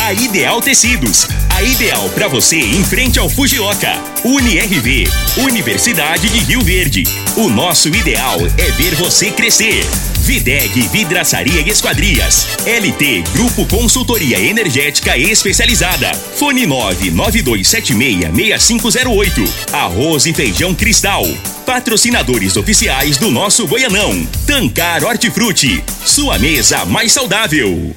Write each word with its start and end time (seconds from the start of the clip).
A 0.00 0.12
Ideal 0.12 0.60
Tecidos. 0.60 1.26
A 1.50 1.60
ideal 1.62 2.08
para 2.10 2.28
você 2.28 2.56
em 2.56 2.84
frente 2.84 3.18
ao 3.18 3.28
Fujioka. 3.28 4.00
UniRV. 4.24 5.08
Universidade 5.38 6.28
de 6.28 6.38
Rio 6.38 6.62
Verde. 6.62 7.02
O 7.36 7.50
nosso 7.50 7.88
ideal 7.88 8.38
é 8.56 8.70
ver 8.70 8.94
você 8.94 9.32
crescer. 9.32 9.84
Videg 10.20 10.86
Vidraçaria 10.88 11.60
e 11.60 11.68
Esquadrias. 11.68 12.46
LT 12.64 13.24
Grupo 13.32 13.66
Consultoria 13.66 14.38
Energética 14.38 15.18
Especializada. 15.18 16.14
Fone 16.14 16.64
992766508. 16.66 19.48
Arroz 19.72 20.26
e 20.26 20.32
Feijão 20.32 20.76
Cristal. 20.76 21.24
Patrocinadores 21.66 22.56
oficiais 22.56 23.18
do 23.18 23.32
nosso 23.32 23.66
Goianão. 23.66 24.24
Tancar 24.46 25.02
Hortifruti. 25.02 25.82
Sua 26.04 26.38
mesa 26.38 26.84
mais 26.84 27.10
saudável. 27.10 27.96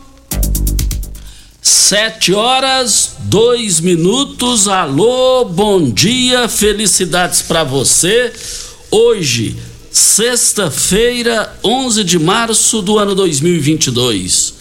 Sete 1.63 2.33
horas, 2.33 3.17
dois 3.25 3.79
minutos. 3.79 4.67
Alô, 4.67 5.45
bom 5.45 5.91
dia, 5.91 6.49
felicidades 6.49 7.43
para 7.43 7.63
você. 7.63 8.33
Hoje, 8.89 9.55
sexta-feira, 9.91 11.55
11 11.63 12.03
de 12.03 12.17
março 12.17 12.81
do 12.81 12.97
ano 12.97 13.13
2022. 13.13 14.55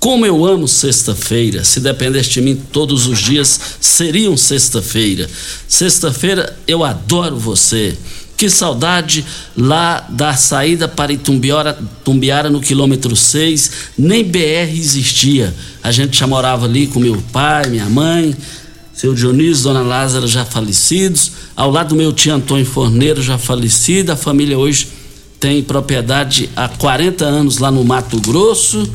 Como 0.00 0.24
eu 0.24 0.46
amo 0.46 0.66
sexta-feira. 0.66 1.62
Se 1.62 1.78
dependesse 1.78 2.30
de 2.30 2.40
mim, 2.40 2.56
todos 2.72 3.06
os 3.06 3.18
dias 3.18 3.60
seriam 3.78 4.34
sexta-feira. 4.34 5.28
Sexta-feira, 5.68 6.58
eu 6.66 6.82
adoro 6.82 7.36
você. 7.36 7.94
Que 8.36 8.50
saudade 8.50 9.24
lá 9.56 10.06
da 10.10 10.34
saída 10.34 10.86
para 10.86 11.10
Itumbiara, 11.10 11.78
Tumbiara 12.04 12.50
no 12.50 12.60
quilômetro 12.60 13.16
6, 13.16 13.70
nem 13.96 14.22
BR 14.22 14.70
existia. 14.74 15.54
A 15.82 15.90
gente 15.90 16.18
já 16.18 16.26
morava 16.26 16.66
ali 16.66 16.86
com 16.86 17.00
meu 17.00 17.22
pai, 17.32 17.70
minha 17.70 17.88
mãe, 17.88 18.36
seu 18.92 19.14
Dionísio, 19.14 19.64
dona 19.64 19.80
Lázara 19.80 20.26
já 20.26 20.44
falecidos, 20.44 21.32
ao 21.56 21.70
lado 21.70 21.90
do 21.90 21.94
meu 21.94 22.12
tio 22.12 22.34
Antônio 22.34 22.66
Forneiro 22.66 23.22
já 23.22 23.38
falecido. 23.38 24.12
A 24.12 24.16
família 24.16 24.58
hoje 24.58 24.88
tem 25.40 25.62
propriedade 25.62 26.50
há 26.54 26.68
40 26.68 27.24
anos 27.24 27.56
lá 27.56 27.70
no 27.70 27.82
Mato 27.84 28.20
Grosso. 28.20 28.86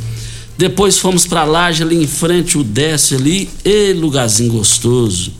Depois 0.55 0.99
fomos 0.99 1.25
para 1.25 1.43
Laje, 1.45 1.81
ali 1.81 1.95
em 1.95 2.07
frente, 2.07 2.59
o 2.59 2.63
Desce 2.63 3.15
ali, 3.15 3.49
e 3.65 3.91
lugarzinho 3.93 4.51
gostoso. 4.51 5.31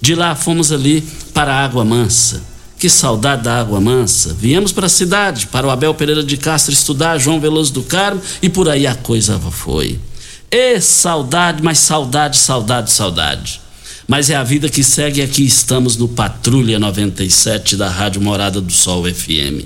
De 0.00 0.16
lá 0.16 0.34
fomos 0.34 0.72
ali 0.72 1.04
para 1.32 1.54
a 1.54 1.64
Água 1.64 1.84
Mansa 1.84 2.53
que 2.84 2.90
saudade 2.90 3.44
da 3.44 3.60
água 3.60 3.80
mansa. 3.80 4.36
Viemos 4.38 4.70
para 4.70 4.84
a 4.84 4.90
cidade, 4.90 5.46
para 5.46 5.66
o 5.66 5.70
Abel 5.70 5.94
Pereira 5.94 6.22
de 6.22 6.36
Castro 6.36 6.70
estudar, 6.70 7.16
João 7.16 7.40
Veloso 7.40 7.72
do 7.72 7.82
Carmo, 7.82 8.20
e 8.42 8.48
por 8.50 8.68
aí 8.68 8.86
a 8.86 8.94
coisa 8.94 9.38
foi. 9.38 9.98
E 10.50 10.78
saudade, 10.82 11.62
mas 11.62 11.78
saudade, 11.78 12.36
saudade, 12.36 12.92
saudade. 12.92 13.58
Mas 14.06 14.28
é 14.28 14.36
a 14.36 14.44
vida 14.44 14.68
que 14.68 14.84
segue 14.84 15.22
aqui 15.22 15.46
estamos 15.46 15.96
no 15.96 16.06
Patrulha 16.08 16.78
97 16.78 17.74
da 17.74 17.88
Rádio 17.88 18.20
Morada 18.20 18.60
do 18.60 18.70
Sol 18.70 19.10
FM. 19.10 19.64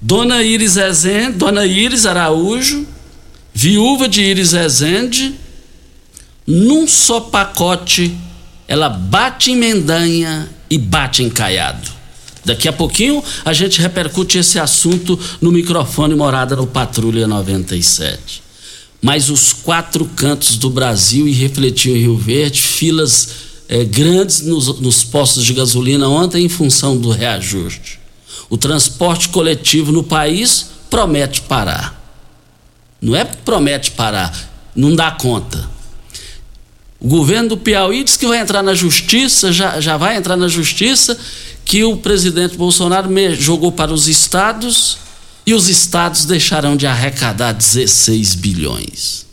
Dona 0.00 0.42
Iris 0.42 0.76
Rezende, 0.76 1.36
Dona 1.36 1.66
Iris 1.66 2.06
Araújo, 2.06 2.86
viúva 3.52 4.08
de 4.08 4.22
Iris 4.22 4.52
Rezende, 4.52 5.34
num 6.46 6.88
só 6.88 7.20
pacote, 7.20 8.16
ela 8.66 8.88
bate 8.88 9.50
em 9.50 9.56
Mendanha 9.56 10.48
e 10.70 10.78
bate 10.78 11.22
em 11.22 11.28
Caiado. 11.28 11.97
Daqui 12.48 12.66
a 12.66 12.72
pouquinho 12.72 13.22
a 13.44 13.52
gente 13.52 13.78
repercute 13.78 14.38
esse 14.38 14.58
assunto 14.58 15.20
no 15.38 15.52
microfone 15.52 16.14
Morada 16.14 16.56
no 16.56 16.66
Patrulha 16.66 17.26
97. 17.26 18.42
Mas 19.02 19.28
os 19.28 19.52
quatro 19.52 20.06
cantos 20.16 20.56
do 20.56 20.70
Brasil 20.70 21.28
e 21.28 21.32
refletiu 21.32 21.94
em 21.94 22.00
Rio 22.00 22.16
Verde, 22.16 22.62
filas 22.62 23.28
é, 23.68 23.84
grandes 23.84 24.40
nos, 24.40 24.80
nos 24.80 25.04
postos 25.04 25.44
de 25.44 25.52
gasolina 25.52 26.08
ontem 26.08 26.46
em 26.46 26.48
função 26.48 26.96
do 26.96 27.10
reajuste. 27.10 28.00
O 28.48 28.56
transporte 28.56 29.28
coletivo 29.28 29.92
no 29.92 30.02
país 30.02 30.70
promete 30.88 31.42
parar. 31.42 32.02
Não 32.98 33.14
é 33.14 33.26
promete 33.26 33.90
parar, 33.90 34.34
não 34.74 34.96
dá 34.96 35.10
conta. 35.10 35.68
O 37.00 37.06
governo 37.06 37.50
do 37.50 37.56
Piauí 37.56 38.02
diz 38.02 38.16
que 38.16 38.26
vai 38.26 38.40
entrar 38.40 38.62
na 38.62 38.74
justiça, 38.74 39.52
já, 39.52 39.80
já 39.80 39.96
vai 39.96 40.16
entrar 40.16 40.36
na 40.36 40.48
justiça, 40.48 41.18
que 41.64 41.84
o 41.84 41.96
presidente 41.96 42.56
Bolsonaro 42.56 43.08
jogou 43.34 43.70
para 43.70 43.92
os 43.92 44.08
estados 44.08 44.98
e 45.46 45.54
os 45.54 45.68
estados 45.68 46.24
deixarão 46.24 46.76
de 46.76 46.86
arrecadar 46.86 47.52
16 47.52 48.34
bilhões. 48.34 49.26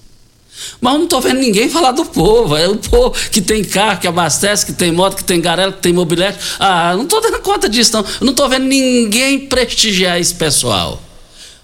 Mas 0.79 0.93
eu 0.93 0.97
não 0.99 1.05
estou 1.05 1.21
vendo 1.21 1.39
ninguém 1.39 1.69
falar 1.69 1.91
do 1.91 2.05
povo. 2.05 2.55
É 2.55 2.67
o 2.67 2.77
povo 2.77 3.15
que 3.29 3.41
tem 3.41 3.63
carro, 3.63 3.99
que 3.99 4.07
abastece, 4.07 4.65
que 4.65 4.73
tem 4.73 4.91
moto, 4.91 5.17
que 5.17 5.23
tem 5.23 5.41
garela, 5.41 5.71
que 5.71 5.81
tem 5.81 5.93
mobilete. 5.93 6.37
Ah, 6.59 6.93
não 6.95 7.03
estou 7.03 7.21
dando 7.21 7.39
conta 7.39 7.67
disso, 7.67 7.93
não. 7.93 8.01
Eu 8.01 8.25
não 8.25 8.31
estou 8.31 8.47
vendo 8.47 8.65
ninguém 8.65 9.47
prestigiar 9.47 10.19
esse 10.19 10.33
pessoal. 10.33 11.01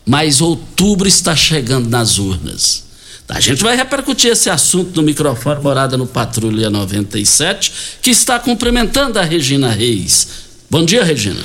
Mas 0.06 0.42
outubro 0.42 1.08
está 1.08 1.36
chegando 1.36 1.90
nas 1.90 2.18
urnas. 2.18 2.91
A 3.32 3.40
gente 3.40 3.64
vai 3.64 3.78
repercutir 3.78 4.30
esse 4.30 4.50
assunto 4.50 4.98
no 4.98 5.04
microfone 5.04 5.62
Morada 5.62 5.96
no 5.96 6.06
Patrulha 6.06 6.70
97, 6.70 7.72
que 8.02 8.10
está 8.10 8.38
cumprimentando 8.38 9.18
a 9.18 9.24
Regina 9.24 9.72
Reis. 9.72 10.28
Bom 10.70 10.84
dia, 10.84 11.02
Regina. 11.02 11.42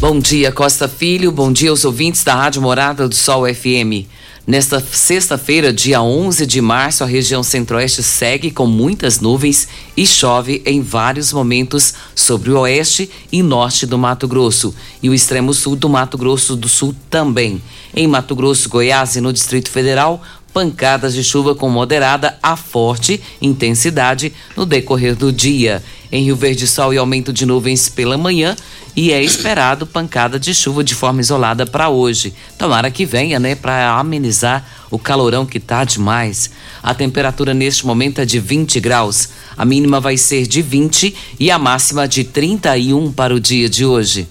Bom 0.00 0.18
dia, 0.18 0.50
Costa 0.50 0.88
Filho. 0.88 1.30
Bom 1.30 1.52
dia 1.52 1.70
aos 1.70 1.84
ouvintes 1.84 2.24
da 2.24 2.34
Rádio 2.34 2.60
Morada 2.60 3.08
do 3.08 3.14
Sol 3.14 3.44
FM. 3.46 4.04
Nesta 4.46 4.78
sexta-feira, 4.78 5.72
dia 5.72 6.00
11 6.00 6.46
de 6.46 6.60
março, 6.60 7.02
a 7.02 7.06
região 7.06 7.42
centro-oeste 7.42 8.00
segue 8.00 8.52
com 8.52 8.64
muitas 8.64 9.18
nuvens 9.18 9.66
e 9.96 10.06
chove 10.06 10.62
em 10.64 10.80
vários 10.80 11.32
momentos 11.32 11.94
sobre 12.14 12.52
o 12.52 12.60
oeste 12.60 13.10
e 13.32 13.42
norte 13.42 13.86
do 13.86 13.98
Mato 13.98 14.28
Grosso 14.28 14.72
e 15.02 15.10
o 15.10 15.14
extremo 15.14 15.52
sul 15.52 15.74
do 15.74 15.88
Mato 15.88 16.16
Grosso 16.16 16.54
do 16.54 16.68
Sul 16.68 16.94
também. 17.10 17.60
Em 17.92 18.06
Mato 18.06 18.36
Grosso, 18.36 18.68
Goiás 18.68 19.16
e 19.16 19.20
no 19.20 19.32
Distrito 19.32 19.68
Federal, 19.68 20.22
pancadas 20.56 21.12
de 21.12 21.22
chuva 21.22 21.54
com 21.54 21.68
moderada 21.68 22.38
a 22.42 22.56
forte 22.56 23.20
intensidade 23.42 24.32
no 24.56 24.64
decorrer 24.64 25.14
do 25.14 25.30
dia. 25.30 25.82
Em 26.10 26.24
Rio 26.24 26.34
Verde, 26.34 26.66
sol 26.66 26.94
e 26.94 26.96
aumento 26.96 27.30
de 27.30 27.44
nuvens 27.44 27.90
pela 27.90 28.16
manhã 28.16 28.56
e 28.96 29.12
é 29.12 29.22
esperado 29.22 29.86
pancada 29.86 30.40
de 30.40 30.54
chuva 30.54 30.82
de 30.82 30.94
forma 30.94 31.20
isolada 31.20 31.66
para 31.66 31.90
hoje. 31.90 32.32
Tomara 32.56 32.90
que 32.90 33.04
venha, 33.04 33.38
né, 33.38 33.54
para 33.54 33.98
amenizar 33.98 34.66
o 34.90 34.98
calorão 34.98 35.44
que 35.44 35.60
tá 35.60 35.84
demais. 35.84 36.50
A 36.82 36.94
temperatura 36.94 37.52
neste 37.52 37.84
momento 37.84 38.22
é 38.22 38.24
de 38.24 38.40
20 38.40 38.80
graus. 38.80 39.28
A 39.58 39.62
mínima 39.66 40.00
vai 40.00 40.16
ser 40.16 40.46
de 40.46 40.62
20 40.62 41.14
e 41.38 41.50
a 41.50 41.58
máxima 41.58 42.08
de 42.08 42.24
31 42.24 43.12
para 43.12 43.34
o 43.34 43.38
dia 43.38 43.68
de 43.68 43.84
hoje. 43.84 44.26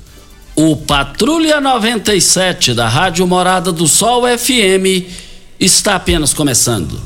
O 0.55 0.75
Patrulha 0.75 1.61
97 1.61 2.73
da 2.73 2.87
Rádio 2.87 3.27
Morada 3.27 3.71
do 3.71 3.87
Sol 3.87 4.23
FM 4.25 5.24
está 5.59 5.95
apenas 5.95 6.33
começando. 6.33 7.01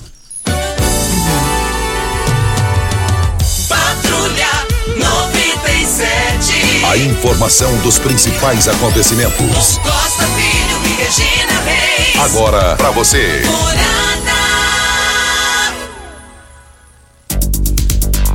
Patrulha 3.68 4.50
97. 4.98 6.86
A 6.86 6.98
informação 6.98 7.76
dos 7.80 8.00
principais 8.00 8.68
acontecimentos. 8.68 9.78
Costa 9.78 10.26
Filho 10.26 10.82
e 10.86 10.90
Regina 11.02 11.60
Reis. 11.62 12.20
Agora 12.20 12.76
para 12.76 12.92
você. 12.92 13.44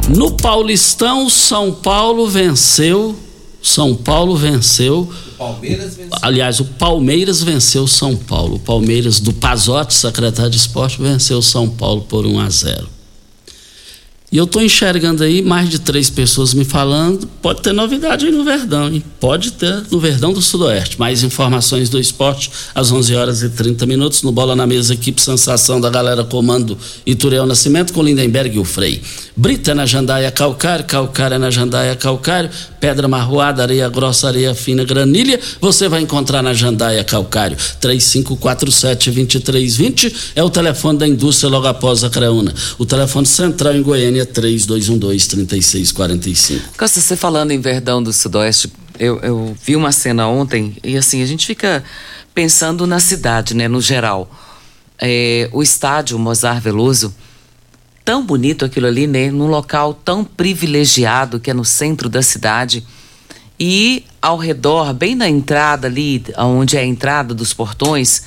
No 0.08 0.30
Paulistão, 0.36 1.28
São 1.30 1.72
Paulo 1.72 2.28
venceu 2.28 3.18
são 3.64 3.94
Paulo 3.94 4.36
venceu. 4.36 5.10
Palmeiras 5.38 5.96
venceu. 5.96 6.18
Aliás, 6.20 6.60
o 6.60 6.66
Palmeiras 6.66 7.42
venceu 7.42 7.86
São 7.86 8.14
Paulo. 8.14 8.56
O 8.56 8.58
Palmeiras 8.58 9.20
do 9.20 9.32
Pazotti, 9.32 9.94
secretário 9.94 10.50
de 10.50 10.58
esporte, 10.58 11.00
venceu 11.00 11.40
São 11.40 11.66
Paulo 11.70 12.02
por 12.02 12.26
1 12.26 12.40
a 12.40 12.50
0. 12.50 12.88
E 14.34 14.36
eu 14.36 14.42
estou 14.42 14.60
enxergando 14.60 15.22
aí 15.22 15.40
mais 15.42 15.68
de 15.68 15.78
três 15.78 16.10
pessoas 16.10 16.52
me 16.54 16.64
falando. 16.64 17.24
Pode 17.40 17.62
ter 17.62 17.72
novidade 17.72 18.26
aí 18.26 18.32
no 18.32 18.42
Verdão, 18.42 18.88
hein? 18.88 19.00
Pode 19.20 19.52
ter 19.52 19.84
no 19.92 20.00
Verdão 20.00 20.32
do 20.32 20.42
Sudoeste. 20.42 20.98
Mais 20.98 21.22
informações 21.22 21.88
do 21.88 22.00
esporte 22.00 22.50
às 22.74 22.90
11 22.90 23.14
horas 23.14 23.44
e 23.44 23.48
30 23.48 23.86
minutos. 23.86 24.24
No 24.24 24.32
Bola 24.32 24.56
na 24.56 24.66
Mesa, 24.66 24.94
equipe 24.94 25.22
Sensação 25.22 25.80
da 25.80 25.88
galera 25.88 26.24
comando 26.24 26.76
Ituriel 27.06 27.46
Nascimento 27.46 27.92
com 27.92 28.02
Lindenberg 28.02 28.56
e 28.56 28.58
o 28.58 28.64
Frei. 28.64 29.00
Brita 29.36 29.72
na 29.72 29.86
Jandaia 29.86 30.32
Calcário, 30.32 30.84
Calcário 30.84 31.38
na 31.38 31.52
Jandaia 31.52 31.94
Calcário, 31.94 32.50
Pedra 32.80 33.06
Marroada, 33.06 33.62
Areia 33.62 33.88
Grossa, 33.88 34.26
Areia 34.26 34.52
Fina, 34.52 34.82
Granilha. 34.82 35.38
Você 35.60 35.88
vai 35.88 36.00
encontrar 36.00 36.42
na 36.42 36.52
Jandaia 36.52 37.04
Calcário. 37.04 37.56
3547-2320 37.80 40.12
é 40.34 40.42
o 40.42 40.50
telefone 40.50 40.98
da 40.98 41.06
indústria 41.06 41.48
logo 41.48 41.68
após 41.68 42.02
a 42.02 42.10
Creuna. 42.10 42.52
O 42.78 42.84
telefone 42.84 43.26
central 43.26 43.76
em 43.76 43.82
Goiânia 43.82 44.23
3212-3645. 44.26 46.60
Costa, 46.76 47.00
você 47.00 47.16
falando 47.16 47.50
em 47.50 47.60
Verdão 47.60 48.02
do 48.02 48.12
Sudoeste, 48.12 48.70
eu, 48.98 49.18
eu 49.20 49.56
vi 49.62 49.76
uma 49.76 49.92
cena 49.92 50.28
ontem 50.28 50.76
e 50.82 50.96
assim, 50.96 51.22
a 51.22 51.26
gente 51.26 51.46
fica 51.46 51.84
pensando 52.34 52.86
na 52.86 53.00
cidade, 53.00 53.54
né, 53.54 53.68
no 53.68 53.80
geral. 53.80 54.30
É, 54.98 55.48
o 55.52 55.62
estádio 55.62 56.18
Mozart 56.18 56.62
Veloso, 56.62 57.14
tão 58.04 58.24
bonito 58.24 58.64
aquilo 58.64 58.86
ali, 58.86 59.06
né, 59.06 59.30
num 59.30 59.46
local 59.46 59.94
tão 59.94 60.24
privilegiado 60.24 61.40
que 61.40 61.50
é 61.50 61.54
no 61.54 61.64
centro 61.64 62.08
da 62.08 62.22
cidade. 62.22 62.84
E 63.58 64.04
ao 64.20 64.36
redor, 64.36 64.92
bem 64.92 65.14
na 65.14 65.28
entrada 65.28 65.86
ali, 65.86 66.24
onde 66.38 66.76
é 66.76 66.80
a 66.80 66.84
entrada 66.84 67.32
dos 67.32 67.52
portões, 67.52 68.24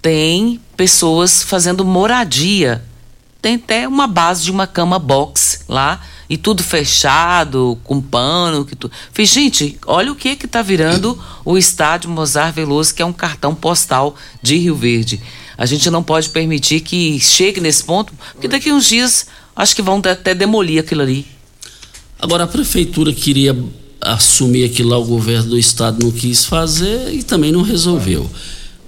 tem 0.00 0.60
pessoas 0.76 1.42
fazendo 1.42 1.84
moradia 1.84 2.82
tem 3.42 3.56
até 3.56 3.88
uma 3.88 4.06
base 4.06 4.44
de 4.44 4.52
uma 4.52 4.68
cama 4.68 5.00
box 5.00 5.64
lá 5.68 6.00
e 6.30 6.38
tudo 6.38 6.62
fechado, 6.62 7.76
com 7.82 8.00
pano, 8.00 8.64
que 8.64 8.76
tu... 8.76 8.90
Falei, 9.12 9.26
gente, 9.26 9.76
olha 9.84 10.12
o 10.12 10.14
que 10.14 10.36
que 10.36 10.46
tá 10.46 10.62
virando 10.62 11.18
o 11.44 11.58
estádio 11.58 12.08
Mozart 12.08 12.54
Veloso, 12.54 12.94
que 12.94 13.02
é 13.02 13.04
um 13.04 13.12
cartão 13.12 13.54
postal 13.54 14.14
de 14.40 14.56
Rio 14.56 14.76
Verde. 14.76 15.20
A 15.58 15.66
gente 15.66 15.90
não 15.90 16.02
pode 16.02 16.30
permitir 16.30 16.80
que 16.80 17.20
chegue 17.20 17.60
nesse 17.60 17.84
ponto, 17.84 18.14
porque 18.32 18.48
daqui 18.48 18.72
uns 18.72 18.86
dias 18.86 19.26
acho 19.54 19.76
que 19.76 19.82
vão 19.82 20.00
até 20.10 20.34
demolir 20.34 20.80
aquilo 20.80 21.02
ali. 21.02 21.26
Agora 22.18 22.44
a 22.44 22.46
prefeitura 22.46 23.12
queria 23.12 23.54
assumir 24.00 24.64
aquilo 24.64 24.90
lá, 24.90 24.98
o 24.98 25.04
governo 25.04 25.50
do 25.50 25.58
estado 25.58 26.02
não 26.02 26.12
quis 26.12 26.44
fazer 26.44 27.12
e 27.12 27.22
também 27.22 27.52
não 27.52 27.62
resolveu. 27.62 28.30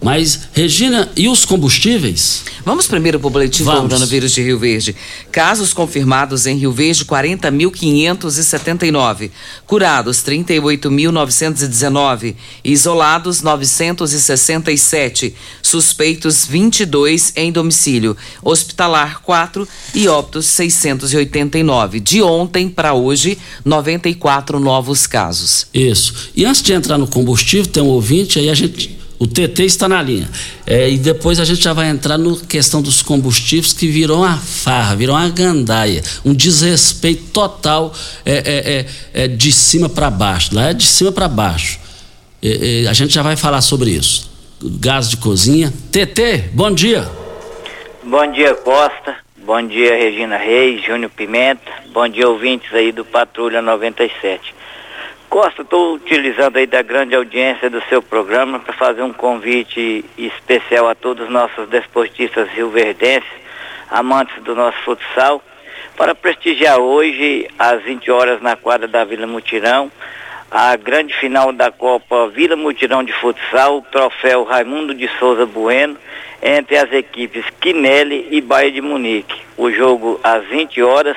Mas, 0.04 0.48
Regina, 0.52 1.10
e 1.16 1.26
os 1.28 1.46
combustíveis? 1.46 2.44
Vamos 2.62 2.86
primeiro 2.86 3.18
para 3.18 3.26
o 3.26 3.30
boletim 3.30 3.62
do 3.62 3.70
Vamos. 3.70 3.84
coronavírus 3.84 4.32
de 4.32 4.42
Rio 4.42 4.58
Verde. 4.58 4.94
Casos 5.32 5.72
confirmados 5.72 6.44
em 6.44 6.58
Rio 6.58 6.72
Verde, 6.72 7.06
40.579. 7.06 9.30
Curados, 9.66 10.18
38.919. 10.18 12.34
Isolados, 12.62 13.40
967. 13.40 15.34
Suspeitos, 15.62 16.44
22 16.44 17.32
em 17.34 17.50
domicílio. 17.50 18.14
Hospitalar, 18.42 19.22
4 19.22 19.66
e 19.94 20.06
óbitos, 20.06 20.44
689. 20.44 22.00
De 22.00 22.20
ontem 22.20 22.68
para 22.68 22.92
hoje, 22.92 23.38
94 23.64 24.60
novos 24.60 25.06
casos. 25.06 25.66
Isso. 25.72 26.28
E 26.36 26.44
antes 26.44 26.60
de 26.60 26.74
entrar 26.74 26.98
no 26.98 27.06
combustível, 27.06 27.72
tem 27.72 27.82
um 27.82 27.86
ouvinte, 27.86 28.38
aí 28.38 28.50
a 28.50 28.54
gente. 28.54 29.02
O 29.18 29.26
TT 29.26 29.64
está 29.64 29.88
na 29.88 30.02
linha. 30.02 30.28
É, 30.66 30.90
e 30.90 30.98
depois 30.98 31.38
a 31.38 31.44
gente 31.44 31.62
já 31.62 31.72
vai 31.72 31.88
entrar 31.88 32.18
na 32.18 32.36
questão 32.48 32.82
dos 32.82 33.02
combustíveis, 33.02 33.72
que 33.72 33.86
virou 33.86 34.18
uma 34.18 34.36
farra, 34.36 34.96
virou 34.96 35.16
uma 35.16 35.28
gandaia. 35.28 36.02
Um 36.24 36.34
desrespeito 36.34 37.24
total 37.32 37.94
é, 38.24 38.32
é, 38.32 38.42
é, 39.14 39.24
é 39.24 39.28
de 39.28 39.52
cima 39.52 39.88
para 39.88 40.10
baixo. 40.10 40.54
Lá 40.54 40.70
é 40.70 40.74
de 40.74 40.84
cima 40.84 41.12
para 41.12 41.28
baixo. 41.28 41.78
É, 42.42 42.86
a 42.88 42.92
gente 42.92 43.14
já 43.14 43.22
vai 43.22 43.36
falar 43.36 43.60
sobre 43.60 43.90
isso. 43.90 44.30
Gás 44.62 45.08
de 45.08 45.16
cozinha. 45.16 45.72
TT, 45.92 46.50
bom 46.52 46.70
dia. 46.70 47.08
Bom 48.02 48.30
dia, 48.32 48.54
Costa. 48.54 49.16
Bom 49.44 49.66
dia, 49.66 49.94
Regina 49.94 50.38
Reis, 50.38 50.82
Júnior 50.84 51.10
Pimenta. 51.10 51.70
Bom 51.92 52.08
dia, 52.08 52.28
ouvintes 52.28 52.72
aí 52.72 52.92
do 52.92 53.04
Patrulha 53.04 53.60
97. 53.60 54.54
Costa, 55.34 55.62
estou 55.62 55.94
utilizando 55.94 56.58
aí 56.58 56.64
da 56.64 56.80
grande 56.80 57.12
audiência 57.12 57.68
do 57.68 57.82
seu 57.88 58.00
programa 58.00 58.60
para 58.60 58.72
fazer 58.72 59.02
um 59.02 59.12
convite 59.12 60.04
especial 60.16 60.88
a 60.88 60.94
todos 60.94 61.24
os 61.24 61.28
nossos 61.28 61.68
desportistas 61.68 62.48
rioverdenses, 62.50 63.28
amantes 63.90 64.40
do 64.44 64.54
nosso 64.54 64.78
futsal, 64.84 65.42
para 65.96 66.14
prestigiar 66.14 66.78
hoje, 66.78 67.48
às 67.58 67.82
20 67.82 68.12
horas, 68.12 68.40
na 68.40 68.54
quadra 68.54 68.86
da 68.86 69.02
Vila 69.02 69.26
Mutirão, 69.26 69.90
a 70.48 70.76
grande 70.76 71.12
final 71.14 71.52
da 71.52 71.68
Copa 71.72 72.28
Vila 72.28 72.54
Mutirão 72.54 73.02
de 73.02 73.12
Futsal, 73.14 73.84
troféu 73.90 74.44
Raimundo 74.44 74.94
de 74.94 75.10
Souza 75.18 75.44
Bueno, 75.44 75.96
entre 76.40 76.76
as 76.76 76.92
equipes 76.92 77.44
Quinelli 77.60 78.28
e 78.30 78.40
Bahia 78.40 78.70
de 78.70 78.80
Munique. 78.80 79.42
O 79.56 79.68
jogo 79.68 80.20
às 80.22 80.44
20 80.44 80.80
horas 80.80 81.16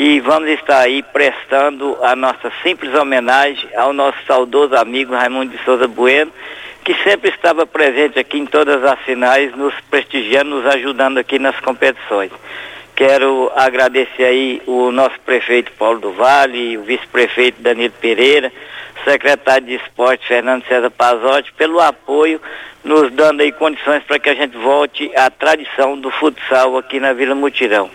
e 0.00 0.20
vamos 0.20 0.48
estar 0.50 0.78
aí 0.78 1.02
prestando 1.02 1.98
a 2.00 2.14
nossa 2.14 2.52
simples 2.62 2.94
homenagem 2.94 3.68
ao 3.74 3.92
nosso 3.92 4.16
saudoso 4.28 4.76
amigo 4.76 5.12
Raimundo 5.12 5.50
de 5.50 5.64
Souza 5.64 5.88
Bueno, 5.88 6.32
que 6.84 6.94
sempre 7.02 7.30
estava 7.30 7.66
presente 7.66 8.16
aqui 8.16 8.38
em 8.38 8.46
todas 8.46 8.84
as 8.84 9.00
finais, 9.00 9.52
nos 9.56 9.74
prestigiando, 9.90 10.50
nos 10.50 10.66
ajudando 10.66 11.18
aqui 11.18 11.40
nas 11.40 11.58
competições. 11.58 12.30
Quero 12.94 13.50
agradecer 13.56 14.22
aí 14.22 14.62
o 14.68 14.92
nosso 14.92 15.18
prefeito 15.26 15.72
Paulo 15.72 15.98
do 15.98 16.12
Vale, 16.12 16.78
o 16.78 16.84
vice-prefeito 16.84 17.60
Danilo 17.60 17.94
Pereira, 18.00 18.52
secretário 19.02 19.66
de 19.66 19.74
esporte 19.74 20.28
Fernando 20.28 20.64
César 20.68 20.90
Pazotti, 20.90 21.52
pelo 21.54 21.80
apoio, 21.80 22.40
nos 22.84 23.10
dando 23.10 23.40
aí 23.40 23.50
condições 23.50 24.04
para 24.04 24.20
que 24.20 24.30
a 24.30 24.34
gente 24.34 24.56
volte 24.56 25.10
à 25.16 25.28
tradição 25.28 25.98
do 25.98 26.08
futsal 26.12 26.78
aqui 26.78 27.00
na 27.00 27.12
Vila 27.12 27.34
Mutirão. 27.34 27.90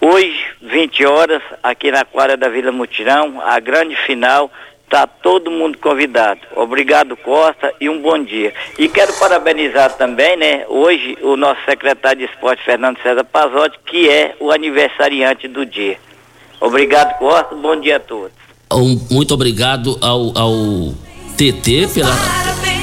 Hoje, 0.00 0.38
20 0.62 1.06
horas, 1.06 1.42
aqui 1.62 1.90
na 1.90 2.04
quadra 2.04 2.36
da 2.36 2.48
Vila 2.48 2.70
Mutirão, 2.70 3.40
a 3.40 3.58
grande 3.58 3.96
final, 3.96 4.50
está 4.84 5.06
todo 5.06 5.50
mundo 5.50 5.78
convidado. 5.78 6.40
Obrigado, 6.54 7.16
Costa, 7.16 7.72
e 7.80 7.88
um 7.88 8.00
bom 8.00 8.22
dia. 8.22 8.54
E 8.78 8.88
quero 8.88 9.12
parabenizar 9.14 9.92
também, 9.96 10.36
né, 10.36 10.64
hoje, 10.68 11.16
o 11.22 11.36
nosso 11.36 11.60
secretário 11.64 12.18
de 12.18 12.32
esporte, 12.32 12.62
Fernando 12.64 12.98
César 13.02 13.24
Pazotti, 13.24 13.78
que 13.86 14.08
é 14.08 14.36
o 14.38 14.50
aniversariante 14.50 15.48
do 15.48 15.64
dia. 15.64 15.98
Obrigado, 16.60 17.18
Costa, 17.18 17.54
bom 17.54 17.78
dia 17.78 17.96
a 17.96 18.00
todos. 18.00 18.32
Muito 19.10 19.34
obrigado 19.34 19.98
ao, 20.00 20.36
ao 20.36 20.52
TT 21.36 21.88
pela. 21.94 22.10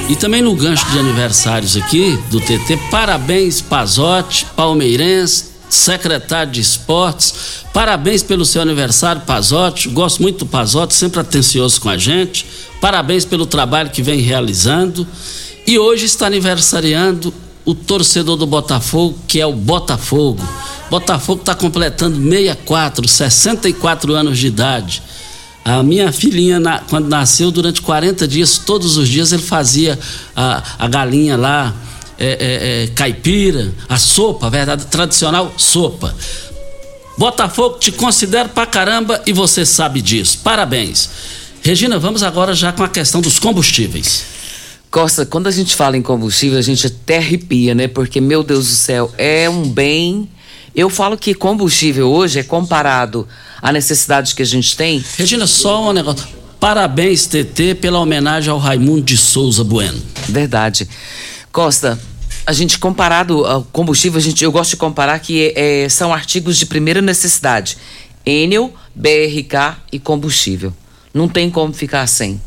E 0.09 0.15
também 0.15 0.41
no 0.41 0.55
gancho 0.55 0.85
de 0.91 0.99
aniversários 0.99 1.77
aqui 1.77 2.17
do 2.29 2.39
TT, 2.39 2.77
parabéns 2.91 3.61
Pazotti, 3.61 4.45
palmeirense, 4.55 5.52
secretário 5.73 6.51
de 6.51 6.61
esportes. 6.61 7.63
Parabéns 7.73 8.23
pelo 8.23 8.45
seu 8.45 8.61
aniversário, 8.61 9.21
Pazotti. 9.21 9.89
Gosto 9.89 10.21
muito 10.21 10.39
do 10.39 10.45
Pazotti, 10.45 10.93
sempre 10.93 11.19
atencioso 11.19 11.81
com 11.81 11.89
a 11.89 11.97
gente. 11.97 12.45
Parabéns 12.79 13.25
pelo 13.25 13.45
trabalho 13.45 13.89
que 13.89 14.01
vem 14.01 14.19
realizando. 14.19 15.07
E 15.65 15.79
hoje 15.79 16.05
está 16.05 16.27
aniversariando 16.27 17.33
o 17.65 17.73
torcedor 17.73 18.35
do 18.35 18.45
Botafogo, 18.45 19.17
que 19.27 19.39
é 19.39 19.45
o 19.45 19.53
Botafogo. 19.53 20.41
Botafogo 20.89 21.39
está 21.39 21.55
completando 21.55 22.17
64, 22.17 23.07
64 23.07 24.13
anos 24.13 24.37
de 24.37 24.47
idade. 24.47 25.01
A 25.65 25.81
minha 25.81 26.11
filhinha, 26.11 26.61
quando 26.89 27.07
nasceu, 27.07 27.49
durante 27.49 27.81
40 27.81 28.27
dias, 28.27 28.57
todos 28.57 28.97
os 28.97 29.07
dias 29.07 29.31
ele 29.31 29.41
fazia 29.41 29.97
a, 30.35 30.61
a 30.77 30.87
galinha 30.87 31.37
lá, 31.37 31.73
é, 32.17 32.25
é, 32.25 32.83
é, 32.83 32.87
caipira, 32.87 33.73
a 33.89 33.97
sopa, 33.97 34.47
a 34.47 34.49
verdade, 34.49 34.85
tradicional 34.85 35.53
sopa. 35.57 36.15
Botafogo 37.17 37.77
te 37.77 37.91
considero 37.91 38.49
pra 38.49 38.65
caramba 38.65 39.21
e 39.25 39.33
você 39.33 39.65
sabe 39.65 40.01
disso. 40.01 40.39
Parabéns. 40.43 41.09
Regina, 41.61 41.97
vamos 41.97 42.23
agora 42.23 42.53
já 42.53 42.71
com 42.71 42.83
a 42.83 42.89
questão 42.89 43.21
dos 43.21 43.39
combustíveis. 43.39 44.25
Costa, 44.89 45.25
quando 45.25 45.47
a 45.47 45.51
gente 45.51 45.75
fala 45.75 45.97
em 45.97 46.01
combustível, 46.01 46.59
a 46.59 46.61
gente 46.61 46.85
até 46.85 47.17
arrepia, 47.17 47.73
né? 47.73 47.87
Porque, 47.87 48.21
meu 48.21 48.43
Deus 48.43 48.67
do 48.67 48.73
céu, 48.73 49.11
é 49.17 49.49
um 49.49 49.67
bem. 49.67 50.29
Eu 50.75 50.89
falo 50.89 51.17
que 51.17 51.33
combustível 51.33 52.11
hoje 52.11 52.39
é 52.39 52.43
comparado 52.43 53.27
à 53.61 53.71
necessidade 53.71 54.35
que 54.35 54.41
a 54.41 54.45
gente 54.45 54.75
tem. 54.75 55.03
Regina, 55.17 55.47
só 55.47 55.89
um 55.89 55.93
negócio. 55.93 56.27
Parabéns, 56.59 57.25
TT, 57.25 57.75
pela 57.75 57.99
homenagem 57.99 58.51
ao 58.51 58.57
Raimundo 58.57 59.01
de 59.01 59.17
Souza 59.17 59.63
Bueno. 59.63 60.01
Verdade. 60.29 60.87
Costa, 61.53 61.99
a 62.47 62.51
gente 62.51 62.79
comparado 62.79 63.45
ao 63.45 63.63
combustível, 63.65 64.17
a 64.17 64.21
gente, 64.21 64.43
eu 64.43 64.51
gosto 64.51 64.71
de 64.71 64.77
comparar 64.77 65.19
que 65.19 65.53
é, 65.55 65.87
são 65.87 66.11
artigos 66.11 66.57
de 66.57 66.65
primeira 66.65 66.99
necessidade. 66.99 67.77
Enel, 68.25 68.73
BRK 68.95 69.77
e 69.91 69.99
combustível. 69.99 70.73
Não 71.13 71.29
tem 71.29 71.51
como 71.51 71.71
ficar 71.71 72.07
sem. 72.07 72.41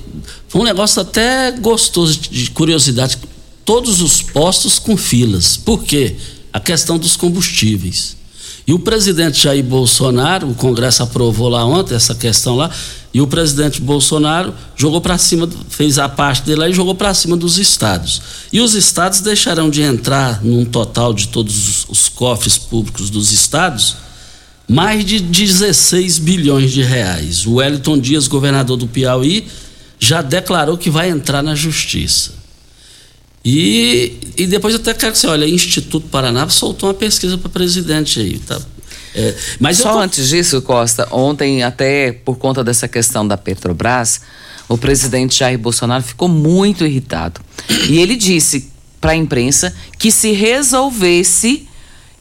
foi 0.48 0.62
um 0.62 0.64
negócio 0.64 1.02
até 1.02 1.50
gostoso 1.50 2.18
de 2.20 2.50
curiosidade. 2.52 3.18
Todos 3.66 4.00
os 4.00 4.22
postos 4.22 4.78
com 4.78 4.96
filas. 4.96 5.58
Por 5.58 5.84
quê? 5.84 6.16
A 6.50 6.58
questão 6.58 6.98
dos 6.98 7.16
combustíveis. 7.16 8.18
E 8.70 8.72
o 8.72 8.78
presidente 8.78 9.42
Jair 9.42 9.64
Bolsonaro, 9.64 10.48
o 10.48 10.54
Congresso 10.54 11.02
aprovou 11.02 11.48
lá 11.48 11.64
ontem 11.64 11.96
essa 11.96 12.14
questão 12.14 12.54
lá, 12.54 12.70
e 13.12 13.20
o 13.20 13.26
presidente 13.26 13.80
Bolsonaro 13.80 14.54
jogou 14.76 15.00
para 15.00 15.18
cima, 15.18 15.48
fez 15.68 15.98
a 15.98 16.08
parte 16.08 16.42
dele 16.42 16.60
lá 16.60 16.68
e 16.68 16.72
jogou 16.72 16.94
para 16.94 17.12
cima 17.12 17.36
dos 17.36 17.58
estados. 17.58 18.22
E 18.52 18.60
os 18.60 18.76
estados 18.76 19.22
deixarão 19.22 19.68
de 19.68 19.82
entrar 19.82 20.40
num 20.44 20.64
total 20.64 21.12
de 21.12 21.26
todos 21.26 21.84
os, 21.88 22.08
cofres 22.10 22.58
públicos 22.58 23.10
dos 23.10 23.32
estados 23.32 23.96
mais 24.68 25.04
de 25.04 25.18
16 25.18 26.20
bilhões 26.20 26.70
de 26.70 26.84
reais. 26.84 27.46
O 27.46 27.54
Wellington 27.54 27.98
Dias, 27.98 28.28
governador 28.28 28.76
do 28.76 28.86
Piauí, 28.86 29.48
já 29.98 30.22
declarou 30.22 30.78
que 30.78 30.88
vai 30.88 31.10
entrar 31.10 31.42
na 31.42 31.56
justiça. 31.56 32.39
E, 33.44 34.18
e 34.36 34.46
depois 34.46 34.74
até 34.74 34.92
quero 34.92 35.12
que 35.12 35.18
você 35.18 35.26
olhe, 35.26 35.50
Instituto 35.50 36.06
Paraná 36.08 36.48
soltou 36.48 36.88
uma 36.90 36.94
pesquisa 36.94 37.38
para 37.38 37.48
presidente 37.48 38.20
aí, 38.20 38.38
tá? 38.38 38.60
É, 39.14 39.34
mas 39.58 39.78
Só 39.78 40.00
antes 40.00 40.28
disso, 40.28 40.60
Costa, 40.62 41.08
ontem, 41.10 41.62
até 41.62 42.12
por 42.12 42.36
conta 42.36 42.62
dessa 42.62 42.86
questão 42.86 43.26
da 43.26 43.36
Petrobras, 43.36 44.20
o 44.68 44.78
presidente 44.78 45.38
Jair 45.38 45.58
Bolsonaro 45.58 46.02
ficou 46.02 46.28
muito 46.28 46.84
irritado. 46.84 47.40
E 47.88 47.98
ele 47.98 48.14
disse 48.14 48.70
para 49.00 49.12
a 49.12 49.16
imprensa 49.16 49.74
que 49.98 50.12
se 50.12 50.32
resolvesse 50.32 51.66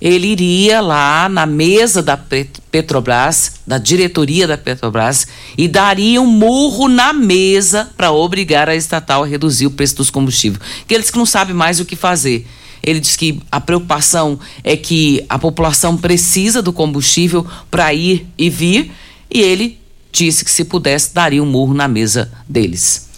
ele 0.02 0.28
iria 0.28 0.80
lá 0.80 1.28
na 1.28 1.46
mesa 1.46 2.02
da 2.02 2.18
Petrobras, 2.18 3.54
da 3.68 3.78
diretoria 3.78 4.48
da 4.48 4.58
Petrobras, 4.58 5.28
e 5.58 5.68
daria 5.68 6.22
um 6.22 6.26
murro 6.26 6.88
na 6.88 7.12
mesa 7.12 7.90
para 7.98 8.12
obrigar 8.12 8.70
a 8.70 8.76
estatal 8.76 9.24
a 9.24 9.28
reduzir 9.28 9.68
o 9.68 9.72
preço 9.72 9.98
dos 9.98 10.10
combustíveis. 10.10 10.62
Que 10.88 10.94
eles 10.94 11.12
que 11.12 11.18
não 11.18 11.26
sabem 11.26 11.54
mais 11.54 11.82
o 11.82 11.86
que 11.86 11.98
fazer. 11.98 12.48
Ele 12.82 13.02
diz 13.02 13.18
que 13.18 13.42
a 13.52 13.60
preocupação 13.60 14.40
é 14.64 14.78
que 14.78 15.26
a 15.28 15.38
população 15.38 15.98
precisa 15.98 16.62
do 16.62 16.72
combustível 16.72 17.46
para 17.70 17.94
ir 17.94 18.26
e 18.38 18.50
vir, 18.50 18.92
e 19.30 19.42
ele 19.42 19.78
disse 20.14 20.46
que 20.46 20.52
se 20.52 20.64
pudesse 20.64 21.14
daria 21.14 21.44
um 21.44 21.46
murro 21.46 21.74
na 21.74 21.90
mesa 21.90 22.32
deles. 22.48 23.10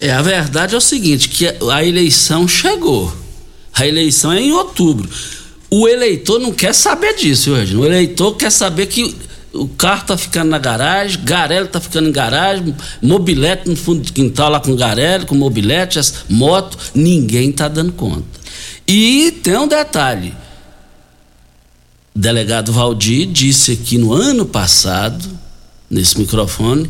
É, 0.00 0.10
a 0.10 0.20
verdade 0.20 0.74
é 0.74 0.78
o 0.78 0.80
seguinte, 0.80 1.28
que 1.28 1.46
a 1.46 1.84
eleição 1.84 2.48
chegou. 2.48 3.14
A 3.72 3.86
eleição 3.86 4.32
é 4.32 4.40
em 4.40 4.52
outubro. 4.52 5.08
O 5.76 5.88
eleitor 5.88 6.38
não 6.38 6.52
quer 6.52 6.72
saber 6.72 7.16
disso, 7.16 7.52
Regina. 7.52 7.80
O 7.80 7.84
eleitor 7.84 8.36
quer 8.36 8.52
saber 8.52 8.86
que 8.86 9.12
o 9.52 9.66
carro 9.66 10.06
tá 10.06 10.16
ficando 10.16 10.48
na 10.48 10.58
garagem, 10.58 11.20
Garelli 11.24 11.66
tá 11.66 11.80
ficando 11.80 12.08
em 12.08 12.12
garagem, 12.12 12.72
mobilete 13.02 13.68
no 13.68 13.74
fundo 13.74 14.00
de 14.00 14.12
quintal 14.12 14.50
lá 14.50 14.60
com 14.60 14.76
Garelli, 14.76 15.26
com 15.26 15.34
mobilete, 15.34 15.98
as 15.98 16.26
moto, 16.28 16.78
ninguém 16.94 17.50
tá 17.50 17.66
dando 17.66 17.90
conta. 17.90 18.22
E 18.86 19.32
tem 19.42 19.56
um 19.58 19.66
detalhe. 19.66 20.32
O 22.14 22.20
delegado 22.20 22.72
Valdir 22.72 23.26
disse 23.26 23.72
aqui 23.72 23.98
no 23.98 24.12
ano 24.12 24.46
passado, 24.46 25.28
nesse 25.90 26.16
microfone, 26.20 26.88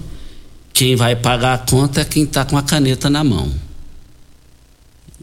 quem 0.75 0.95
vai 0.95 1.17
pagar 1.17 1.55
a 1.55 1.59
conta 1.59 2.03
é 2.03 2.05
quem 2.05 2.25
está 2.25 2.45
com 2.45 2.59
a 2.59 2.63
caneta 2.63 3.09
na 3.09 3.25
mão. 3.25 3.51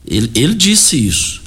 Ele, 0.04 0.32
ele 0.34 0.56
disse 0.56 1.08
isso. 1.08 1.41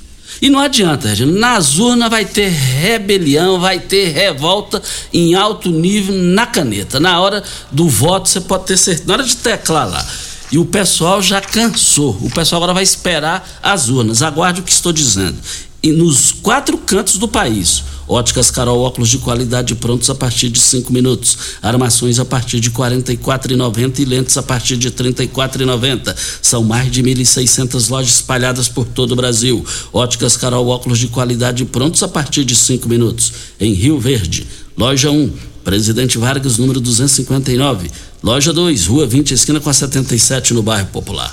E 0.44 0.50
não 0.50 0.60
adianta, 0.60 1.08
Regina, 1.08 1.32
nas 1.32 1.78
urnas 1.78 2.10
vai 2.10 2.26
ter 2.26 2.50
rebelião, 2.50 3.58
vai 3.58 3.80
ter 3.80 4.12
revolta 4.12 4.82
em 5.10 5.34
alto 5.34 5.70
nível 5.70 6.14
na 6.14 6.44
caneta. 6.44 7.00
Na 7.00 7.18
hora 7.18 7.42
do 7.72 7.88
voto, 7.88 8.28
você 8.28 8.42
pode 8.42 8.66
ter 8.66 8.76
certeza, 8.76 9.08
na 9.08 9.14
hora 9.14 9.22
de 9.22 9.36
teclar 9.36 9.88
lá. 9.88 10.06
E 10.52 10.58
o 10.58 10.66
pessoal 10.66 11.22
já 11.22 11.40
cansou. 11.40 12.18
O 12.20 12.28
pessoal 12.28 12.58
agora 12.58 12.74
vai 12.74 12.82
esperar 12.82 13.58
as 13.62 13.88
urnas. 13.88 14.20
Aguarde 14.20 14.60
o 14.60 14.64
que 14.64 14.70
estou 14.70 14.92
dizendo. 14.92 15.38
E 15.84 15.92
nos 15.92 16.32
quatro 16.32 16.78
cantos 16.78 17.18
do 17.18 17.28
país 17.28 17.84
Óticas 18.08 18.50
Carol, 18.50 18.80
óculos 18.80 19.10
de 19.10 19.18
qualidade 19.18 19.74
prontos 19.74 20.08
a 20.10 20.14
partir 20.14 20.48
de 20.48 20.58
5 20.58 20.92
minutos. 20.92 21.36
Armações 21.62 22.18
a 22.18 22.24
partir 22.24 22.58
de 22.60 22.68
R$ 22.68 22.74
44,90 22.74 23.98
e 23.98 24.04
lentes 24.06 24.36
a 24.38 24.42
partir 24.42 24.76
de 24.76 24.88
R$ 24.88 24.94
34,90. 24.94 26.14
São 26.42 26.64
mais 26.64 26.90
de 26.90 27.02
1.600 27.02 27.90
lojas 27.90 28.14
espalhadas 28.14 28.66
por 28.66 28.86
todo 28.86 29.12
o 29.12 29.16
Brasil. 29.16 29.64
Óticas 29.92 30.36
Carol, 30.36 30.68
óculos 30.68 30.98
de 30.98 31.08
qualidade 31.08 31.64
prontos 31.64 32.02
a 32.02 32.08
partir 32.08 32.44
de 32.44 32.54
5 32.54 32.88
minutos. 32.88 33.32
Em 33.58 33.72
Rio 33.72 33.98
Verde. 33.98 34.46
Loja 34.76 35.10
1, 35.10 35.32
Presidente 35.62 36.18
Vargas, 36.18 36.58
número 36.58 36.80
259. 36.80 37.90
Loja 38.22 38.52
2, 38.52 38.86
Rua 38.86 39.06
20, 39.06 39.32
esquina 39.32 39.60
com 39.60 39.70
a 39.70 39.74
77, 39.74 40.52
no 40.52 40.62
bairro 40.62 40.88
Popular. 40.88 41.32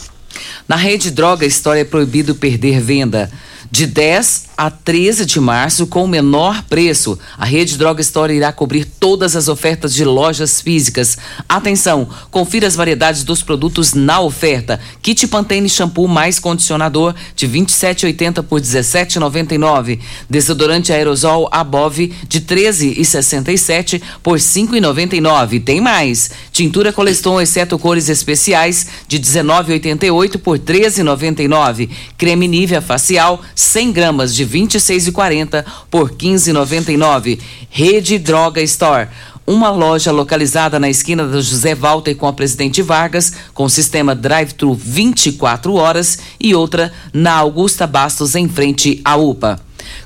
Na 0.68 0.76
rede 0.76 1.12
Droga, 1.12 1.46
história 1.46 1.82
é 1.82 1.86
proibido 1.86 2.34
perder 2.36 2.80
venda 2.82 3.30
de 3.72 3.88
10 3.88 4.51
a 4.62 4.70
13 4.70 5.26
de 5.26 5.40
março 5.40 5.88
com 5.88 6.04
o 6.04 6.08
menor 6.08 6.62
preço. 6.70 7.18
A 7.36 7.46
Rede 7.46 7.80
Droga 7.80 8.00
Store 8.00 8.32
irá 8.32 8.52
cobrir 8.52 8.86
todas 8.86 9.36
as 9.36 9.48
ofertas 9.48 9.92
de 9.92 10.06
lojas 10.06 10.62
físicas. 10.62 11.18
Atenção, 11.50 12.08
confira 12.30 12.68
as 12.68 12.76
variedades 12.76 13.24
dos 13.24 13.42
produtos 13.42 13.96
na 13.96 14.22
oferta. 14.22 14.80
Kit 15.02 15.26
Pantene 15.26 15.68
shampoo 15.68 16.08
mais 16.08 16.38
condicionador 16.38 17.16
de 17.36 17.48
27,80 17.48 18.44
por 18.44 18.62
17,99. 18.62 20.00
Desodorante 20.30 20.94
aerosol 20.94 21.50
Above 21.52 22.14
de 22.28 22.42
13,67 22.42 24.00
por 24.22 24.38
5,99. 24.38 25.64
Tem 25.64 25.82
mais. 25.82 26.30
Tintura 26.52 26.94
Coleston 26.94 27.42
exceto 27.42 27.80
cores 27.80 28.10
especiais 28.10 28.86
de 29.08 29.20
19,88 29.20 30.38
por 30.38 30.60
13,99. 30.60 31.90
Creme 32.16 32.48
Nivea 32.48 32.80
facial 32.80 33.42
100 33.56 33.92
gramas 33.92 34.36
de 34.36 34.51
26,40 34.52 35.64
por 35.90 36.12
15,99. 36.12 37.40
Rede 37.70 38.18
Droga 38.18 38.62
Store 38.62 39.08
uma 39.46 39.70
loja 39.70 40.12
localizada 40.12 40.80
na 40.80 40.90
esquina 40.90 41.28
da 41.28 41.42
José 41.42 41.76
Walter 41.76 42.16
com 42.16 42.28
a 42.28 42.34
Presidente 42.34 42.82
Vargas, 42.82 43.34
com 43.54 43.68
sistema 43.68 44.16
drive-thru 44.16 44.74
24 44.74 45.74
horas, 45.74 46.20
e 46.40 46.56
outra 46.56 46.92
na 47.14 47.34
Augusta 47.34 47.86
Bastos, 47.88 48.36
em 48.36 48.48
frente 48.48 49.02
à 49.04 49.16
UPA. 49.18 49.60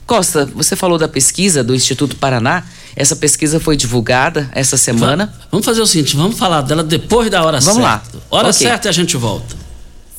Costa, 0.05 0.45
você 0.45 0.75
falou 0.75 0.97
da 0.97 1.07
pesquisa 1.07 1.63
do 1.63 1.75
Instituto 1.75 2.15
Paraná. 2.15 2.63
Essa 2.95 3.15
pesquisa 3.15 3.59
foi 3.59 3.75
divulgada 3.75 4.49
essa 4.53 4.77
semana. 4.77 5.33
Vamos 5.51 5.65
fazer 5.65 5.81
o 5.81 5.85
seguinte, 5.85 6.15
vamos 6.15 6.37
falar 6.37 6.61
dela 6.61 6.83
depois 6.83 7.29
da 7.29 7.43
hora 7.43 7.59
vamos 7.59 7.81
certa. 7.81 8.01
Vamos 8.03 8.13
lá. 8.13 8.21
Hora 8.31 8.49
okay. 8.49 8.67
certa 8.67 8.87
e 8.87 8.89
a 8.89 8.93
gente 8.93 9.17
volta. 9.17 9.64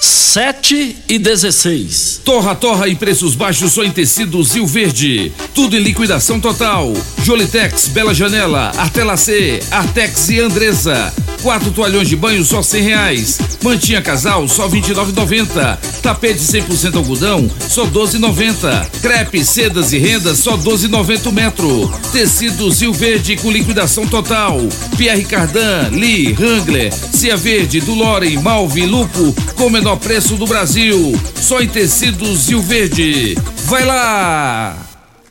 7 0.00 0.96
e 1.08 1.18
16. 1.18 2.22
Torra, 2.24 2.54
torra 2.54 2.88
e 2.88 2.94
preços 2.94 3.34
baixos 3.34 3.72
só 3.72 3.84
em 3.84 3.90
tecidos 3.90 4.52
Rio 4.54 4.66
Verde. 4.66 5.30
Tudo 5.54 5.76
em 5.76 5.80
liquidação 5.80 6.40
total. 6.40 6.94
Jolitex, 7.22 7.88
Bela 7.88 8.14
Janela, 8.14 8.72
Artela 8.78 9.18
C, 9.18 9.60
Artex 9.70 10.30
e 10.30 10.40
Andresa. 10.40 11.12
Quatro 11.42 11.70
toalhões 11.70 12.08
de 12.08 12.16
banho 12.16 12.44
só 12.44 12.62
cem 12.62 12.82
reais. 12.82 13.38
Mantinha 13.62 14.00
casal 14.00 14.46
só 14.48 14.68
vinte 14.68 14.88
e. 14.88 16.00
Tapete 16.02 16.40
100% 16.40 16.96
algodão 16.96 17.50
só 17.68 17.84
doze 17.86 18.18
noventa. 18.18 18.88
Crepe, 19.02 19.44
sedas 19.44 19.92
e 19.92 19.98
rendas 19.98 20.38
só 20.38 20.56
doze 20.56 20.88
noventa 20.88 21.30
metro. 21.30 21.92
Tecidos 22.12 22.80
Rio 22.80 22.92
Verde 22.92 23.36
com 23.36 23.50
liquidação 23.50 24.06
total. 24.06 24.60
Pierre 24.96 25.24
Cardan, 25.24 25.88
Lee, 25.92 26.34
Wrangler, 26.38 26.92
Cia 26.92 27.36
Verde, 27.36 27.80
Dulore, 27.80 28.38
Malve, 28.38 28.86
Lupo 28.86 29.34
com 29.56 29.68
menor 29.68 29.89
menor 29.90 29.96
preço 29.96 30.36
do 30.36 30.46
Brasil. 30.46 31.12
Só 31.34 31.60
em 31.60 31.68
tecidos 31.68 32.48
Rio 32.48 32.60
Verde. 32.60 33.34
Vai 33.64 33.84
lá! 33.84 34.76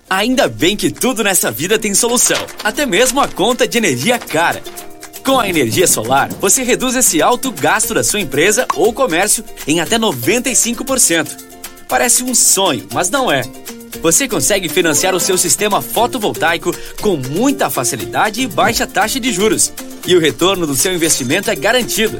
Ainda 0.09 0.47
bem 0.47 0.75
que 0.75 0.89
tudo 0.89 1.23
nessa 1.23 1.51
vida 1.51 1.77
tem 1.77 1.93
solução, 1.93 2.37
até 2.63 2.85
mesmo 2.85 3.21
a 3.21 3.27
conta 3.27 3.67
de 3.67 3.77
energia 3.77 4.17
cara. 4.17 4.61
Com 5.23 5.39
a 5.39 5.47
energia 5.47 5.85
solar, 5.85 6.29
você 6.41 6.63
reduz 6.63 6.95
esse 6.95 7.21
alto 7.21 7.51
gasto 7.51 7.93
da 7.93 8.03
sua 8.03 8.19
empresa 8.19 8.65
ou 8.75 8.91
comércio 8.91 9.45
em 9.67 9.79
até 9.79 9.99
95%. 9.99 11.27
Parece 11.87 12.23
um 12.23 12.33
sonho, 12.33 12.87
mas 12.91 13.09
não 13.09 13.31
é. 13.31 13.43
Você 14.01 14.27
consegue 14.27 14.67
financiar 14.67 15.13
o 15.13 15.19
seu 15.19 15.37
sistema 15.37 15.81
fotovoltaico 15.81 16.75
com 17.01 17.15
muita 17.15 17.69
facilidade 17.69 18.41
e 18.41 18.47
baixa 18.47 18.87
taxa 18.87 19.19
de 19.19 19.31
juros. 19.31 19.71
E 20.07 20.15
o 20.15 20.19
retorno 20.19 20.65
do 20.65 20.75
seu 20.75 20.93
investimento 20.93 21.51
é 21.51 21.55
garantido. 21.55 22.19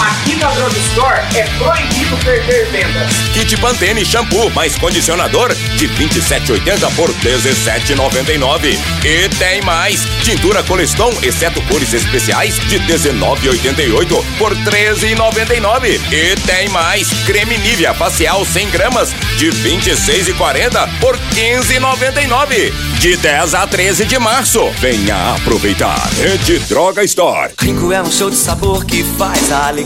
Aqui 0.00 0.36
na 0.36 0.50
Drugstore 0.50 1.20
é 1.34 1.44
proibido 1.58 2.16
perder 2.18 2.66
vendas. 2.70 3.10
Kit 3.32 3.56
Pantene 3.56 4.04
Shampoo 4.04 4.50
mais 4.50 4.76
condicionador 4.76 5.54
de 5.54 5.88
27,80 5.88 6.94
por 6.94 7.10
17,99. 7.14 8.78
E 9.04 9.28
tem 9.36 9.62
mais. 9.62 10.02
Tintura 10.22 10.62
Coleston, 10.62 11.12
exceto 11.22 11.62
cores 11.62 11.94
especiais, 11.94 12.58
de 12.68 12.78
19,88 12.80 14.24
por 14.38 14.54
13,99. 14.54 15.98
E 16.12 16.36
tem 16.46 16.68
mais. 16.68 17.08
Creme 17.24 17.56
Nivea 17.58 17.94
facial 17.94 18.44
100 18.44 18.70
gramas 18.70 19.14
de 19.38 19.48
26,40 19.50 20.88
por 21.00 21.16
15,99. 21.34 22.72
De 23.00 23.16
10 23.16 23.54
a 23.54 23.66
13 23.66 24.04
de 24.04 24.18
março. 24.18 24.68
Venha 24.78 25.34
aproveitar. 25.34 26.06
Rede 26.18 26.58
Droga 26.60 27.02
Store. 27.04 27.52
Rico 27.60 27.92
é 27.92 28.02
um 28.02 28.10
show 28.10 28.28
de 28.28 28.36
sabor 28.36 28.84
que 28.84 29.02
faz 29.18 29.50
a 29.50 29.68
alegria 29.68 29.85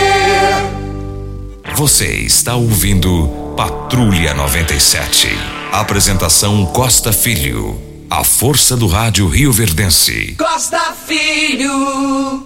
Você 1.81 2.05
está 2.05 2.53
ouvindo 2.53 3.27
Patrulha 3.57 4.35
97. 4.35 5.29
Apresentação 5.71 6.63
Costa 6.67 7.11
Filho. 7.11 7.75
A 8.07 8.23
força 8.23 8.77
do 8.77 8.85
rádio 8.85 9.27
Rio 9.27 9.51
Verdense. 9.51 10.35
Costa 10.35 10.77
Filho. 10.93 12.45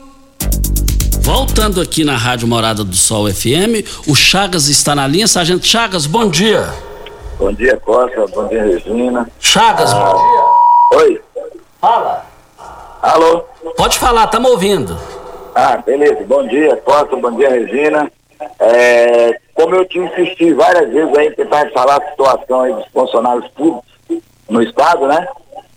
Voltando 1.20 1.82
aqui 1.82 2.06
na 2.06 2.16
Rádio 2.16 2.48
Morada 2.48 2.82
do 2.82 2.96
Sol 2.96 3.30
FM, 3.30 3.84
o 4.08 4.16
Chagas 4.16 4.70
está 4.70 4.96
na 4.96 5.06
linha. 5.06 5.28
Sargento 5.28 5.66
Chagas, 5.66 6.06
bom 6.06 6.30
dia. 6.30 6.74
Bom 7.38 7.52
dia, 7.52 7.76
Costa. 7.76 8.26
Bom 8.34 8.48
dia, 8.48 8.64
Regina. 8.64 9.30
Chagas, 9.42 9.92
ah, 9.92 10.00
bom 10.00 10.14
dia. 10.14 11.00
Oi. 11.02 11.22
Fala. 11.82 12.26
Alô? 13.02 13.44
Pode 13.76 14.00
falar, 14.00 14.24
estamos 14.24 14.50
ouvindo. 14.50 14.98
Ah, 15.54 15.76
beleza. 15.86 16.24
Bom 16.26 16.48
dia, 16.48 16.78
Costa. 16.78 17.18
Bom 17.18 17.36
dia, 17.36 17.50
Regina. 17.50 18.10
É, 18.60 19.40
como 19.54 19.76
eu 19.76 19.86
te 19.86 20.00
insisti 20.00 20.54
várias 20.54 20.90
vezes 20.90 21.18
aí, 21.18 21.32
tentar 21.36 21.70
falar 21.72 21.98
a 21.98 22.10
situação 22.10 22.62
aí 22.62 22.74
dos 22.74 22.88
funcionários 22.88 23.48
públicos 23.50 23.86
no 24.50 24.62
estado, 24.62 25.08
né? 25.08 25.28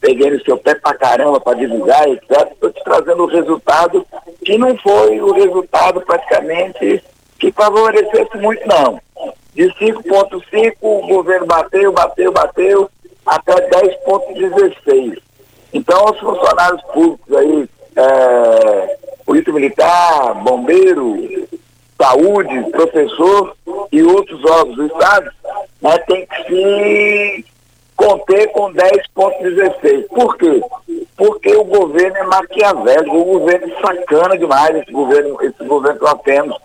Peguei 0.00 0.30
no 0.30 0.40
seu 0.44 0.56
pé 0.58 0.74
pra 0.74 0.94
caramba 0.94 1.40
para 1.40 1.58
divulgar, 1.58 2.08
etc. 2.08 2.52
Estou 2.52 2.70
te 2.70 2.82
trazendo 2.84 3.24
o 3.24 3.26
resultado 3.26 4.06
que 4.44 4.56
não 4.56 4.76
foi 4.78 5.20
o 5.20 5.32
resultado 5.32 6.00
praticamente 6.02 7.02
que 7.38 7.52
favorecesse 7.52 8.36
muito, 8.38 8.66
não. 8.66 9.00
De 9.54 9.64
5,5 9.74 10.74
o 10.80 11.06
governo 11.06 11.46
bateu, 11.46 11.92
bateu, 11.92 12.32
bateu, 12.32 12.90
até 13.26 13.54
10,16. 13.68 15.18
Então 15.72 16.04
os 16.04 16.18
funcionários 16.18 16.82
públicos 16.92 17.36
aí, 17.36 17.68
é, 17.96 18.96
polícia 19.24 19.52
militar, 19.52 20.34
bombeiro, 20.42 21.48
saúde, 22.00 22.70
professor 22.70 23.56
e 23.90 24.02
outros 24.02 24.44
órgãos 24.44 24.76
do 24.76 24.86
Estado, 24.86 25.30
né, 25.82 25.98
tem 26.06 26.26
que 26.26 26.44
se 26.44 27.44
contei 27.96 28.46
com 28.48 28.72
10,16. 28.72 30.08
Por 30.08 30.36
quê? 30.36 30.62
Porque 31.16 31.54
o 31.56 31.64
governo 31.64 32.16
é 32.16 32.24
maquiavélico, 32.24 33.16
o 33.16 33.24
governo 33.24 33.72
é 33.72 33.80
sacana 33.80 34.38
demais, 34.38 34.76
esse 34.76 34.92
governo, 34.92 35.36
esse 35.42 35.64
governo 35.64 35.98
que 35.98 36.04
nós 36.04 36.22
temos. 36.22 36.56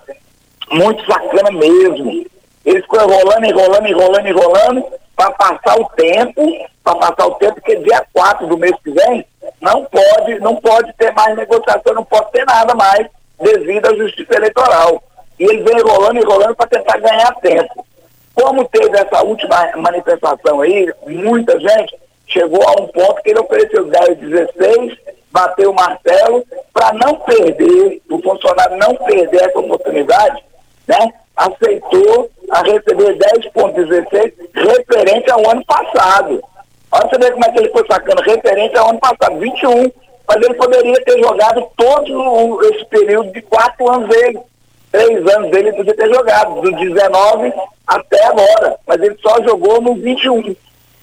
Muito 0.72 1.06
sacana 1.06 1.52
mesmo. 1.52 2.26
Eles 2.64 2.84
ficam 2.84 3.10
enrolando, 3.10 3.46
enrolando, 3.46 3.88
enrolando, 3.88 4.28
enrolando, 4.28 4.86
para 5.16 5.32
passar 5.32 5.80
o 5.80 5.90
tempo, 5.96 6.42
para 6.84 6.96
passar 6.96 7.28
o 7.28 7.36
tempo, 7.36 7.56
porque 7.56 7.76
dia 7.78 8.06
4 8.14 8.48
do 8.48 8.58
mês 8.58 8.76
que 8.84 8.92
vem 8.92 9.26
não 9.60 9.86
pode, 9.86 10.40
não 10.40 10.56
pode 10.58 10.94
ter 10.94 11.12
mais 11.14 11.36
negociação, 11.36 11.94
não 11.94 12.06
pode 12.06 12.32
ter 12.32 12.46
nada 12.46 12.74
mais 12.76 13.08
devido 13.42 13.88
à 13.88 13.96
justiça 13.96 14.36
eleitoral. 14.36 15.02
E 15.40 15.44
ele 15.44 15.64
vem 15.64 15.78
enrolando, 15.78 16.18
enrolando 16.18 16.56
para 16.56 16.68
tentar 16.68 16.98
ganhar 17.00 17.34
tempo. 17.36 17.86
Como 18.34 18.66
teve 18.66 18.98
essa 18.98 19.24
última 19.24 19.72
manifestação 19.78 20.62
aí, 20.62 20.92
muita 21.08 21.60
gente 21.60 21.96
chegou 22.28 22.64
a 22.68 22.82
um 22.82 22.88
ponto 22.88 23.22
que 23.22 23.30
ele 23.30 23.40
ofereceu 23.40 23.86
10, 23.86 24.18
16, 24.18 24.98
bateu 25.32 25.72
o 25.72 25.76
martelo, 25.76 26.44
para 26.74 26.94
não 26.94 27.16
perder, 27.16 28.02
o 28.10 28.22
funcionário 28.22 28.78
não 28.78 28.96
perder 28.96 29.44
essa 29.44 29.60
oportunidade, 29.60 30.44
né? 30.88 31.14
Aceitou 31.36 32.30
a 32.52 32.62
receber 32.62 33.18
10,16 33.18 34.34
referente 34.54 35.32
ao 35.32 35.50
ano 35.50 35.66
passado. 35.66 36.44
Olha 36.92 37.10
você 37.10 37.32
como 37.32 37.46
é 37.46 37.50
que 37.50 37.60
ele 37.60 37.72
foi 37.72 37.86
sacando, 37.88 38.22
referente 38.22 38.78
ao 38.78 38.90
ano 38.90 39.00
passado, 39.00 39.40
21. 39.40 39.92
Mas 40.28 40.38
ele 40.38 40.54
poderia 40.54 41.04
ter 41.04 41.20
jogado 41.20 41.68
todo 41.76 42.64
esse 42.70 42.86
período 42.86 43.32
de 43.32 43.42
quatro 43.42 43.92
anos 43.92 44.08
dele 44.10 44.40
três 44.94 45.36
anos 45.36 45.50
dele 45.50 45.74
podia 45.74 45.96
ter 45.96 46.14
jogado, 46.14 46.62
do 46.62 46.72
19 46.72 47.52
até 47.88 48.26
agora, 48.26 48.78
mas 48.86 49.02
ele 49.02 49.18
só 49.22 49.42
jogou 49.44 49.82
no 49.82 49.96
21. 49.96 50.56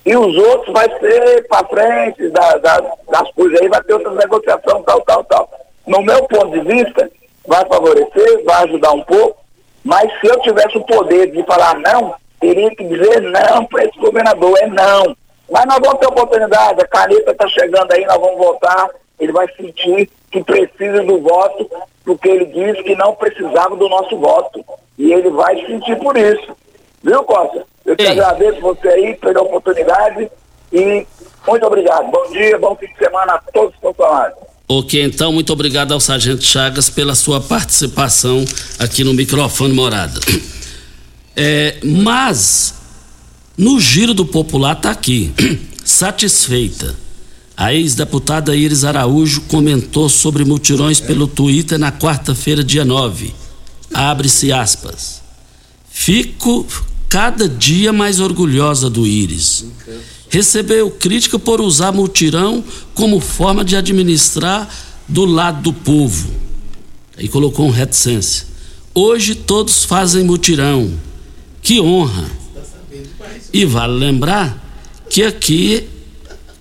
E 0.07 0.17
os 0.17 0.37
outros 0.37 0.73
vai 0.73 0.89
ser 0.99 1.47
para 1.49 1.67
frente 1.67 2.29
da, 2.29 2.57
da, 2.59 2.81
das 3.11 3.31
coisas 3.33 3.61
aí, 3.61 3.69
vai 3.69 3.83
ter 3.83 3.95
outra 3.95 4.13
negociação, 4.13 4.83
tal, 4.85 5.01
tal, 5.03 5.25
tal. 5.25 5.51
No 5.87 6.01
meu 6.03 6.23
ponto 6.23 6.51
de 6.51 6.61
vista, 6.61 7.11
vai 7.47 7.67
favorecer, 7.67 8.45
vai 8.45 8.65
ajudar 8.65 8.93
um 8.93 9.03
pouco, 9.03 9.37
mas 9.85 10.09
se 10.21 10.29
eu 10.29 10.39
tivesse 10.41 10.79
o 10.79 10.87
poder 10.87 11.33
de 11.33 11.43
falar 11.43 11.77
não, 11.81 12.15
teria 12.41 12.71
que 12.71 12.85
dizer 12.85 13.21
não 13.23 13.65
para 13.67 13.85
esse 13.85 13.99
governador, 13.99 14.57
é 14.61 14.69
não. 14.69 15.17
Mas 15.51 15.67
nós 15.67 15.81
vamos 15.85 15.99
ter 15.99 16.07
oportunidade, 16.07 16.81
a 16.81 16.87
caneta 16.87 17.33
está 17.33 17.49
chegando 17.49 17.91
aí, 17.93 18.07
nós 18.07 18.21
vamos 18.21 18.39
votar, 18.39 18.89
ele 19.21 19.33
vai 19.33 19.47
sentir 19.55 20.11
que 20.33 20.43
precisa 20.43 21.05
do 21.05 21.21
voto, 21.21 21.71
porque 22.05 22.29
ele 22.29 22.47
disse 22.47 22.83
que 22.83 22.97
não 22.97 23.15
precisava 23.15 23.77
do 23.77 23.89
nosso 23.89 24.17
voto. 24.19 24.65
E 24.99 25.13
ele 25.13 25.31
vai 25.31 25.55
sentir 25.67 25.97
por 25.99 26.17
isso. 26.17 26.57
Viu, 27.03 27.23
Costa? 27.25 27.65
Eu 27.85 27.97
te 27.97 28.05
Ei. 28.05 28.11
agradeço 28.11 28.61
você 28.61 28.89
aí 28.89 29.15
pela 29.17 29.43
oportunidade 29.43 30.31
e 30.73 31.07
muito 31.47 31.67
obrigado. 31.67 32.11
Bom 32.11 32.31
dia, 32.31 32.59
bom 32.59 32.77
fim 32.77 32.87
de 32.87 32.97
semana 32.99 33.35
a 33.35 33.39
todos 33.53 33.75
os 33.75 33.81
funcionários. 33.81 34.39
Ok, 34.69 35.03
então, 35.03 35.33
muito 35.33 35.53
obrigado 35.53 35.93
ao 35.93 35.99
Sargento 35.99 36.45
Chagas 36.45 36.89
pela 36.89 37.15
sua 37.15 37.41
participação 37.41 38.45
aqui 38.79 39.03
no 39.03 39.13
microfone 39.13 39.75
Morada. 39.75 40.21
É, 41.37 41.79
mas, 41.83 42.75
no 43.59 43.81
giro 43.81 44.15
do 44.15 44.25
popular 44.25 44.77
está 44.77 44.91
aqui, 44.91 45.33
satisfeita 45.85 46.95
a 47.61 47.75
ex-deputada 47.75 48.57
Iris 48.57 48.85
Araújo 48.85 49.43
comentou 49.43 50.09
sobre 50.09 50.47
mutirões 50.47 50.99
pelo 50.99 51.27
Twitter 51.27 51.79
na 51.79 51.93
quarta-feira, 51.93 52.65
dia 52.65 52.87
9. 52.87 53.35
Abre-se 53.93 54.51
aspas. 54.51 55.21
Fico 55.91 56.67
cada 57.07 57.47
dia 57.47 57.93
mais 57.93 58.19
orgulhosa 58.19 58.89
do 58.89 59.07
Iris. 59.07 59.67
Recebeu 60.31 60.91
crítica 60.91 61.39
por 61.39 61.61
usar 61.61 61.93
mutirão 61.93 62.65
como 62.95 63.21
forma 63.21 63.63
de 63.63 63.77
administrar 63.77 64.67
do 65.07 65.27
lado 65.27 65.61
do 65.61 65.73
povo. 65.75 66.31
Aí 67.19 67.29
colocou 67.29 67.67
um 67.67 67.71
reticência. 67.71 68.47
Hoje 68.95 69.35
todos 69.35 69.85
fazem 69.85 70.25
mutirão. 70.25 70.91
Que 71.61 71.79
honra. 71.79 72.25
E 73.53 73.67
vale 73.67 73.99
lembrar 73.99 75.05
que 75.11 75.23
aqui 75.25 76.00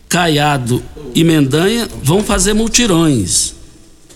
Caiado 0.09 0.81
e 1.13 1.23
Mendanha 1.23 1.87
vão 2.01 2.23
fazer 2.23 2.53
multirões. 2.53 3.55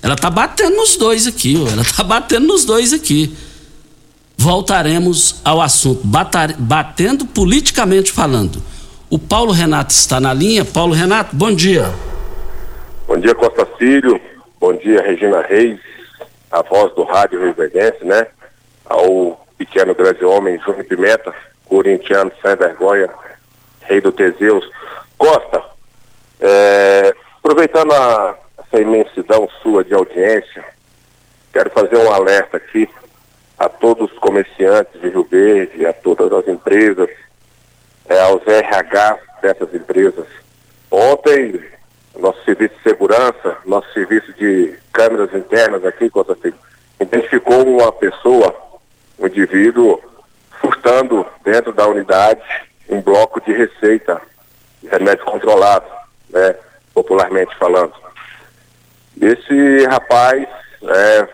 Ela 0.01 0.15
tá 0.15 0.29
batendo 0.29 0.75
nos 0.75 0.97
dois 0.97 1.27
aqui, 1.27 1.55
ó. 1.63 1.71
ela 1.71 1.83
tá 1.85 2.03
batendo 2.03 2.47
nos 2.47 2.65
dois 2.65 2.91
aqui. 2.91 3.37
Voltaremos 4.35 5.39
ao 5.45 5.61
assunto, 5.61 6.01
batar, 6.03 6.53
batendo 6.57 7.27
politicamente 7.27 8.11
falando. 8.11 8.61
O 9.07 9.19
Paulo 9.19 9.51
Renato 9.51 9.93
está 9.93 10.19
na 10.19 10.33
linha. 10.33 10.65
Paulo 10.65 10.93
Renato, 10.93 11.35
bom 11.35 11.53
dia. 11.53 11.93
Bom 13.07 13.17
dia, 13.19 13.35
Costa 13.35 13.63
Filho. 13.77 14.19
Bom 14.59 14.73
dia, 14.75 15.01
Regina 15.03 15.41
Reis, 15.41 15.79
a 16.51 16.63
voz 16.63 16.93
do 16.95 17.03
rádio 17.03 17.39
Rio 17.39 17.53
Verdense, 17.53 18.03
né? 18.03 18.25
Ao 18.85 19.45
pequeno 19.57 19.93
grande 19.93 20.25
homem, 20.25 20.59
Júnior 20.65 20.85
Pimenta, 20.85 21.33
corintiano 21.65 22.31
sem 22.41 22.55
vergonha, 22.55 23.09
rei 23.81 24.01
do 24.01 24.11
Teseus. 24.11 24.67
Costa, 25.17 25.61
é, 26.39 27.13
aproveitando 27.37 27.93
a, 27.93 28.37
essa 28.57 28.81
imensidão 28.81 29.47
sua 29.61 29.83
de 29.83 29.93
audiência, 29.93 30.63
quero 31.51 31.69
fazer 31.69 31.97
um 31.97 32.11
alerta 32.11 32.57
aqui 32.57 32.89
a 33.57 33.69
todos 33.69 34.11
os 34.11 34.19
comerciantes 34.19 34.99
de 34.99 35.09
Rio 35.09 35.23
Verde, 35.29 35.85
a 35.85 35.93
todas 35.93 36.31
as 36.31 36.47
empresas, 36.47 37.09
é, 38.09 38.19
aos 38.21 38.45
RH 38.45 39.17
dessas 39.41 39.73
empresas. 39.73 40.27
Ontem, 40.91 41.63
nosso 42.17 42.43
serviço 42.43 42.75
de 42.75 42.83
segurança, 42.83 43.57
nosso 43.65 43.91
serviço 43.93 44.33
de 44.33 44.77
câmeras 44.91 45.33
internas 45.33 45.85
aqui, 45.85 46.11
identificou 46.99 47.65
uma 47.65 47.91
pessoa, 47.91 48.55
um 49.19 49.27
indivíduo, 49.27 50.01
furtando 50.59 51.25
dentro 51.43 51.73
da 51.73 51.87
unidade 51.87 52.41
um 52.89 53.01
bloco 53.01 53.41
de 53.41 53.51
receita 53.53 54.21
de 54.81 54.87
remédio 54.89 55.25
controlado 55.25 55.85
né, 56.33 56.55
popularmente 56.93 57.55
falando. 57.57 57.93
Esse 59.21 59.85
rapaz, 59.85 60.47
é, 60.83 61.27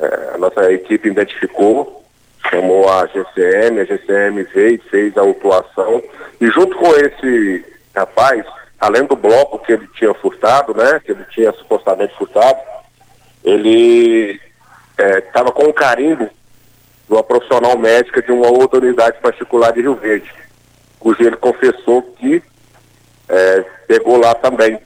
é, 0.00 0.30
a 0.34 0.38
nossa 0.38 0.72
equipe 0.72 1.08
identificou, 1.08 2.02
chamou 2.50 2.88
a 2.88 3.06
GCM, 3.06 3.80
a 3.80 3.84
GCM 3.84 4.42
veio 4.44 4.80
fez 4.90 5.16
a 5.16 5.20
autuação, 5.20 6.02
e 6.40 6.46
junto 6.48 6.76
com 6.76 6.90
esse 6.96 7.64
rapaz, 7.94 8.44
além 8.80 9.04
do 9.04 9.14
bloco 9.14 9.58
que 9.58 9.72
ele 9.72 9.86
tinha 9.94 10.14
furtado, 10.14 10.74
né, 10.74 11.00
que 11.04 11.12
ele 11.12 11.24
tinha 11.30 11.52
supostamente 11.52 12.16
furtado, 12.16 12.58
ele 13.44 14.40
estava 14.98 15.50
é, 15.50 15.52
com 15.52 15.64
o 15.64 15.72
carimbo 15.72 16.24
de 16.24 17.12
uma 17.12 17.22
profissional 17.22 17.76
médica 17.78 18.22
de 18.22 18.32
uma 18.32 18.48
outra 18.48 18.80
unidade 18.80 19.20
particular 19.20 19.72
de 19.72 19.82
Rio 19.82 19.94
Verde, 19.94 20.32
cujo 20.98 21.22
ele 21.22 21.36
confessou 21.36 22.02
que 22.02 22.42
é, 23.28 23.64
pegou 23.86 24.18
lá 24.18 24.34
também. 24.34 24.78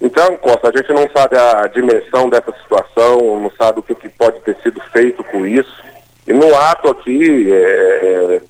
Então, 0.00 0.36
Costa, 0.36 0.68
a 0.68 0.72
gente 0.72 0.92
não 0.92 1.08
sabe 1.10 1.36
a 1.36 1.66
dimensão 1.66 2.28
dessa 2.28 2.52
situação, 2.62 3.40
não 3.40 3.50
sabe 3.58 3.80
o 3.80 3.82
que, 3.82 3.94
que 3.94 4.08
pode 4.08 4.40
ter 4.40 4.56
sido 4.62 4.80
feito 4.92 5.24
com 5.24 5.44
isso. 5.46 5.82
E 6.26 6.32
no 6.32 6.54
ato 6.54 6.90
aqui, 6.90 7.52
é, 7.52 8.40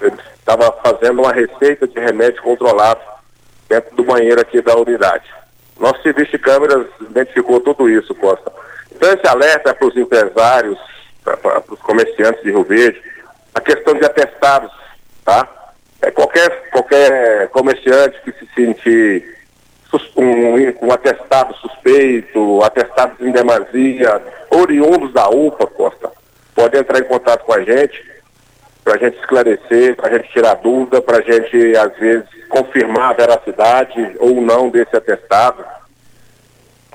ele 0.00 0.16
estava 0.38 0.72
fazendo 0.82 1.20
uma 1.20 1.32
receita 1.32 1.86
de 1.86 1.98
remédio 1.98 2.42
controlado 2.42 3.00
dentro 3.68 3.94
do 3.96 4.04
banheiro 4.04 4.40
aqui 4.40 4.62
da 4.62 4.76
unidade. 4.76 5.26
Nosso 5.78 6.02
serviço 6.02 6.32
de 6.32 6.38
câmeras 6.38 6.86
identificou 7.00 7.60
tudo 7.60 7.88
isso, 7.88 8.14
Costa. 8.14 8.50
Então 8.90 9.12
esse 9.12 9.26
alerta 9.26 9.70
é 9.70 9.74
para 9.74 9.86
os 9.86 9.96
empresários, 9.96 10.78
para 11.22 11.62
os 11.68 11.80
comerciantes 11.80 12.42
de 12.42 12.50
Rio 12.50 12.64
Verde, 12.64 13.00
a 13.54 13.60
questão 13.60 13.94
de 13.94 14.04
atestados, 14.04 14.72
tá? 15.24 15.46
É, 16.08 16.10
qualquer, 16.10 16.70
qualquer 16.70 17.48
comerciante 17.48 18.18
que 18.22 18.32
se 18.32 18.48
sentir 18.54 19.36
um, 20.16 20.86
um 20.86 20.92
atestado 20.92 21.54
suspeito, 21.56 22.62
atestados 22.64 23.20
em 23.20 23.30
demasia, 23.30 24.22
oriundos 24.50 25.12
da 25.12 25.28
UPA, 25.28 25.66
Costa, 25.66 26.10
pode 26.54 26.78
entrar 26.78 27.00
em 27.00 27.04
contato 27.04 27.44
com 27.44 27.52
a 27.52 27.62
gente 27.62 28.08
para 28.82 28.94
a 28.94 28.98
gente 28.98 29.18
esclarecer, 29.18 29.96
para 29.96 30.08
a 30.08 30.12
gente 30.16 30.32
tirar 30.32 30.54
dúvida, 30.54 31.02
para 31.02 31.18
a 31.18 31.20
gente, 31.20 31.76
às 31.76 31.94
vezes, 31.98 32.26
confirmar 32.48 33.10
a 33.10 33.12
veracidade 33.12 34.16
ou 34.18 34.40
não 34.40 34.70
desse 34.70 34.96
atestado. 34.96 35.62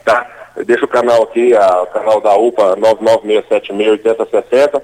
Tá? 0.03 0.27
Deixa 0.65 0.85
o 0.85 0.87
canal 0.87 1.21
aqui, 1.21 1.55
a, 1.55 1.83
o 1.83 1.87
canal 1.87 2.19
da 2.19 2.35
UPA 2.35 2.75
996768060, 2.77 4.81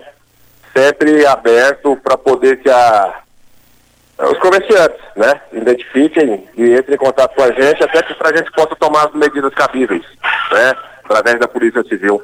sempre 0.71 1.25
aberto 1.25 1.95
para 1.95 2.15
poder 2.15 2.61
que 2.61 2.69
a 2.69 3.23
os 4.27 4.37
comerciantes, 4.39 4.99
né? 5.15 5.39
Identifiquem 5.53 6.45
e 6.57 6.73
entrem 6.73 6.95
em 6.95 6.97
contato 6.97 7.33
com 7.35 7.43
a 7.43 7.51
gente, 7.51 7.83
até 7.83 8.01
que 8.03 8.13
para 8.15 8.29
a 8.29 8.37
gente 8.37 8.51
possa 8.51 8.75
tomar 8.75 9.07
as 9.07 9.13
medidas 9.13 9.53
cabíveis, 9.53 10.03
né? 10.51 10.73
Através 11.05 11.39
da 11.39 11.47
Polícia 11.47 11.83
Civil. 11.83 12.21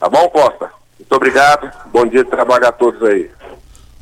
Tá 0.00 0.08
bom, 0.08 0.28
Costa? 0.28 0.70
Muito 0.98 1.12
obrigado. 1.14 1.70
Bom 1.92 2.06
dia 2.06 2.24
de 2.24 2.30
trabalho 2.30 2.66
a 2.66 2.72
todos 2.72 3.02
aí. 3.04 3.30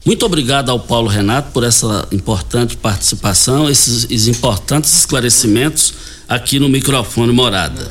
Muito 0.05 0.25
obrigado 0.25 0.71
ao 0.71 0.81
Paulo 0.81 1.09
Renato 1.09 1.53
por 1.53 1.63
essa 1.63 2.09
importante 2.11 2.75
participação, 2.75 3.69
esses, 3.69 4.05
esses 4.05 4.29
importantes 4.29 4.95
esclarecimentos 4.95 6.23
aqui 6.27 6.59
no 6.59 6.71
microfone 6.71 7.33
Morada. 7.33 7.89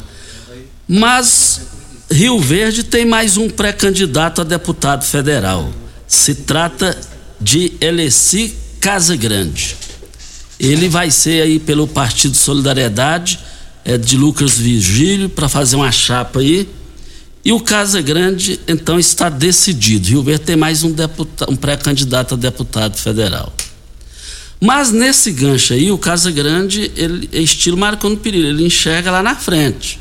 Mas 0.87 1.67
Rio 2.11 2.39
Verde 2.39 2.83
tem 2.83 3.05
mais 3.05 3.37
um 3.37 3.47
pré-candidato 3.47 4.41
a 4.41 4.43
deputado 4.43 5.05
federal. 5.05 5.69
Se 6.07 6.33
trata 6.33 6.99
de 7.39 7.77
Eleci 7.79 8.57
Casagrande. 8.79 9.75
Ele 10.59 10.89
vai 10.89 11.09
ser 11.09 11.41
aí 11.41 11.59
pelo 11.59 11.87
Partido 11.87 12.35
Solidariedade, 12.35 13.39
é 13.85 13.97
de 13.97 14.17
Lucas 14.17 14.57
Virgílio, 14.57 15.29
para 15.29 15.47
fazer 15.47 15.75
uma 15.75 15.91
chapa 15.91 16.39
aí. 16.39 16.67
E 17.43 17.51
o 17.53 17.59
Casa 17.59 18.01
Grande, 18.01 18.59
então, 18.67 18.99
está 18.99 19.29
decidido. 19.29 20.09
Rio 20.09 20.23
Verde 20.23 20.43
tem 20.43 20.55
mais 20.55 20.83
um, 20.83 20.93
um 21.47 21.55
pré-candidato 21.55 22.33
a 22.33 22.37
deputado 22.37 22.97
federal. 22.97 23.53
Mas 24.59 24.91
nesse 24.91 25.31
gancho 25.31 25.73
aí, 25.73 25.89
o 25.89 25.97
Casa 25.97 26.29
Grande, 26.29 26.91
ele 26.95 27.29
é 27.31 27.39
estilo 27.39 27.77
Marconi 27.77 28.17
Perillo, 28.17 28.49
ele 28.49 28.65
enxerga 28.65 29.09
lá 29.09 29.23
na 29.23 29.35
frente. 29.35 29.99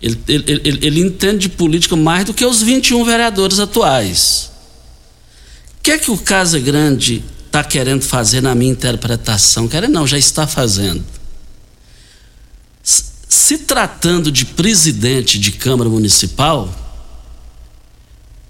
Ele, 0.00 0.18
ele, 0.26 0.44
ele, 0.64 0.86
ele, 0.86 1.00
entende 1.00 1.40
de 1.40 1.48
política 1.50 1.94
mais 1.94 2.24
do 2.24 2.32
que 2.32 2.44
os 2.44 2.62
21 2.62 3.04
vereadores 3.04 3.58
atuais. 3.58 4.50
O 5.78 5.82
que 5.82 5.90
é 5.90 5.98
que 5.98 6.10
o 6.10 6.16
Casa 6.16 6.58
Grande 6.58 7.22
está 7.56 7.64
querendo 7.64 8.02
fazer 8.02 8.42
na 8.42 8.54
minha 8.54 8.70
interpretação? 8.70 9.66
Querendo 9.66 9.92
não, 9.92 10.06
já 10.06 10.18
está 10.18 10.46
fazendo. 10.46 11.02
Se 12.82 13.58
tratando 13.58 14.30
de 14.30 14.44
presidente 14.44 15.38
de 15.38 15.52
Câmara 15.52 15.88
Municipal, 15.88 16.74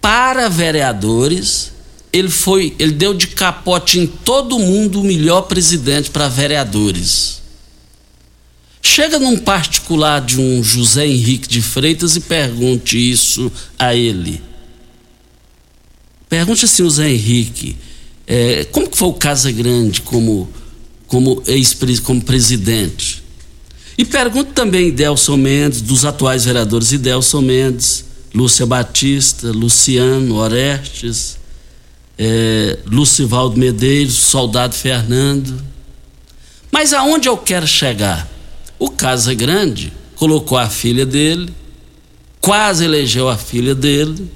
para 0.01 0.49
vereadores, 0.49 1.73
ele 2.12 2.29
foi, 2.29 2.75
ele 2.79 2.92
deu 2.92 3.14
de 3.14 3.29
capote 3.29 4.01
em 4.01 4.07
todo 4.07 4.59
mundo 4.59 5.01
o 5.01 5.05
melhor 5.05 5.42
presidente 5.42 6.11
para 6.11 6.29
vereadores. 6.29 7.42
Chega 8.83 9.19
num 9.19 9.38
particular 9.38 10.21
de 10.21 10.40
um 10.40 10.62
José 10.64 11.07
Henrique 11.07 11.49
de 11.49 11.62
Freitas 11.62 12.16
e 12.16 12.21
pergunte 12.21 12.99
isso 12.99 13.53
a 13.79 13.95
ele. 13.95 14.42
Pergunte 16.29 16.64
assim, 16.64 16.83
José 16.83 17.11
Henrique, 17.11 17.77
é, 18.27 18.65
como 18.65 18.89
que 18.89 18.99
foi 18.99 19.09
o 19.09 19.15
Casa 19.15 19.53
Grande 19.53 20.03
como, 20.03 20.49
como, 21.07 21.43
ex 21.47 21.77
como 22.01 22.21
presidente? 22.21 23.23
E 23.97 24.05
pergunto 24.05 24.53
também 24.53 24.91
Delson 24.91 25.37
Mendes, 25.37 25.81
dos 25.81 26.05
atuais 26.05 26.45
vereadores 26.45 26.93
Idelson 26.93 27.41
Mendes, 27.41 28.05
Lúcia 28.35 28.67
Batista, 28.67 29.51
Luciano 29.53 30.37
Orestes, 30.37 31.39
é, 32.19 32.79
Lucivaldo 32.85 33.59
Medeiros, 33.59 34.15
Soldado 34.15 34.75
Fernando. 34.75 35.62
Mas 36.71 36.93
aonde 36.93 37.29
eu 37.29 37.37
quero 37.39 37.67
chegar? 37.67 38.29
O 38.79 38.91
Casa 38.91 39.33
Grande 39.33 39.93
colocou 40.17 40.59
a 40.59 40.69
filha 40.69 41.07
dele, 41.07 41.51
quase 42.41 42.85
elegeu 42.85 43.29
a 43.29 43.39
filha 43.39 43.75
dele. 43.75 44.31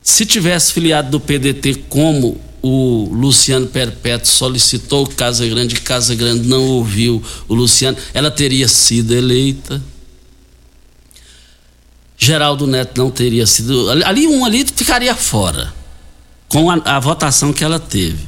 Se 0.00 0.24
tivesse 0.24 0.72
filiado 0.72 1.10
do 1.10 1.18
PDT 1.18 1.86
como 1.88 2.38
o 2.66 3.10
Luciano 3.12 3.66
Perpétuo 3.66 4.26
solicitou 4.26 5.06
Casa 5.06 5.46
Grande, 5.46 5.78
Casa 5.82 6.14
Grande 6.14 6.48
não 6.48 6.64
ouviu 6.66 7.22
o 7.46 7.54
Luciano, 7.54 7.94
ela 8.14 8.30
teria 8.30 8.66
sido 8.66 9.12
eleita. 9.12 9.82
Geraldo 12.16 12.66
Neto 12.66 12.96
não 12.96 13.10
teria 13.10 13.46
sido. 13.46 13.90
Ali 14.06 14.26
um 14.26 14.46
ali 14.46 14.64
ficaria 14.64 15.14
fora, 15.14 15.74
com 16.48 16.70
a, 16.70 16.80
a 16.86 16.98
votação 16.98 17.52
que 17.52 17.62
ela 17.62 17.78
teve. 17.78 18.26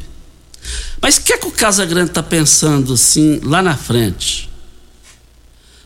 Mas 1.00 1.16
o 1.16 1.22
que 1.22 1.32
é 1.32 1.38
que 1.38 1.46
o 1.46 1.52
Casa 1.52 1.86
Grande 1.86 2.10
está 2.10 2.22
pensando 2.22 2.92
assim 2.92 3.40
lá 3.42 3.62
na 3.62 3.74
frente? 3.74 4.50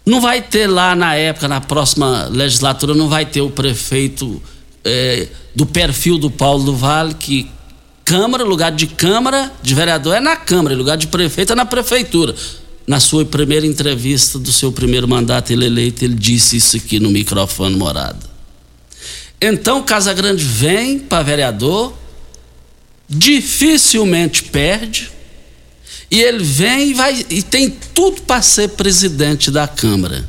Não 0.05 0.21
vai 0.21 0.43
ter 0.43 0.67
lá 0.67 0.97
na 0.97 1.15
época, 1.15 1.47
na 1.47 1.61
próxima 1.61 2.25
legislatura, 2.25 2.95
não 2.95 3.09
vai 3.09 3.27
ter 3.27 3.43
o 3.43 3.51
prefeito 3.51 4.43
é, 4.85 5.29
do 5.55 5.65
perfil 5.67 6.19
do 6.19 6.29
Paulo 6.33 6.65
do 6.65 6.75
Vale, 6.75 7.15
que 7.15 7.49
Câmara, 8.11 8.43
lugar 8.43 8.73
de 8.73 8.89
Câmara, 8.89 9.53
de 9.63 9.73
vereador 9.73 10.17
é 10.17 10.21
na 10.21 10.35
Câmara, 10.35 10.75
lugar 10.75 10.97
de 10.97 11.07
prefeito 11.07 11.53
é 11.53 11.55
na 11.55 11.65
Prefeitura. 11.65 12.35
Na 12.85 12.99
sua 12.99 13.25
primeira 13.25 13.65
entrevista 13.65 14.37
do 14.37 14.53
seu 14.53 14.73
primeiro 14.73 15.07
mandato, 15.07 15.53
ele 15.53 15.67
eleito, 15.67 16.05
ele 16.05 16.17
disse 16.17 16.57
isso 16.57 16.77
aqui 16.77 16.99
no 16.99 17.09
microfone 17.09 17.77
morada. 17.77 18.19
Então, 19.41 19.81
Casa 19.85 20.13
Grande 20.13 20.43
vem 20.43 20.99
para 20.99 21.23
vereador, 21.23 21.95
dificilmente 23.09 24.43
perde, 24.43 25.09
e 26.11 26.21
ele 26.21 26.43
vem 26.43 26.91
e, 26.91 26.95
vai, 26.95 27.25
e 27.31 27.45
tem 27.45 27.71
tudo 27.95 28.23
para 28.23 28.43
ser 28.43 28.71
presidente 28.71 29.53
da 29.53 29.69
Câmara. 29.69 30.29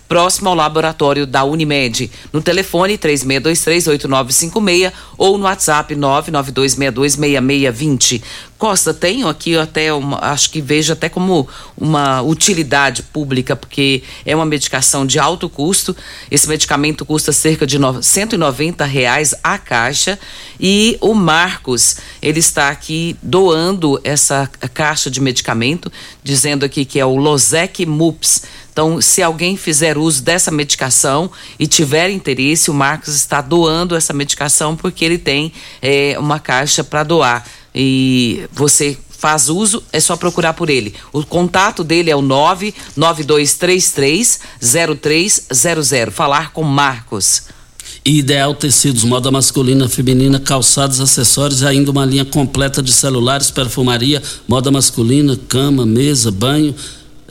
próximo 0.11 0.49
ao 0.49 0.55
laboratório 0.55 1.25
da 1.25 1.45
Unimed. 1.45 2.11
No 2.33 2.41
telefone 2.41 2.97
36238956 2.97 4.91
ou 5.17 5.37
no 5.37 5.45
WhatsApp 5.45 5.95
992626620. 5.95 8.21
Costa, 8.57 8.93
tenho 8.93 9.29
aqui 9.29 9.57
até 9.57 9.91
uma, 9.91 10.19
acho 10.21 10.51
que 10.51 10.61
vejo 10.61 10.93
até 10.93 11.09
como 11.09 11.49
uma 11.75 12.21
utilidade 12.21 13.01
pública, 13.01 13.55
porque 13.55 14.03
é 14.23 14.35
uma 14.35 14.45
medicação 14.45 15.03
de 15.03 15.17
alto 15.17 15.49
custo. 15.49 15.97
Esse 16.29 16.47
medicamento 16.47 17.03
custa 17.05 17.31
cerca 17.31 17.65
de 17.65 17.79
no, 17.79 18.03
190 18.03 18.85
reais 18.85 19.33
a 19.41 19.57
caixa. 19.57 20.19
E 20.59 20.95
o 21.01 21.15
Marcos, 21.15 21.97
ele 22.21 22.39
está 22.39 22.69
aqui 22.69 23.17
doando 23.23 23.99
essa 24.03 24.47
caixa 24.73 25.09
de 25.09 25.19
medicamento, 25.21 25.91
dizendo 26.21 26.63
aqui 26.63 26.85
que 26.85 26.99
é 26.99 27.05
o 27.05 27.15
Losec 27.15 27.83
Mups. 27.85 28.43
Então, 28.71 29.01
se 29.01 29.21
alguém 29.21 29.57
fizer 29.57 29.97
uso 29.97 30.23
dessa 30.23 30.49
medicação 30.49 31.29
e 31.59 31.67
tiver 31.67 32.09
interesse, 32.09 32.71
o 32.71 32.73
Marcos 32.73 33.15
está 33.15 33.41
doando 33.41 33.95
essa 33.95 34.13
medicação 34.13 34.75
porque 34.75 35.03
ele 35.03 35.17
tem 35.17 35.51
é, 35.81 36.15
uma 36.17 36.39
caixa 36.39 36.83
para 36.83 37.03
doar 37.03 37.45
e 37.75 38.45
você 38.51 38.97
faz 39.09 39.49
uso, 39.49 39.83
é 39.93 39.99
só 39.99 40.15
procurar 40.15 40.53
por 40.53 40.69
ele. 40.69 40.95
O 41.13 41.23
contato 41.23 41.83
dele 41.83 42.09
é 42.09 42.15
o 42.15 42.23
99233 42.23 44.39
0300. 44.99 46.13
Falar 46.13 46.51
com 46.51 46.63
Marcos. 46.63 47.43
Ideal 48.03 48.55
Tecidos, 48.55 49.03
moda 49.03 49.29
masculina, 49.29 49.87
feminina, 49.87 50.39
calçados, 50.39 50.99
acessórios 50.99 51.61
ainda 51.61 51.91
uma 51.91 52.03
linha 52.03 52.25
completa 52.25 52.81
de 52.81 52.91
celulares, 52.91 53.51
perfumaria, 53.51 54.23
moda 54.47 54.71
masculina, 54.71 55.39
cama, 55.47 55.85
mesa, 55.85 56.31
banho 56.31 56.73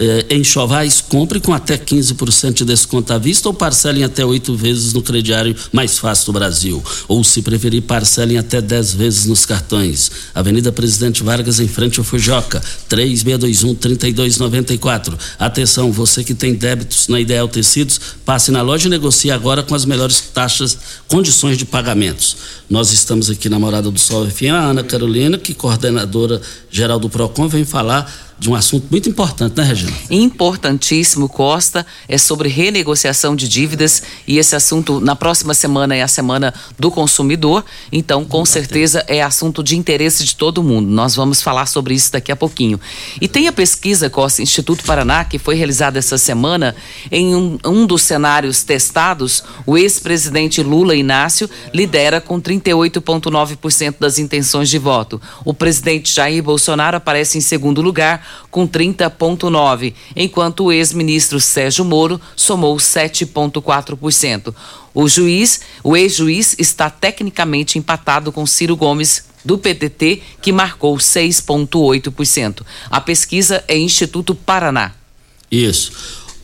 eh, 0.03 0.25
enxovais, 0.31 1.03
compre 1.03 1.39
com 1.41 1.53
até 1.53 1.77
15% 1.77 2.55
de 2.55 2.65
desconto 2.65 3.13
à 3.13 3.19
vista 3.19 3.51
ou 3.51 3.55
parcelem 3.55 4.03
até 4.03 4.25
oito 4.25 4.57
vezes 4.57 4.95
no 4.95 5.03
crediário 5.03 5.55
mais 5.71 5.99
fácil 5.99 6.25
do 6.27 6.33
Brasil. 6.33 6.83
Ou, 7.07 7.23
se 7.23 7.43
preferir, 7.43 7.83
parcelem 7.83 8.39
até 8.39 8.63
10 8.63 8.95
vezes 8.95 9.27
nos 9.27 9.45
cartões. 9.45 10.11
Avenida 10.35 10.73
Presidente 10.73 11.23
Vargas, 11.23 11.61
em 11.61 11.69
frente 11.69 11.99
ao 11.99 12.05
Fujoca, 12.05 12.63
3621-3294. 12.89 15.19
Atenção, 15.39 15.93
você 15.93 16.25
que 16.25 16.33
tem 16.33 16.55
débitos 16.55 17.09
na 17.09 17.21
Ideal 17.21 17.47
Tecidos, 17.47 18.01
passe 18.25 18.51
na 18.51 18.63
loja 18.63 18.87
e 18.87 18.91
negocie 18.91 19.31
agora 19.31 19.63
com 19.63 19.75
as 19.75 19.85
melhores 19.85 20.19
taxas, 20.33 20.79
condições 21.09 21.59
de 21.59 21.67
pagamentos. 21.67 22.39
Nós 22.71 22.91
estamos 22.91 23.29
aqui 23.29 23.51
na 23.51 23.59
Morada 23.59 23.91
do 23.91 23.99
Sol 23.99 24.27
FM, 24.27 24.55
a 24.55 24.71
Ana 24.71 24.83
Carolina, 24.83 25.37
que 25.37 25.53
coordenadora 25.53 26.41
geral 26.71 26.99
do 26.99 27.11
PROCON, 27.11 27.49
vem 27.49 27.67
falar 27.67 28.30
de 28.41 28.49
um 28.49 28.55
assunto 28.55 28.87
muito 28.91 29.07
importante, 29.07 29.55
né, 29.59 29.63
Regina? 29.63 29.93
Importantíssimo, 30.09 31.29
Costa, 31.29 31.87
é 32.09 32.17
sobre 32.17 32.49
renegociação 32.49 33.37
de 33.37 33.47
dívidas 33.47 34.03
e 34.27 34.39
esse 34.39 34.57
assunto 34.57 34.99
na 34.99 35.15
próxima 35.15 35.53
semana 35.53 35.95
é 35.95 36.01
a 36.01 36.09
semana 36.09 36.55
do 36.79 36.91
consumidor, 36.91 37.63
então 37.93 38.25
com 38.25 38.43
certeza 38.47 39.05
é 39.07 39.21
assunto 39.21 39.63
de 39.63 39.77
interesse 39.77 40.25
de 40.25 40.35
todo 40.35 40.63
mundo. 40.63 40.89
Nós 40.89 41.15
vamos 41.15 41.43
falar 41.43 41.67
sobre 41.67 41.93
isso 41.93 42.11
daqui 42.13 42.33
a 42.33 42.37
pouquinho. 42.37 42.81
E 43.21 43.29
tem 43.29 43.47
a 43.47 43.53
pesquisa, 43.53 44.09
Costa, 44.09 44.41
Instituto 44.41 44.85
Paraná, 44.85 45.23
que 45.23 45.39
foi 45.39 45.55
realizada 45.55 45.99
essa 45.99 46.17
semana, 46.17 46.75
em 47.13 47.35
um, 47.35 47.59
um 47.63 47.85
dos 47.85 48.01
cenários 48.01 48.63
testados, 48.63 49.45
o 49.67 49.77
ex-presidente 49.77 50.63
Lula 50.63 50.97
Inácio 50.97 51.49
lidera 51.75 52.23
com 52.23 52.41
38,9% 52.41 53.97
das 54.01 54.19
intenções 54.19 54.71
de 54.71 54.79
voto. 54.79 55.21
O 55.45 55.53
presidente 55.53 56.11
Jair 56.11 56.43
Bolsonaro 56.43 56.97
aparece 56.97 57.37
em 57.37 57.43
segundo 57.43 57.83
lugar 57.83 58.30
com 58.51 58.67
30,9%, 58.67 59.95
enquanto 60.17 60.65
o 60.65 60.73
ex-ministro 60.73 61.41
Sérgio 61.41 61.85
Moro 61.85 62.21
somou 62.35 62.77
7,4%. 62.77 64.55
O 64.93 65.09
juiz, 65.09 65.61
o 65.85 65.97
ex-juiz, 65.97 66.57
está 66.59 66.91
tecnicamente 66.91 67.79
empatado 67.79 68.33
com 68.33 68.45
Ciro 68.47 68.77
Gomes, 68.77 69.31
do 69.45 69.59
PTT, 69.59 70.23
que 70.43 70.53
marcou 70.53 70.97
6,8%. 70.97 72.63
A 72.91 73.01
pesquisa 73.01 73.65
é 73.67 73.77
Instituto 73.79 74.35
Paraná. 74.35 74.93
Isso. 75.51 75.93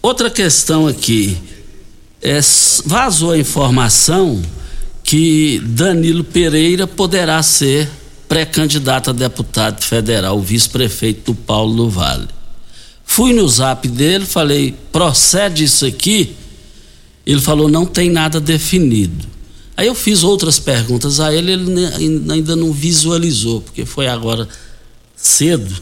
Outra 0.00 0.30
questão 0.30 0.86
aqui. 0.86 1.36
É, 2.22 2.40
vazou 2.84 3.32
a 3.32 3.38
informação 3.38 4.42
que 5.04 5.60
Danilo 5.62 6.24
Pereira 6.24 6.86
poderá 6.86 7.42
ser 7.42 7.88
pré-candidato 8.28 9.10
a 9.10 9.12
deputado 9.12 9.82
federal, 9.82 10.40
vice-prefeito 10.40 11.32
do 11.32 11.34
Paulo 11.34 11.76
do 11.76 11.90
Vale. 11.90 12.28
Fui 13.04 13.32
no 13.32 13.48
zap 13.48 13.86
dele, 13.88 14.26
falei, 14.26 14.74
procede 14.90 15.64
isso 15.64 15.86
aqui? 15.86 16.34
Ele 17.24 17.40
falou, 17.40 17.68
não 17.68 17.86
tem 17.86 18.10
nada 18.10 18.40
definido. 18.40 19.26
Aí 19.76 19.86
eu 19.86 19.94
fiz 19.94 20.24
outras 20.24 20.58
perguntas 20.58 21.20
a 21.20 21.32
ele, 21.34 21.52
ele 21.52 21.86
ainda 22.30 22.56
não 22.56 22.72
visualizou, 22.72 23.60
porque 23.60 23.84
foi 23.84 24.08
agora 24.08 24.48
cedo. 25.14 25.74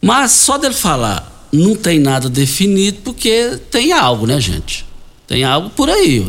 Mas 0.00 0.32
só 0.32 0.58
dele 0.58 0.74
falar, 0.74 1.48
não 1.52 1.74
tem 1.74 1.98
nada 1.98 2.28
definido, 2.28 2.98
porque 3.02 3.58
tem 3.70 3.92
algo, 3.92 4.26
né, 4.26 4.40
gente? 4.40 4.84
Tem 5.26 5.44
algo 5.44 5.70
por 5.70 5.88
aí. 5.88 6.26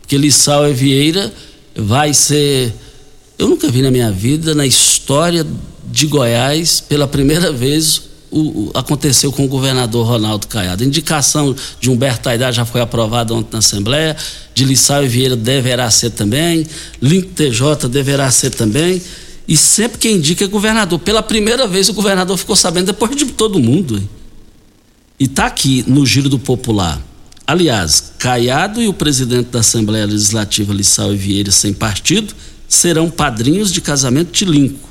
Porque 0.00 0.16
Lissau 0.16 0.72
Vieira 0.72 1.32
vai 1.74 2.12
ser 2.12 2.74
eu 3.40 3.48
nunca 3.48 3.70
vi 3.70 3.80
na 3.80 3.90
minha 3.90 4.12
vida, 4.12 4.54
na 4.54 4.66
história 4.66 5.46
de 5.90 6.06
Goiás, 6.06 6.78
pela 6.78 7.08
primeira 7.08 7.50
vez, 7.50 8.02
o, 8.30 8.38
o, 8.38 8.70
aconteceu 8.74 9.32
com 9.32 9.46
o 9.46 9.48
governador 9.48 10.06
Ronaldo 10.06 10.46
Caiado. 10.46 10.84
A 10.84 10.86
indicação 10.86 11.56
de 11.80 11.90
Humberto 11.90 12.28
Aidar 12.28 12.52
já 12.52 12.66
foi 12.66 12.82
aprovada 12.82 13.32
ontem 13.32 13.48
na 13.54 13.60
Assembleia, 13.60 14.14
de 14.52 14.62
Lissau 14.66 15.02
e 15.02 15.08
Vieira 15.08 15.36
deverá 15.36 15.90
ser 15.90 16.10
também, 16.10 16.66
Link 17.00 17.28
TJ 17.28 17.88
deverá 17.88 18.30
ser 18.30 18.50
também. 18.50 19.00
E 19.48 19.56
sempre 19.56 19.96
quem 19.96 20.16
indica 20.16 20.44
é 20.44 20.46
governador. 20.46 20.98
Pela 20.98 21.22
primeira 21.22 21.66
vez 21.66 21.88
o 21.88 21.94
governador 21.94 22.36
ficou 22.36 22.54
sabendo 22.54 22.86
depois 22.88 23.16
de 23.16 23.24
todo 23.24 23.58
mundo. 23.58 24.06
E 25.18 25.24
está 25.24 25.46
aqui 25.46 25.82
no 25.88 26.04
Giro 26.04 26.28
do 26.28 26.38
Popular. 26.38 27.00
Aliás, 27.46 28.12
Caiado 28.18 28.82
e 28.82 28.86
o 28.86 28.92
presidente 28.92 29.48
da 29.48 29.60
Assembleia 29.60 30.04
Legislativa, 30.04 30.74
Lissau 30.74 31.14
e 31.14 31.16
Vieira, 31.16 31.50
sem 31.50 31.72
partido, 31.72 32.34
serão 32.70 33.10
padrinhos 33.10 33.72
de 33.72 33.80
casamento 33.80 34.30
de 34.30 34.44
Linco. 34.44 34.88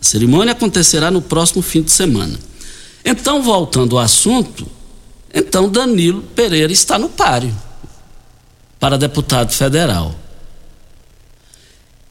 A 0.00 0.04
cerimônia 0.04 0.50
acontecerá 0.50 1.08
no 1.08 1.22
próximo 1.22 1.62
fim 1.62 1.80
de 1.80 1.92
semana. 1.92 2.36
Então, 3.04 3.40
voltando 3.40 3.96
ao 3.96 4.04
assunto, 4.04 4.66
então 5.32 5.70
Danilo 5.70 6.22
Pereira 6.34 6.72
está 6.72 6.98
no 6.98 7.08
páreo 7.08 7.56
para 8.80 8.98
deputado 8.98 9.52
federal. 9.52 10.18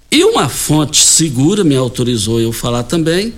E 0.10 0.24
uma 0.24 0.48
fonte 0.48 1.04
segura 1.04 1.64
me 1.64 1.76
autorizou 1.76 2.40
eu 2.40 2.54
falar 2.54 2.84
também 2.84 3.34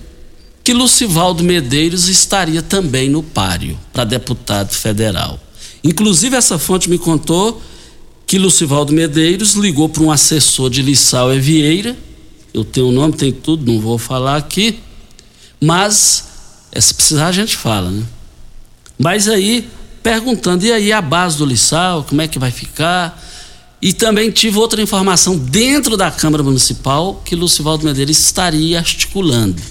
que 0.63 0.73
Lucivaldo 0.73 1.43
Medeiros 1.43 2.07
estaria 2.07 2.61
também 2.61 3.09
no 3.09 3.23
páreo 3.23 3.77
para 3.91 4.03
deputado 4.03 4.73
federal. 4.73 5.39
Inclusive, 5.83 6.35
essa 6.35 6.57
fonte 6.57 6.89
me 6.89 6.97
contou 6.97 7.61
que 8.33 8.39
Lucivaldo 8.39 8.91
Medeiros 8.91 9.53
ligou 9.53 9.87
para 9.87 10.01
um 10.01 10.11
assessor 10.11 10.67
de 10.67 10.81
Lissau 10.81 11.29
Vieira, 11.39 11.95
eu 12.51 12.65
tenho 12.65 12.87
o 12.87 12.91
nome, 12.91 13.13
tem 13.13 13.31
tudo, 13.31 13.71
não 13.71 13.79
vou 13.79 13.99
falar 13.99 14.37
aqui, 14.37 14.79
mas 15.61 16.29
é, 16.71 16.81
se 16.81 16.95
precisar 16.95 17.27
a 17.27 17.31
gente 17.31 17.55
fala, 17.55 17.91
né? 17.91 18.03
Mas 18.97 19.27
aí, 19.27 19.69
perguntando, 20.01 20.65
e 20.65 20.71
aí 20.71 20.91
a 20.91 20.99
base 20.99 21.37
do 21.37 21.45
Lissau, 21.45 22.05
como 22.05 22.23
é 22.23 22.27
que 22.27 22.39
vai 22.39 22.49
ficar? 22.49 23.23
E 23.79 23.93
também 23.93 24.31
tive 24.31 24.57
outra 24.57 24.81
informação 24.81 25.37
dentro 25.37 25.95
da 25.95 26.09
Câmara 26.09 26.41
Municipal 26.41 27.21
que 27.23 27.35
Lucivaldo 27.35 27.85
Medeiros 27.85 28.17
estaria 28.17 28.79
articulando. 28.79 29.61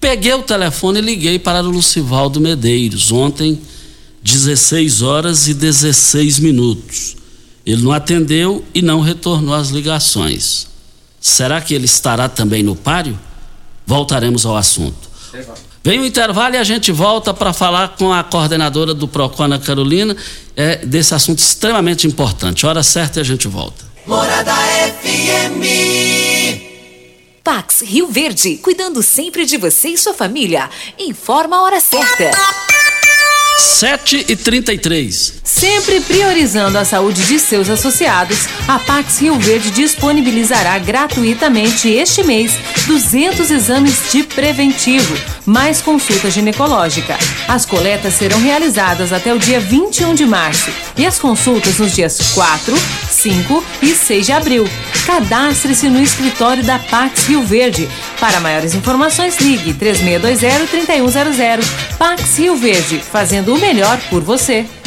Peguei 0.00 0.34
o 0.34 0.42
telefone 0.42 0.98
e 0.98 1.02
liguei 1.02 1.38
para 1.38 1.62
o 1.62 1.70
Lucivaldo 1.70 2.40
Medeiros, 2.40 3.12
ontem, 3.12 3.56
16 4.20 5.00
horas 5.00 5.46
e 5.46 5.54
16 5.54 6.40
minutos. 6.40 7.19
Ele 7.64 7.82
não 7.82 7.92
atendeu 7.92 8.64
e 8.74 8.82
não 8.82 9.00
retornou 9.00 9.54
às 9.54 9.68
ligações. 9.68 10.66
Será 11.20 11.60
que 11.60 11.74
ele 11.74 11.84
estará 11.84 12.28
também 12.28 12.62
no 12.62 12.74
páreo? 12.74 13.18
Voltaremos 13.86 14.46
ao 14.46 14.56
assunto. 14.56 15.10
Vem 15.82 16.00
o 16.00 16.04
intervalo 16.04 16.54
e 16.54 16.58
a 16.58 16.64
gente 16.64 16.92
volta 16.92 17.32
para 17.32 17.52
falar 17.52 17.96
com 17.96 18.12
a 18.12 18.22
coordenadora 18.22 18.92
do 18.92 19.08
Procona 19.08 19.58
Carolina 19.58 20.16
é, 20.54 20.76
desse 20.84 21.14
assunto 21.14 21.38
extremamente 21.38 22.06
importante. 22.06 22.66
Hora 22.66 22.82
certa 22.82 23.18
e 23.18 23.22
a 23.22 23.24
gente 23.24 23.48
volta. 23.48 23.84
Morada 24.06 24.52
FM. 25.02 25.60
Pax 27.42 27.80
Rio 27.80 28.08
Verde, 28.08 28.56
cuidando 28.56 29.02
sempre 29.02 29.46
de 29.46 29.56
você 29.56 29.88
e 29.88 29.98
sua 29.98 30.12
família. 30.12 30.68
Informa 30.98 31.56
a 31.56 31.62
hora 31.62 31.80
certa. 31.80 32.30
7 33.60 34.24
e 34.28 34.36
33 34.36 35.40
Sempre 35.44 36.00
priorizando 36.00 36.78
a 36.78 36.84
saúde 36.84 37.22
de 37.26 37.38
seus 37.38 37.68
associados, 37.68 38.48
a 38.66 38.78
Pax 38.78 39.18
Rio 39.20 39.38
Verde 39.38 39.70
disponibilizará 39.70 40.78
gratuitamente 40.78 41.88
este 41.88 42.22
mês 42.22 42.52
200 42.86 43.50
exames 43.50 44.10
de 44.10 44.22
preventivo, 44.22 45.14
mais 45.50 45.82
consulta 45.82 46.30
ginecológica. 46.30 47.18
As 47.48 47.66
coletas 47.66 48.14
serão 48.14 48.40
realizadas 48.40 49.12
até 49.12 49.34
o 49.34 49.38
dia 49.38 49.58
21 49.58 50.14
de 50.14 50.24
março 50.24 50.70
e 50.96 51.04
as 51.04 51.18
consultas 51.18 51.76
nos 51.78 51.92
dias 51.92 52.32
4, 52.34 52.72
5 53.10 53.64
e 53.82 53.88
6 53.88 54.26
de 54.26 54.32
abril. 54.32 54.64
Cadastre-se 55.04 55.88
no 55.88 56.00
escritório 56.00 56.62
da 56.62 56.78
Pax 56.78 57.26
Rio 57.26 57.42
Verde. 57.42 57.88
Para 58.20 58.38
maiores 58.38 58.74
informações, 58.74 59.38
ligue 59.40 59.74
3620-3100. 59.74 61.64
Pax 61.98 62.38
Rio 62.38 62.54
Verde, 62.54 63.00
fazendo 63.00 63.52
o 63.52 63.58
melhor 63.58 63.98
por 64.08 64.22
você. 64.22 64.64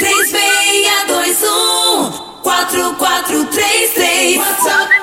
3621 0.00 2.40
4433 2.42 4.38
WhatsApp 4.40 4.88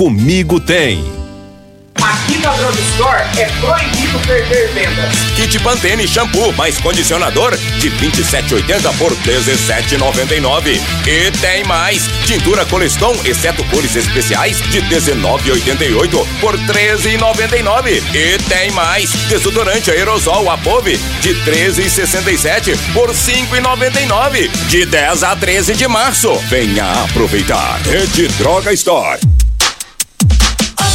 Comigo 0.00 0.58
tem. 0.58 1.04
Aqui 1.96 2.32
Química 2.32 2.52
Drugstore 2.52 3.22
é 3.38 3.44
proibido 3.60 4.18
perder 4.20 4.72
vendas. 4.72 5.14
Kit 5.36 5.58
Pantene 5.58 6.08
Shampoo 6.08 6.54
mais 6.54 6.78
condicionador 6.78 7.54
de 7.78 7.90
27,80 7.90 8.96
por 8.96 9.14
17,99. 9.14 10.80
E 11.06 11.30
tem 11.42 11.64
mais. 11.64 12.08
Tintura 12.24 12.64
Coleston, 12.64 13.14
exceto 13.26 13.62
cores 13.64 13.94
especiais, 13.94 14.62
de 14.70 14.80
19,88 14.80 16.26
por 16.40 16.56
13,99. 16.56 18.02
E 18.14 18.38
tem 18.48 18.70
mais. 18.70 19.10
Desodorante 19.28 19.90
aerosol 19.90 20.50
Apove 20.50 20.96
de 21.20 21.34
13,67 21.44 22.74
por 22.94 23.10
5,99. 23.10 24.48
De 24.66 24.86
10 24.86 25.22
a 25.24 25.36
13 25.36 25.74
de 25.74 25.86
março. 25.86 26.34
Venha 26.48 26.90
aproveitar. 27.04 27.78
Rede 27.82 28.28
Droga 28.28 28.72
Store. 28.72 29.20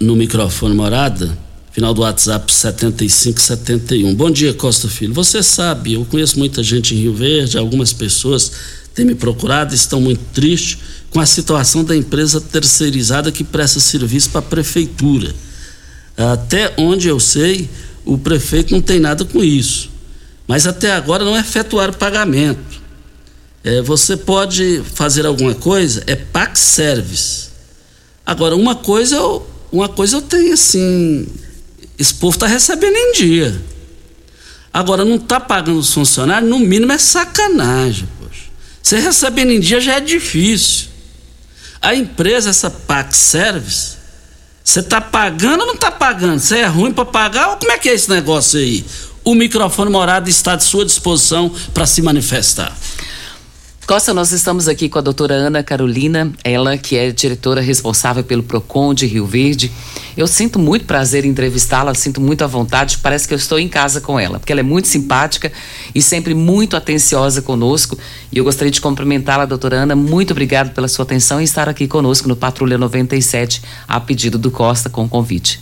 no 0.00 0.16
microfone 0.16 0.74
morada, 0.74 1.36
final 1.72 1.92
do 1.92 2.00
WhatsApp 2.00 2.50
7571. 2.50 4.14
Bom 4.14 4.30
dia, 4.30 4.54
Costa 4.54 4.88
Filho. 4.88 5.12
Você 5.12 5.42
sabe, 5.42 5.92
eu 5.92 6.06
conheço 6.06 6.38
muita 6.38 6.62
gente 6.62 6.94
em 6.94 6.98
Rio 6.98 7.14
Verde, 7.14 7.58
algumas 7.58 7.92
pessoas 7.92 8.50
têm 8.94 9.04
me 9.04 9.14
procurado, 9.14 9.74
estão 9.74 10.00
muito 10.00 10.22
tristes 10.32 10.78
com 11.10 11.20
a 11.20 11.26
situação 11.26 11.84
da 11.84 11.94
empresa 11.94 12.40
terceirizada 12.40 13.30
que 13.30 13.44
presta 13.44 13.78
serviço 13.78 14.30
para 14.30 14.38
a 14.38 14.42
prefeitura. 14.42 15.34
Até 16.16 16.72
onde 16.78 17.06
eu 17.06 17.20
sei, 17.20 17.68
o 18.02 18.16
prefeito 18.16 18.72
não 18.72 18.80
tem 18.80 18.98
nada 18.98 19.24
com 19.26 19.44
isso. 19.44 19.90
Mas 20.48 20.66
até 20.66 20.92
agora 20.92 21.24
não 21.24 21.36
efetuaram 21.36 21.92
pagamento. 21.92 22.80
É, 23.62 23.82
você 23.82 24.16
pode 24.16 24.82
fazer 24.94 25.26
alguma 25.26 25.54
coisa, 25.54 26.02
é 26.06 26.16
Pax 26.16 26.58
Service. 26.60 27.50
Agora, 28.24 28.56
uma 28.56 28.74
coisa 28.74 29.16
eu, 29.16 29.46
uma 29.72 29.88
coisa 29.88 30.16
eu 30.16 30.22
tenho 30.22 30.52
assim, 30.52 31.26
esse 31.98 32.14
povo 32.14 32.34
está 32.36 32.46
recebendo 32.46 32.96
em 32.96 33.12
dia. 33.12 33.62
Agora, 34.72 35.04
não 35.04 35.16
está 35.16 35.40
pagando 35.40 35.78
os 35.78 35.92
funcionários, 35.92 36.48
no 36.48 36.58
mínimo 36.58 36.92
é 36.92 36.98
sacanagem, 36.98 38.08
poxa. 38.20 38.44
Você 38.82 38.98
recebendo 38.98 39.50
em 39.50 39.60
dia 39.60 39.80
já 39.80 39.96
é 39.96 40.00
difícil. 40.00 40.88
A 41.82 41.94
empresa, 41.94 42.50
essa 42.50 42.70
Pax 42.70 43.16
Service, 43.16 43.96
você 44.62 44.80
está 44.80 45.00
pagando 45.00 45.62
ou 45.62 45.66
não 45.66 45.74
está 45.74 45.90
pagando? 45.90 46.38
Você 46.38 46.58
é 46.58 46.66
ruim 46.66 46.92
para 46.92 47.04
pagar 47.04 47.50
ou 47.50 47.56
como 47.56 47.72
é 47.72 47.78
que 47.78 47.88
é 47.88 47.94
esse 47.94 48.08
negócio 48.08 48.60
aí? 48.60 48.84
O 49.24 49.34
microfone 49.34 49.90
morado 49.90 50.30
está 50.30 50.54
à 50.54 50.58
sua 50.60 50.84
disposição 50.84 51.52
para 51.74 51.86
se 51.86 52.00
manifestar. 52.02 52.76
Costa, 53.90 54.14
nós 54.14 54.30
estamos 54.30 54.68
aqui 54.68 54.88
com 54.88 55.00
a 55.00 55.02
doutora 55.02 55.34
Ana 55.34 55.64
Carolina, 55.64 56.30
ela 56.44 56.78
que 56.78 56.96
é 56.96 57.10
diretora 57.10 57.60
responsável 57.60 58.22
pelo 58.22 58.40
PROCON 58.40 58.94
de 58.94 59.04
Rio 59.04 59.26
Verde. 59.26 59.68
Eu 60.16 60.28
sinto 60.28 60.60
muito 60.60 60.84
prazer 60.84 61.24
em 61.24 61.30
entrevistá-la, 61.30 61.92
sinto 61.92 62.20
muito 62.20 62.44
à 62.44 62.46
vontade, 62.46 62.98
parece 62.98 63.26
que 63.26 63.34
eu 63.34 63.36
estou 63.36 63.58
em 63.58 63.66
casa 63.66 64.00
com 64.00 64.16
ela, 64.16 64.38
porque 64.38 64.52
ela 64.52 64.60
é 64.60 64.62
muito 64.62 64.86
simpática 64.86 65.50
e 65.92 66.00
sempre 66.00 66.34
muito 66.34 66.76
atenciosa 66.76 67.42
conosco. 67.42 67.98
E 68.30 68.38
eu 68.38 68.44
gostaria 68.44 68.70
de 68.70 68.80
cumprimentá-la, 68.80 69.44
doutora 69.44 69.78
Ana, 69.78 69.96
muito 69.96 70.30
obrigado 70.30 70.72
pela 70.72 70.86
sua 70.86 71.02
atenção 71.02 71.40
e 71.40 71.44
estar 71.44 71.68
aqui 71.68 71.88
conosco 71.88 72.28
no 72.28 72.36
Patrulha 72.36 72.78
97, 72.78 73.60
a 73.88 73.98
pedido 73.98 74.38
do 74.38 74.52
Costa, 74.52 74.88
com 74.88 75.02
o 75.02 75.08
convite. 75.08 75.58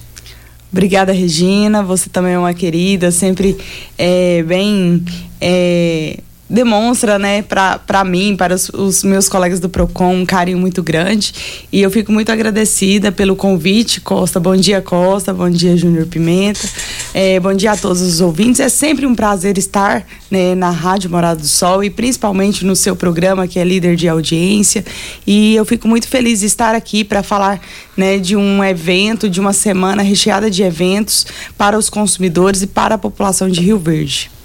Obrigada, 0.70 1.14
Regina. 1.14 1.83
Você 1.83 2.11
também 2.11 2.35
é 2.35 2.39
uma 2.39 2.53
querida, 2.53 3.11
sempre 3.11 3.57
é, 3.97 4.43
bem. 4.43 5.03
É, 5.41 6.20
demonstra, 6.49 7.18
né, 7.18 7.42
para 7.42 8.05
mim, 8.05 8.34
para 8.36 8.55
os, 8.55 8.70
os, 8.70 9.05
meus 9.05 9.28
colegas 9.28 9.61
do 9.61 9.68
Procon, 9.68 10.14
um 10.14 10.26
carinho 10.26 10.59
muito 10.59 10.82
grande. 10.82 11.34
E 11.70 11.82
eu 11.82 11.90
fico 11.90 12.11
muito 12.11 12.32
agradecida 12.32 13.12
pelo 13.12 13.36
convite, 13.36 14.01
Costa. 14.01 14.40
Bom 14.40 14.57
dia, 14.57 14.80
Costa. 14.80 15.34
Bom 15.34 15.51
dia, 15.51 15.76
Júnior 15.76 16.07
Pimenta. 16.07 16.66
É, 17.12 17.38
bom 17.38 17.53
dia 17.53 17.72
a 17.72 17.76
todos 17.76 18.01
os 18.01 18.20
ouvintes. 18.20 18.61
É 18.61 18.68
sempre 18.68 19.05
um 19.05 19.14
prazer 19.14 19.59
estar 19.59 20.07
né, 20.30 20.55
na 20.55 20.70
Rádio 20.70 21.11
Morada 21.11 21.40
do 21.40 21.46
Sol 21.46 21.84
e 21.84 21.90
principalmente 21.90 22.64
no 22.64 22.74
seu 22.74 22.96
programa, 22.96 23.46
que 23.46 23.59
é 23.59 23.64
líder 23.64 23.94
de 23.94 24.09
audiência. 24.09 24.84
E 25.26 25.55
eu 25.55 25.66
fico 25.66 25.86
muito 25.86 26.09
feliz 26.09 26.40
de 26.40 26.46
estar 26.46 26.74
aqui 26.74 27.05
para 27.05 27.22
falar 27.22 27.61
né, 27.94 28.18
de 28.18 28.36
um 28.36 28.64
evento, 28.64 29.28
de 29.28 29.38
uma 29.38 29.53
semana 29.53 30.03
recheada 30.03 30.51
de 30.51 30.62
eventos 30.62 31.26
para 31.59 31.76
os 31.76 31.90
consumidores 31.90 32.62
e 32.62 32.66
para 32.66 32.94
a 32.94 32.99
população 32.99 33.51
de 33.51 33.61
Rio 33.61 33.78
Verde. 33.78 34.38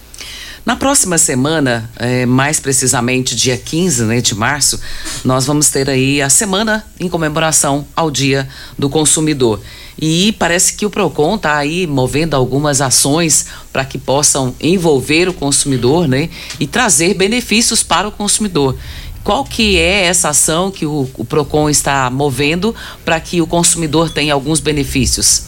Na 0.65 0.77
próxima 0.77 1.17
semana, 1.17 1.89
é, 1.97 2.25
mais 2.25 2.57
precisamente 2.57 3.35
dia 3.35 3.57
15 3.57 4.03
né, 4.03 4.21
de 4.21 4.33
março, 4.33 4.79
nós 5.25 5.45
vamos 5.45 5.69
ter 5.69 5.89
aí 5.89 6.21
a 6.21 6.29
semana 6.29 6.85
em 6.97 7.09
comemoração 7.09 7.85
ao 7.93 8.09
Dia 8.09 8.47
do 8.79 8.89
Consumidor. 8.89 9.59
E 9.99 10.31
parece 10.39 10.73
que 10.73 10.85
o 10.85 10.89
PROCON 10.89 11.35
está 11.35 11.57
aí 11.57 11.85
movendo 11.85 12.33
algumas 12.33 12.79
ações 12.79 13.47
para 13.73 13.83
que 13.83 13.97
possam 13.97 14.55
envolver 14.61 15.27
o 15.27 15.33
consumidor 15.33 16.07
né, 16.07 16.29
e 16.57 16.65
trazer 16.65 17.13
benefícios 17.13 17.83
para 17.83 18.07
o 18.07 18.11
consumidor. 18.11 18.77
Qual 19.21 19.43
que 19.43 19.77
é 19.77 20.05
essa 20.05 20.29
ação 20.29 20.71
que 20.71 20.85
o, 20.85 21.09
o 21.15 21.25
PROCON 21.25 21.69
está 21.69 22.09
movendo 22.09 22.73
para 23.03 23.19
que 23.19 23.41
o 23.41 23.47
consumidor 23.47 24.09
tenha 24.09 24.33
alguns 24.33 24.61
benefícios? 24.61 25.43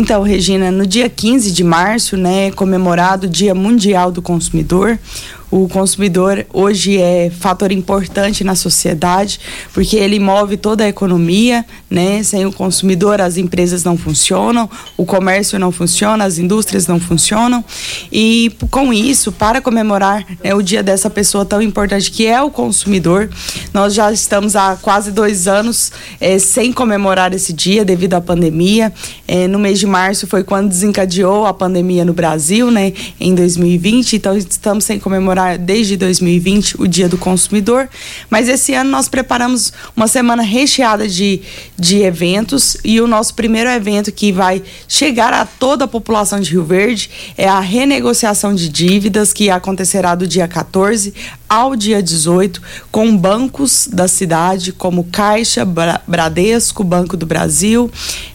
Então, 0.00 0.22
Regina, 0.22 0.70
no 0.70 0.86
dia 0.86 1.10
15 1.10 1.52
de 1.52 1.62
março, 1.62 2.16
né, 2.16 2.50
comemorado 2.52 3.26
o 3.26 3.30
Dia 3.30 3.54
Mundial 3.54 4.10
do 4.10 4.22
Consumidor. 4.22 4.98
O 5.50 5.68
consumidor 5.68 6.46
hoje 6.52 6.96
é 6.96 7.28
fator 7.28 7.72
importante 7.72 8.44
na 8.44 8.54
sociedade, 8.54 9.40
porque 9.74 9.96
ele 9.96 10.20
move 10.20 10.56
toda 10.56 10.84
a 10.84 10.88
economia, 10.88 11.66
né? 11.90 12.22
Sem 12.22 12.46
o 12.46 12.52
consumidor 12.52 13.20
as 13.20 13.36
empresas 13.36 13.82
não 13.82 13.98
funcionam, 13.98 14.70
o 14.96 15.04
comércio 15.04 15.58
não 15.58 15.72
funciona, 15.72 16.24
as 16.24 16.38
indústrias 16.38 16.86
não 16.86 17.00
funcionam. 17.00 17.64
E 18.12 18.52
com 18.70 18.92
isso, 18.92 19.32
para 19.32 19.60
comemorar 19.60 20.24
né, 20.42 20.54
o 20.54 20.62
dia 20.62 20.84
dessa 20.84 21.10
pessoa 21.10 21.44
tão 21.44 21.60
importante 21.60 22.12
que 22.12 22.26
é 22.26 22.40
o 22.40 22.50
consumidor, 22.50 23.28
nós 23.74 23.92
já 23.92 24.12
estamos 24.12 24.54
há 24.54 24.78
quase 24.80 25.10
dois 25.10 25.48
anos 25.48 25.90
é, 26.20 26.38
sem 26.38 26.72
comemorar 26.72 27.34
esse 27.34 27.52
dia 27.52 27.84
devido 27.84 28.14
à 28.14 28.20
pandemia. 28.20 28.92
É, 29.26 29.48
no 29.48 29.58
mês 29.58 29.80
de 29.80 29.86
março 29.86 30.28
foi 30.28 30.44
quando 30.44 30.68
desencadeou 30.68 31.44
a 31.44 31.52
pandemia 31.52 32.04
no 32.04 32.12
Brasil, 32.12 32.70
né? 32.70 32.92
Em 33.18 33.34
2020, 33.34 34.14
então 34.14 34.36
estamos 34.36 34.84
sem 34.84 35.00
comemorar 35.00 35.39
comemorar 35.40 35.58
desde 35.58 35.96
2020 35.96 36.80
o 36.80 36.86
Dia 36.86 37.08
do 37.08 37.16
Consumidor, 37.16 37.88
mas 38.28 38.48
esse 38.48 38.74
ano 38.74 38.90
nós 38.90 39.08
preparamos 39.08 39.72
uma 39.96 40.06
semana 40.06 40.42
recheada 40.42 41.08
de, 41.08 41.40
de 41.78 42.02
eventos 42.02 42.76
e 42.84 43.00
o 43.00 43.06
nosso 43.06 43.34
primeiro 43.34 43.70
evento 43.70 44.12
que 44.12 44.32
vai 44.32 44.62
chegar 44.86 45.32
a 45.32 45.46
toda 45.46 45.84
a 45.84 45.88
população 45.88 46.40
de 46.40 46.50
Rio 46.50 46.64
Verde 46.64 47.10
é 47.36 47.48
a 47.48 47.60
renegociação 47.60 48.54
de 48.54 48.68
dívidas 48.68 49.32
que 49.32 49.50
acontecerá 49.50 50.14
do 50.14 50.26
dia 50.26 50.46
14 50.46 51.14
ao 51.48 51.74
dia 51.74 52.00
18 52.00 52.62
com 52.92 53.16
bancos 53.16 53.88
da 53.92 54.06
cidade 54.06 54.72
como 54.72 55.04
Caixa, 55.04 55.66
Bradesco, 56.06 56.84
Banco 56.84 57.16
do 57.16 57.26
Brasil, 57.26 57.90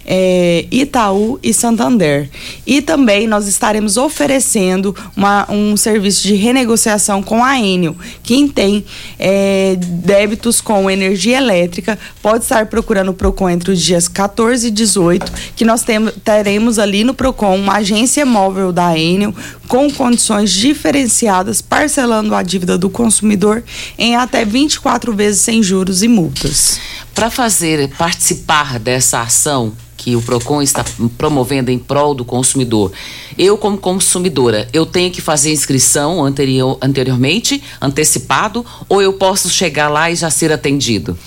é, 0.05 0.65
Itaú 0.69 1.39
e 1.41 1.53
Santander. 1.53 2.29
E 2.67 2.81
também 2.81 3.25
nós 3.25 3.47
estaremos 3.47 3.95
oferecendo 3.95 4.93
uma, 5.15 5.49
um 5.49 5.77
serviço 5.77 6.23
de 6.23 6.35
renegociação 6.35 6.94
com 7.21 7.43
a 7.43 7.59
Enel. 7.59 7.95
Quem 8.23 8.47
tem 8.47 8.85
é, 9.19 9.75
débitos 9.79 10.61
com 10.61 10.89
energia 10.89 11.37
elétrica 11.37 11.97
pode 12.21 12.43
estar 12.43 12.65
procurando 12.67 13.09
o 13.09 13.13
PROCON 13.13 13.49
entre 13.49 13.71
os 13.71 13.81
dias 13.81 14.07
14 14.07 14.67
e 14.67 14.71
18, 14.71 15.31
que 15.55 15.65
nós 15.65 15.83
teremos 16.23 16.79
ali 16.79 17.03
no 17.03 17.13
PROCON 17.13 17.55
uma 17.55 17.77
agência 17.77 18.25
móvel 18.25 18.71
da 18.71 18.97
Enel 18.97 19.33
com 19.67 19.91
condições 19.91 20.51
diferenciadas, 20.51 21.61
parcelando 21.61 22.35
a 22.35 22.43
dívida 22.43 22.77
do 22.77 22.89
consumidor 22.89 23.63
em 23.97 24.15
até 24.15 24.45
24 24.45 25.13
vezes 25.13 25.41
sem 25.41 25.61
juros 25.61 26.03
e 26.03 26.07
multas. 26.07 26.79
Para 27.13 27.29
fazer 27.29 27.89
participar 27.97 28.77
dessa 28.79 29.21
ação, 29.21 29.73
que 29.97 30.15
o 30.15 30.21
Procon 30.21 30.61
está 30.61 30.83
promovendo 31.17 31.71
em 31.71 31.79
prol 31.79 32.13
do 32.13 32.25
consumidor. 32.25 32.91
Eu, 33.37 33.57
como 33.57 33.77
consumidora, 33.77 34.67
eu 34.73 34.85
tenho 34.85 35.11
que 35.11 35.21
fazer 35.21 35.51
inscrição 35.51 36.23
anterior, 36.23 36.77
anteriormente, 36.81 37.61
antecipado, 37.81 38.65
ou 38.89 39.01
eu 39.01 39.13
posso 39.13 39.49
chegar 39.49 39.89
lá 39.89 40.11
e 40.11 40.15
já 40.15 40.29
ser 40.29 40.51
atendido? 40.51 41.17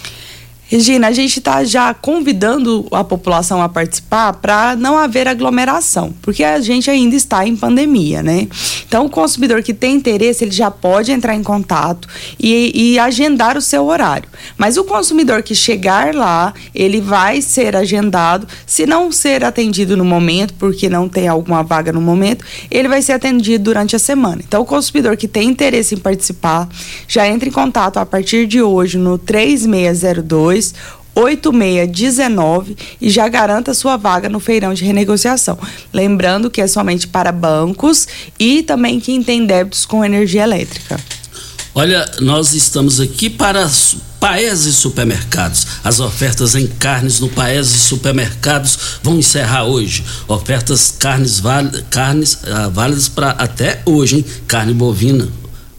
Regina, 0.71 1.09
a 1.09 1.13
gente 1.13 1.39
está 1.39 1.65
já 1.65 1.95
convidando 1.95 2.87
a 2.93 3.03
população 3.03 3.63
a 3.63 3.71
participar 3.71 4.35
para 4.35 4.77
não 4.77 4.99
haver 4.99 5.27
aglomeração, 5.27 6.13
porque 6.21 6.45
a 6.45 6.61
gente 6.61 6.91
ainda 6.91 7.17
está 7.17 7.47
em 7.47 7.57
pandemia, 7.57 8.23
né? 8.23 8.47
Então, 8.87 9.07
o 9.07 9.09
consumidor 9.09 9.63
que 9.63 9.73
tem 9.73 9.95
interesse, 9.95 10.45
ele 10.45 10.51
já 10.51 10.71
pode 10.71 11.11
entrar 11.11 11.35
em 11.35 11.43
contato 11.43 12.07
e, 12.39 12.93
e 12.93 12.99
agendar 12.99 13.57
o 13.57 13.63
seu 13.63 13.87
horário. 13.87 14.29
Mas 14.59 14.77
o 14.77 14.85
consumidor 14.85 15.43
que 15.43 15.55
chegar 15.55 16.15
lá, 16.15 16.53
ele 16.75 17.01
vai 17.01 17.41
ser 17.41 17.75
agendado. 17.75 18.47
Se 18.67 18.85
não 18.85 19.11
ser 19.11 19.45
atendido 19.45 19.97
no 19.97 20.05
momento, 20.05 20.53
porque 20.59 20.91
não 20.91 21.09
tem 21.09 21.29
alguma 21.29 21.63
vaga 21.63 21.95
no 21.95 22.01
momento, 22.03 22.45
ele 22.71 22.89
vai 22.89 23.01
ser 23.01 23.13
atendido 23.13 23.65
durante 23.65 23.97
a 23.97 23.99
semana. 23.99 24.43
Então, 24.47 24.61
o 24.61 24.67
consumidor 24.67 25.17
que 25.17 25.27
tem 25.27 25.49
interesse 25.49 25.95
em 25.95 25.99
participar, 25.99 26.69
já 27.07 27.27
entra 27.27 27.49
em 27.49 27.53
contato 27.53 27.97
a 27.97 28.05
partir 28.05 28.47
de 28.47 28.61
hoje 28.61 28.99
no 28.99 29.17
3602 29.17 30.58
8619 31.15 32.77
e 33.01 33.11
já 33.11 33.29
garanta 33.29 33.75
sua 33.75 33.97
vaga 33.97 34.29
no 34.29 34.39
feirão 34.39 34.73
de 34.73 34.85
renegociação. 34.85 35.59
Lembrando 35.93 36.51
que 36.51 36.61
é 36.61 36.67
somente 36.67 37.09
para 37.09 37.33
bancos 37.33 38.07
e 38.39 38.63
também 38.63 39.01
quem 39.01 39.23
tem 39.23 39.45
débitos 39.45 39.85
com 39.85 40.05
energia 40.05 40.45
elétrica. 40.45 40.99
Olha, 41.75 42.11
nós 42.21 42.55
estamos 42.55 42.99
aqui 43.01 43.31
para 43.31 43.71
Paese 44.19 44.73
Supermercados. 44.73 45.67
As 45.85 46.01
ofertas 46.01 46.55
em 46.55 46.67
carnes 46.67 47.21
no 47.21 47.29
Paese 47.29 47.79
Supermercados 47.79 48.99
vão 49.03 49.19
encerrar 49.19 49.65
hoje. 49.65 50.05
Ofertas 50.27 50.95
carnes, 50.99 51.41
carnes 51.91 52.39
ah, 52.47 52.69
válidas 52.69 53.09
para 53.09 53.31
até 53.31 53.81
hoje, 53.87 54.17
hein? 54.17 54.25
Carne 54.49 54.75
bovina, 54.75 55.29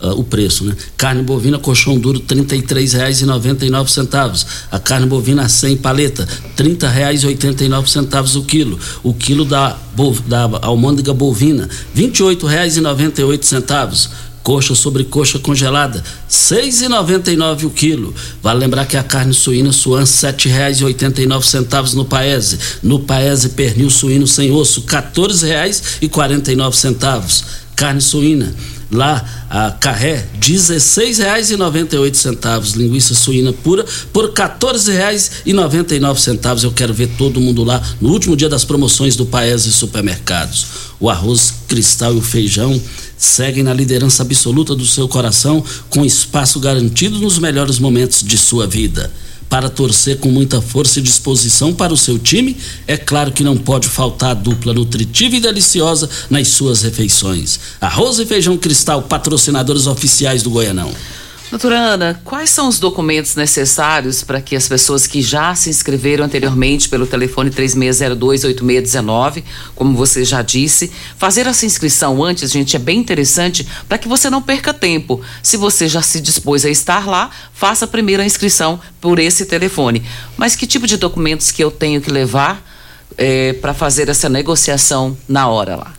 Uh, 0.02 0.18
o 0.18 0.24
preço, 0.24 0.64
né? 0.64 0.74
Carne 0.96 1.22
bovina 1.22 1.60
colchão 1.60 2.00
duro 2.00 2.20
R$ 2.20 2.26
33,99. 2.26 4.46
A 4.72 4.80
carne 4.80 5.06
bovina 5.06 5.50
sem 5.50 5.76
paleta 5.76 6.24
R$ 6.24 6.30
30,89 6.64 8.38
o 8.38 8.46
quilo. 8.46 8.80
O 9.04 9.14
quilo 9.14 9.44
da, 9.44 9.78
da 10.26 10.50
almôndega 10.62 11.14
bovina 11.14 11.68
R$ 11.94 12.08
28,98. 12.08 14.10
Coxa 14.42 14.74
sobre 14.74 15.04
coxa 15.04 15.38
congelada, 15.38 16.00
R$ 16.00 16.06
6,99 16.30 17.66
o 17.66 17.70
quilo. 17.70 18.16
Vale 18.42 18.60
lembrar 18.60 18.86
que 18.86 18.96
a 18.96 19.04
carne 19.04 19.34
suína 19.34 19.74
suan 19.74 20.00
R$ 20.00 20.06
7,89 20.06 21.94
no 21.94 22.06
Paese. 22.06 22.58
No 22.82 23.02
Paese 23.02 23.50
pernil 23.50 23.90
suíno 23.90 24.26
sem 24.26 24.50
osso, 24.50 24.86
R$ 24.88 24.88
14,49. 24.88 27.44
Carne 27.76 28.00
suína 28.00 28.56
lá 28.92 29.46
a 29.50 29.72
carré 29.72 30.28
R$ 30.34 30.40
16,98 30.40 32.76
linguiça 32.76 33.14
suína 33.14 33.54
pura 33.54 33.86
por 34.12 34.26
R$ 34.26 34.32
14,99 34.32 36.64
eu 36.64 36.72
quero 36.72 36.92
ver 36.94 37.08
todo 37.18 37.42
mundo 37.42 37.64
lá 37.64 37.82
no 38.02 38.10
último 38.10 38.36
dia 38.36 38.50
das 38.50 38.66
promoções 38.66 39.16
do 39.16 39.26
Paese 39.26 39.72
Supermercados. 39.72 40.68
O 41.00 41.10
arroz 41.10 41.54
cristal 41.68 42.14
e 42.14 42.18
o 42.18 42.22
feijão 42.22 42.80
seguem 43.18 43.64
na 43.64 43.74
liderança 43.74 44.22
absoluta 44.24 44.76
do 44.76 44.86
seu 44.86 45.08
coração 45.08 45.64
com 45.90 46.06
espaço 46.06 46.60
garantido 46.60 47.18
nos 47.20 47.40
melhores 47.40 47.80
momentos 47.80 48.22
de 48.24 48.38
sua 48.38 48.68
vida 48.68 49.10
para 49.50 49.70
torcer 49.70 50.20
com 50.20 50.30
muita 50.30 50.62
força 50.62 51.00
e 51.00 51.02
disposição 51.02 51.74
para 51.74 51.92
o 51.92 51.98
seu 51.98 52.20
time, 52.20 52.56
é 52.86 52.96
claro 52.96 53.32
que 53.32 53.44
não 53.44 53.58
pode 53.58 53.90
faltar 53.90 54.32
a 54.32 54.36
dupla 54.36 54.74
nutritiva 54.74 55.36
e 55.36 55.40
deliciosa 55.40 56.08
nas 56.30 56.50
suas 56.50 56.84
refeições. 56.84 57.60
Arroz 57.82 58.20
e 58.20 58.26
feijão 58.26 58.56
cristal, 58.56 59.02
patrocinadores 59.02 59.88
oficiais 59.88 60.44
do 60.44 60.52
Goianão. 60.52 60.94
Doutora 61.50 61.80
Ana, 61.80 62.22
quais 62.24 62.52
são 62.52 62.68
os 62.68 62.78
documentos 62.78 63.36
necessários 63.36 64.24
para 64.24 64.40
que 64.40 64.56
as 64.56 64.68
pessoas 64.68 65.08
que 65.08 65.20
já 65.20 65.56
se 65.56 65.68
inscreveram 65.68 66.24
anteriormente 66.24 66.88
pelo 66.88 67.08
telefone 67.08 67.50
3602-8619, 67.50 69.44
como 69.74 69.98
você 69.98 70.24
já 70.24 70.44
disse, 70.44 70.92
fazer 71.18 71.48
essa 71.48 71.66
inscrição 71.66 72.24
antes, 72.24 72.52
gente, 72.52 72.76
é 72.76 72.80
bem 72.80 73.00
interessante 73.00 73.68
para 73.88 73.98
que 73.98 74.08
você 74.08 74.30
não 74.30 74.44
perca 74.44 74.72
tempo. 74.72 75.22
Se 75.42 75.58
você 75.58 75.88
já 75.88 76.04
se 76.04 76.22
dispôs 76.22 76.64
a 76.66 76.70
estar 76.70 77.08
lá, 77.08 77.32
faça 77.52 77.86
a 77.86 77.88
primeira 77.88 78.24
inscrição 78.24 78.80
por 79.02 79.18
esse 79.18 79.44
telefone. 79.48 80.04
Mas 80.38 80.56
que 80.56 80.68
tipo 80.68 80.86
de 80.86 80.98
documentos 80.98 81.50
que 81.50 81.64
eu 81.64 81.72
tenho 81.72 82.00
que 82.00 82.12
levar 82.12 82.64
é, 83.18 83.54
para 83.54 83.74
fazer 83.74 84.08
essa 84.08 84.30
negociação 84.30 85.18
na 85.28 85.48
hora 85.48 85.76
lá? 85.76 85.94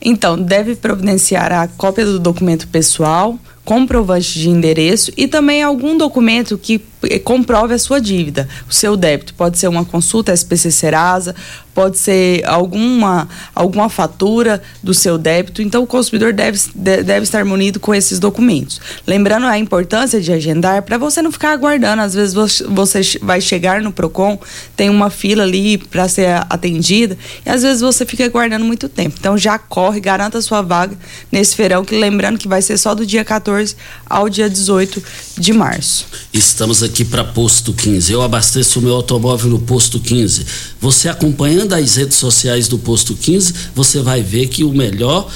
Então, 0.00 0.40
deve 0.40 0.76
providenciar 0.76 1.50
a 1.50 1.66
cópia 1.66 2.04
do 2.04 2.20
documento 2.20 2.68
pessoal 2.68 3.36
comprovante 3.64 4.38
de 4.38 4.48
endereço 4.48 5.12
e 5.16 5.26
também 5.28 5.62
algum 5.62 5.96
documento 5.96 6.58
que 6.58 6.80
comprove 7.24 7.74
a 7.74 7.78
sua 7.78 8.00
dívida, 8.00 8.48
o 8.68 8.72
seu 8.72 8.96
débito. 8.96 9.34
Pode 9.34 9.58
ser 9.58 9.68
uma 9.68 9.84
consulta 9.84 10.32
SPC 10.32 10.70
Serasa, 10.70 11.34
pode 11.74 11.98
ser 11.98 12.44
alguma, 12.46 13.28
alguma 13.54 13.88
fatura 13.88 14.62
do 14.82 14.92
seu 14.92 15.18
débito. 15.18 15.62
Então, 15.62 15.82
o 15.82 15.86
consumidor 15.86 16.32
deve, 16.32 16.58
deve 16.74 17.22
estar 17.22 17.44
munido 17.44 17.80
com 17.80 17.94
esses 17.94 18.18
documentos. 18.18 18.80
Lembrando 19.06 19.46
a 19.46 19.58
importância 19.58 20.20
de 20.20 20.32
agendar 20.32 20.82
para 20.82 20.98
você 20.98 21.22
não 21.22 21.32
ficar 21.32 21.52
aguardando. 21.52 22.02
Às 22.02 22.14
vezes 22.14 22.34
você 22.68 23.00
vai 23.22 23.40
chegar 23.40 23.80
no 23.80 23.92
PROCON, 23.92 24.38
tem 24.76 24.90
uma 24.90 25.10
fila 25.10 25.42
ali 25.42 25.78
para 25.78 26.08
ser 26.08 26.28
atendida 26.48 27.16
e 27.44 27.50
às 27.50 27.62
vezes 27.62 27.80
você 27.80 28.04
fica 28.04 28.24
aguardando 28.24 28.64
muito 28.64 28.88
tempo. 28.88 29.16
Então, 29.18 29.36
já 29.36 29.58
corre, 29.58 30.00
garanta 30.00 30.38
a 30.38 30.42
sua 30.42 30.62
vaga 30.62 30.96
nesse 31.30 31.56
feirão, 31.56 31.84
que 31.84 31.96
lembrando 31.96 32.38
que 32.38 32.48
vai 32.48 32.60
ser 32.60 32.76
só 32.76 32.94
do 32.94 33.06
dia 33.06 33.24
14 33.24 33.74
ao 34.08 34.28
dia 34.28 34.48
18 34.48 35.02
de 35.38 35.52
março. 35.52 36.06
Estamos 36.32 36.82
aqui 36.82 36.91
para 37.04 37.24
Posto 37.24 37.72
15. 37.72 38.12
Eu 38.12 38.20
abasteço 38.20 38.78
o 38.78 38.82
meu 38.82 38.94
automóvel 38.94 39.48
no 39.50 39.58
Posto 39.58 39.98
15. 39.98 40.44
Você 40.80 41.08
acompanhando 41.08 41.72
as 41.72 41.96
redes 41.96 42.18
sociais 42.18 42.68
do 42.68 42.78
Posto 42.78 43.14
15, 43.14 43.54
você 43.74 44.00
vai 44.00 44.22
ver 44.22 44.48
que 44.48 44.62
o 44.62 44.72
melhor 44.72 45.26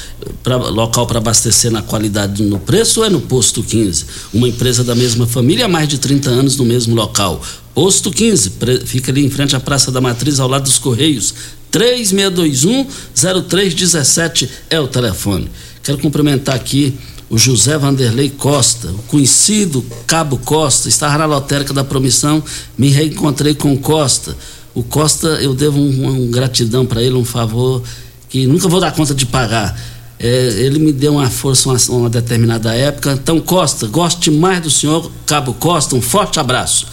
pra, 0.43 0.57
local 0.57 1.07
para 1.07 1.17
abastecer 1.19 1.71
na 1.71 1.81
qualidade 1.81 2.43
no 2.43 2.59
preço 2.59 3.03
é 3.03 3.09
no 3.09 3.23
Posto 3.23 3.63
15. 3.63 4.05
Uma 4.35 4.49
empresa 4.49 4.85
da 4.85 4.95
mesma 4.95 5.27
família 5.27 5.65
há 5.65 5.69
mais 5.69 5.89
de 5.89 5.97
30 5.99 6.29
anos 6.29 6.57
no 6.57 6.67
mesmo 6.67 6.95
local. 6.95 7.41
Posto 7.75 8.11
15, 8.11 8.53
fica 8.85 9.11
ali 9.11 9.25
em 9.25 9.31
frente 9.31 9.57
à 9.57 9.61
Praça 9.61 9.91
da 9.91 9.99
Matriz, 10.01 10.39
ao 10.39 10.49
lado 10.49 10.65
dos 10.65 10.79
Correios. 10.79 11.35
3621-0317 11.73 14.49
é 14.71 14.79
o 14.81 14.87
telefone. 14.87 15.51
Quero 15.83 15.99
cumprimentar 15.99 16.55
aqui 16.55 16.97
o 17.29 17.37
José 17.37 17.77
Vanderlei 17.77 18.31
Costa, 18.31 18.89
o 18.89 19.03
conhecido 19.09 19.85
Cabo 20.07 20.39
Costa, 20.39 20.89
estava 20.89 21.19
na 21.19 21.27
lotérica 21.27 21.75
da 21.75 21.83
promissão, 21.83 22.43
me 22.79 22.89
reencontrei 22.89 23.55
com 23.55 23.73
o 23.73 23.79
Costa. 23.79 24.37
O 24.75 24.83
Costa, 24.83 25.27
eu 25.41 25.55
devo 25.55 25.79
um, 25.79 26.27
um 26.27 26.31
gratidão 26.31 26.87
para 26.87 27.03
ele, 27.03 27.15
um 27.15 27.25
favor 27.25 27.83
que 28.29 28.47
nunca 28.47 28.69
vou 28.69 28.81
dar 28.81 28.93
conta 28.93 29.15
de 29.15 29.27
pagar. 29.27 29.79
É, 30.19 30.29
ele 30.59 30.79
me 30.79 30.93
deu 30.93 31.15
uma 31.15 31.29
força 31.29 31.69
uma, 31.69 31.79
uma 31.99 32.11
determinada 32.11 32.75
época. 32.75 33.13
Então, 33.13 33.41
Costa, 33.41 33.87
goste 33.87 34.31
mais 34.31 34.63
do 34.63 34.71
senhor 34.71 35.11
Cabo 35.27 35.53
Costa, 35.55 35.97
um 35.97 36.01
forte 36.01 36.39
abraço. 36.39 36.87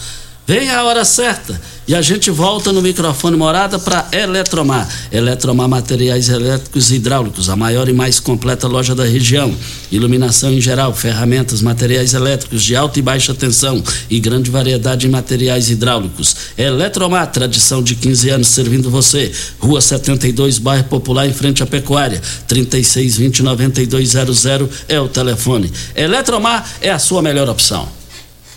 Venha 0.46 0.76
a 0.76 0.84
hora 0.84 1.06
certa 1.06 1.58
e 1.88 1.94
a 1.94 2.02
gente 2.02 2.30
volta 2.30 2.70
no 2.70 2.82
microfone 2.82 3.34
morada 3.34 3.78
para 3.78 4.06
Eletromar. 4.12 4.86
Eletromar 5.10 5.70
Materiais 5.70 6.28
Elétricos 6.28 6.90
e 6.90 6.96
Hidráulicos, 6.96 7.48
a 7.48 7.56
maior 7.56 7.88
e 7.88 7.94
mais 7.94 8.20
completa 8.20 8.68
loja 8.68 8.94
da 8.94 9.04
região. 9.04 9.56
Iluminação 9.90 10.52
em 10.52 10.60
geral, 10.60 10.94
ferramentas, 10.94 11.62
materiais 11.62 12.12
elétricos 12.12 12.62
de 12.62 12.76
alta 12.76 12.98
e 12.98 13.02
baixa 13.02 13.32
tensão 13.32 13.82
e 14.10 14.20
grande 14.20 14.50
variedade 14.50 15.06
em 15.06 15.10
materiais 15.10 15.70
hidráulicos. 15.70 16.36
Eletromar, 16.58 17.32
tradição 17.32 17.82
de 17.82 17.94
15 17.94 18.28
anos 18.28 18.48
servindo 18.48 18.90
você. 18.90 19.32
Rua 19.58 19.80
72, 19.80 20.58
bairro 20.58 20.84
Popular, 20.84 21.26
em 21.26 21.32
frente 21.32 21.62
à 21.62 21.66
Pecuária. 21.66 22.20
3620-9200 22.46 24.68
é 24.88 25.00
o 25.00 25.08
telefone. 25.08 25.72
Eletromar 25.96 26.70
é 26.82 26.90
a 26.90 26.98
sua 26.98 27.22
melhor 27.22 27.48
opção. 27.48 28.03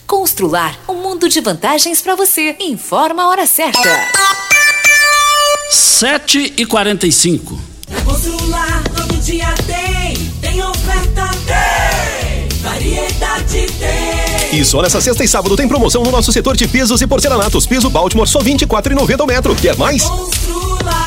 Constrular 0.07 0.79
um 0.87 0.93
mundo 0.93 1.27
de 1.27 1.41
vantagens 1.41 2.01
para 2.01 2.15
você. 2.15 2.55
Informa 2.61 3.23
a 3.23 3.27
hora 3.27 3.45
certa. 3.45 3.89
7 5.69 6.53
e 6.55 6.65
45 6.65 7.59
Na 7.89 8.01
Constrular 8.01 8.83
todo 8.95 9.17
dia 9.17 9.53
tem, 9.65 10.15
tem 10.39 10.63
oferta, 10.63 11.29
tem, 11.45 12.47
variedade 12.61 13.67
tem. 13.73 14.59
Isso, 14.59 14.81
nessa 14.81 15.01
sexta 15.01 15.25
e 15.25 15.27
sábado 15.27 15.57
tem 15.57 15.67
promoção 15.67 16.01
no 16.03 16.09
nosso 16.09 16.31
setor 16.31 16.55
de 16.55 16.69
pisos 16.69 17.01
e 17.01 17.07
porcelanatos. 17.07 17.67
Piso 17.67 17.89
Baltimore 17.89 18.27
só 18.27 18.39
R$ 18.39 18.53
24,90 18.53 19.21
o 19.21 19.25
metro. 19.25 19.55
Quer 19.57 19.75
mais? 19.75 20.03
Constrular 20.05 21.06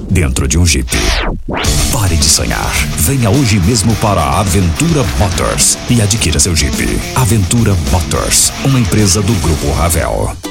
dentro 0.11 0.47
de 0.47 0.57
um 0.57 0.65
Jeep. 0.65 0.91
Pare 1.91 2.15
de 2.15 2.25
sonhar. 2.25 2.71
Venha 2.97 3.29
hoje 3.29 3.59
mesmo 3.61 3.95
para 3.95 4.21
a 4.21 4.41
Aventura 4.41 5.03
Motors 5.17 5.77
e 5.89 6.01
adquira 6.01 6.39
seu 6.39 6.55
Jeep. 6.55 6.99
Aventura 7.15 7.73
Motors, 7.91 8.51
uma 8.65 8.79
empresa 8.79 9.21
do 9.21 9.33
Grupo 9.35 9.71
Ravel. 9.71 10.50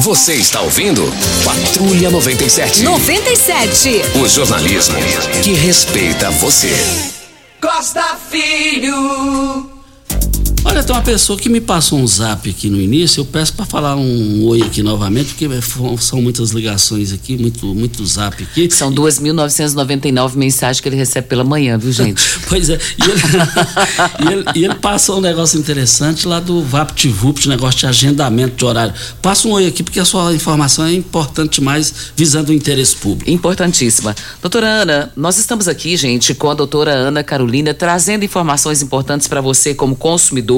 Você 0.00 0.32
está 0.32 0.62
ouvindo 0.62 1.02
Patrulha 1.44 2.08
97. 2.10 2.84
97. 2.84 4.02
O 4.18 4.26
jornalismo 4.26 4.96
que 5.42 5.52
respeita 5.52 6.30
você. 6.30 6.72
Costa 7.60 8.16
Filho. 8.30 9.69
Olha, 10.62 10.82
tem 10.82 10.94
uma 10.94 11.00
pessoa 11.00 11.38
que 11.38 11.48
me 11.48 11.60
passou 11.60 11.98
um 11.98 12.06
zap 12.06 12.48
aqui 12.48 12.68
no 12.68 12.78
início. 12.78 13.22
Eu 13.22 13.24
peço 13.24 13.54
para 13.54 13.64
falar 13.64 13.96
um 13.96 14.44
oi 14.44 14.60
aqui 14.60 14.82
novamente, 14.82 15.34
porque 15.34 15.48
são 15.98 16.20
muitas 16.20 16.50
ligações 16.50 17.14
aqui, 17.14 17.36
muito, 17.38 17.74
muito 17.74 18.04
zap 18.04 18.42
aqui. 18.42 18.70
São 18.70 18.92
2.999 18.92 20.36
mensagens 20.36 20.78
que 20.80 20.88
ele 20.88 20.96
recebe 20.96 21.28
pela 21.28 21.42
manhã, 21.42 21.78
viu, 21.78 21.90
gente? 21.90 22.22
pois 22.46 22.68
é. 22.68 22.78
E 22.98 23.10
ele, 23.10 23.20
e 24.20 24.32
ele, 24.32 24.44
e 24.54 24.64
ele 24.66 24.74
passa 24.74 25.14
um 25.14 25.20
negócio 25.20 25.58
interessante 25.58 26.28
lá 26.28 26.38
do 26.38 26.62
VaptVupt, 26.62 27.48
negócio 27.48 27.80
de 27.80 27.86
agendamento 27.86 28.56
de 28.56 28.64
horário. 28.64 28.92
Passa 29.22 29.48
um 29.48 29.52
oi 29.52 29.66
aqui, 29.66 29.82
porque 29.82 29.98
a 29.98 30.04
sua 30.04 30.34
informação 30.34 30.84
é 30.84 30.92
importante 30.92 31.62
mais, 31.62 32.12
visando 32.14 32.50
o 32.50 32.54
interesse 32.54 32.96
público. 32.96 33.30
Importantíssima. 33.30 34.14
Doutora 34.42 34.66
Ana, 34.68 35.10
nós 35.16 35.38
estamos 35.38 35.68
aqui, 35.68 35.96
gente, 35.96 36.34
com 36.34 36.50
a 36.50 36.54
doutora 36.54 36.92
Ana 36.92 37.24
Carolina, 37.24 37.72
trazendo 37.72 38.26
informações 38.26 38.82
importantes 38.82 39.26
para 39.26 39.40
você 39.40 39.74
como 39.74 39.96
consumidor 39.96 40.49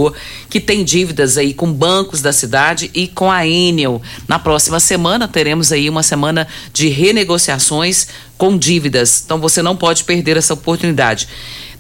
que 0.49 0.61
tem 0.61 0.85
dívidas 0.85 1.37
aí 1.37 1.53
com 1.53 1.73
bancos 1.73 2.21
da 2.21 2.33
cidade 2.33 2.91
e 2.95 3.07
com 3.07 3.31
a 3.31 3.47
Enel. 3.47 4.01
Na 4.27 4.39
próxima 4.39 4.81
semana 4.81 5.29
teremos 5.29 5.73
aí 5.73 5.89
uma 5.89 6.03
semana 6.03 6.47
de 6.73 6.89
renegociações 6.89 8.09
com 8.39 8.57
dívidas. 8.57 9.23
Então 9.25 9.39
você 9.39 9.63
não 9.63 9.77
pode 9.77 10.05
perder 10.05 10.37
essa 10.37 10.55
oportunidade. 10.55 11.29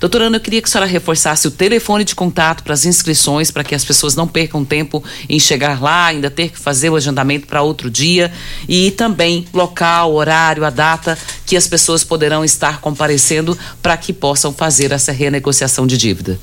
Doutora 0.03 0.25
Ana, 0.25 0.39
eu 0.39 0.41
queria 0.41 0.61
que 0.61 0.67
a 0.69 0.71
senhora 0.71 0.91
reforçasse 0.91 1.47
o 1.47 1.51
telefone 1.53 2.03
de 2.03 2.13
contato 2.13 2.65
para 2.65 2.75
as 2.75 2.85
inscrições, 2.85 3.53
para 3.53 3.63
que 3.63 3.73
as 3.73 3.85
pessoas 3.85 4.17
não 4.17 4.27
percam 4.27 4.65
tempo 4.65 5.01
em 5.29 5.39
chegar 5.39 5.81
lá, 5.81 6.07
ainda 6.07 6.29
ter 6.29 6.51
que 6.51 6.59
fazer 6.59 6.91
o 6.91 6.97
agendamento 6.97 7.47
para 7.47 7.63
outro 7.63 7.89
dia. 7.89 8.33
E 8.69 8.91
também 8.91 9.47
local, 9.55 10.13
horário, 10.13 10.65
a 10.65 10.71
data 10.71 11.17
que 11.47 11.57
as 11.57 11.69
pessoas 11.69 12.03
poderão 12.03 12.45
estar 12.45 12.81
comparecendo 12.81 13.57
para 13.81 13.97
que 13.97 14.13
possam 14.13 14.53
fazer 14.53 14.91
essa 14.91 15.13
renegociação 15.13 15.87
de 15.87 15.97
dívida. 15.97 16.37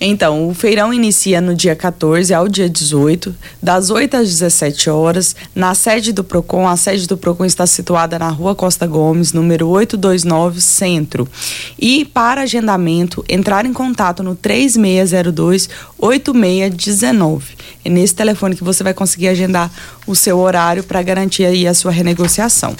Então, 0.00 0.48
o 0.48 0.54
feirão 0.54 0.94
inicia 0.94 1.40
no 1.40 1.54
dia 1.54 1.74
14 1.74 2.32
ao 2.32 2.48
dia 2.48 2.68
18, 2.68 3.34
das 3.60 3.90
8 3.90 4.16
às 4.16 4.28
17 4.28 4.88
horas, 4.90 5.34
na 5.54 5.74
sede 5.74 6.12
do 6.12 6.22
Procon. 6.22 6.68
A 6.68 6.76
sede 6.76 7.08
do 7.08 7.16
Procon 7.16 7.44
está 7.44 7.66
situada 7.66 8.18
na 8.18 8.28
Rua 8.28 8.54
Costa 8.54 8.86
Gomes, 8.86 9.32
número 9.32 9.66
829, 9.68 10.60
Centro. 10.60 11.28
E 11.76 12.04
para 12.04 12.42
agendamento, 12.42 13.24
entrar 13.28 13.66
em 13.66 13.72
contato 13.72 14.22
no 14.22 14.36
3602 14.36 15.68
8619. 15.98 17.56
É 17.84 17.90
nesse 17.90 18.14
telefone 18.14 18.54
que 18.54 18.62
você 18.62 18.84
vai 18.84 18.94
conseguir 18.94 19.28
agendar 19.28 19.70
o 20.06 20.14
seu 20.14 20.38
horário 20.38 20.84
para 20.84 21.02
garantir 21.02 21.44
aí 21.44 21.66
a 21.66 21.74
sua 21.74 21.90
renegociação. 21.90 22.76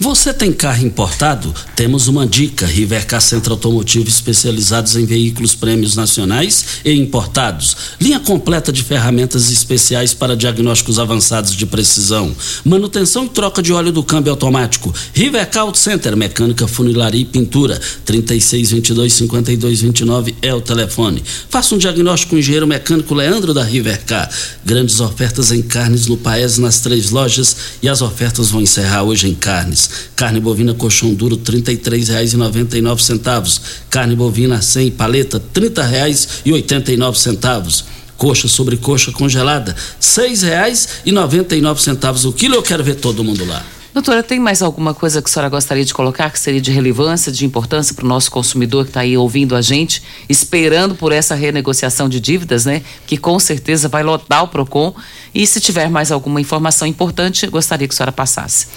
Você 0.00 0.32
tem 0.32 0.52
carro 0.52 0.86
importado? 0.86 1.52
Temos 1.74 2.06
uma 2.06 2.24
dica: 2.24 2.64
Rivercar 2.64 3.20
Centro 3.20 3.54
Automotivo 3.54 4.08
especializados 4.08 4.94
em 4.94 5.04
veículos 5.04 5.56
prêmios 5.56 5.96
nacionais 5.96 6.64
e 6.84 6.92
importados. 6.92 7.76
Linha 8.00 8.20
completa 8.20 8.72
de 8.72 8.84
ferramentas 8.84 9.50
especiais 9.50 10.14
para 10.14 10.36
diagnósticos 10.36 11.00
avançados 11.00 11.52
de 11.52 11.66
precisão. 11.66 12.32
Manutenção 12.64 13.24
e 13.24 13.28
troca 13.28 13.60
de 13.60 13.72
óleo 13.72 13.90
do 13.90 14.04
câmbio 14.04 14.30
automático. 14.30 14.94
Rivercar 15.12 15.64
Auto 15.64 15.78
Center, 15.78 16.16
mecânica, 16.16 16.68
funilaria 16.68 17.22
e 17.22 17.24
pintura. 17.24 17.80
3622-5229 18.06 20.36
é 20.40 20.54
o 20.54 20.60
telefone. 20.60 21.24
Faça 21.50 21.74
um 21.74 21.78
diagnóstico 21.78 22.30
com 22.30 22.36
o 22.36 22.38
engenheiro 22.38 22.68
mecânico 22.68 23.14
Leandro 23.14 23.52
da 23.52 23.64
Rivercar. 23.64 24.30
Grandes 24.64 25.00
ofertas 25.00 25.50
em 25.50 25.60
carnes 25.60 26.06
no 26.06 26.16
Paes 26.16 26.56
nas 26.56 26.78
três 26.78 27.10
lojas 27.10 27.56
e 27.82 27.88
as 27.88 28.00
ofertas 28.00 28.50
vão 28.50 28.62
encerrar 28.62 29.02
hoje 29.02 29.28
em 29.28 29.34
carne 29.34 29.87
Carne 30.14 30.38
bovina 30.40 30.74
colchão 30.74 31.14
duro 31.14 31.36
R$ 31.36 31.42
33,99. 31.42 33.60
Carne 33.90 34.14
bovina 34.16 34.62
sem 34.62 34.90
paleta 34.90 35.38
R$ 35.38 35.44
30,89. 35.68 37.84
Coxa 38.16 38.48
sobre 38.48 38.76
coxa 38.76 39.12
congelada 39.12 39.72
R$ 39.72 39.78
6,99 40.00 42.24
o 42.24 42.32
quilo. 42.32 42.56
Eu 42.56 42.62
quero 42.62 42.82
ver 42.82 42.96
todo 42.96 43.22
mundo 43.22 43.44
lá. 43.44 43.64
Doutora, 43.98 44.22
tem 44.22 44.38
mais 44.38 44.62
alguma 44.62 44.94
coisa 44.94 45.20
que 45.20 45.28
a 45.28 45.32
senhora 45.32 45.48
gostaria 45.48 45.84
de 45.84 45.92
colocar 45.92 46.30
que 46.30 46.38
seria 46.38 46.60
de 46.60 46.70
relevância, 46.70 47.32
de 47.32 47.44
importância 47.44 47.92
para 47.94 48.04
o 48.04 48.08
nosso 48.08 48.30
consumidor 48.30 48.84
que 48.84 48.90
está 48.90 49.00
aí 49.00 49.16
ouvindo 49.16 49.56
a 49.56 49.60
gente, 49.60 50.00
esperando 50.28 50.94
por 50.94 51.10
essa 51.10 51.34
renegociação 51.34 52.08
de 52.08 52.20
dívidas, 52.20 52.64
né? 52.64 52.82
Que 53.08 53.16
com 53.16 53.40
certeza 53.40 53.88
vai 53.88 54.04
lotar 54.04 54.44
o 54.44 54.48
PROCON. 54.48 54.94
E 55.34 55.44
se 55.46 55.60
tiver 55.60 55.90
mais 55.90 56.12
alguma 56.12 56.40
informação 56.40 56.86
importante, 56.86 57.44
gostaria 57.48 57.88
que 57.88 57.94
a 57.94 57.96
senhora 57.96 58.12
passasse. 58.12 58.68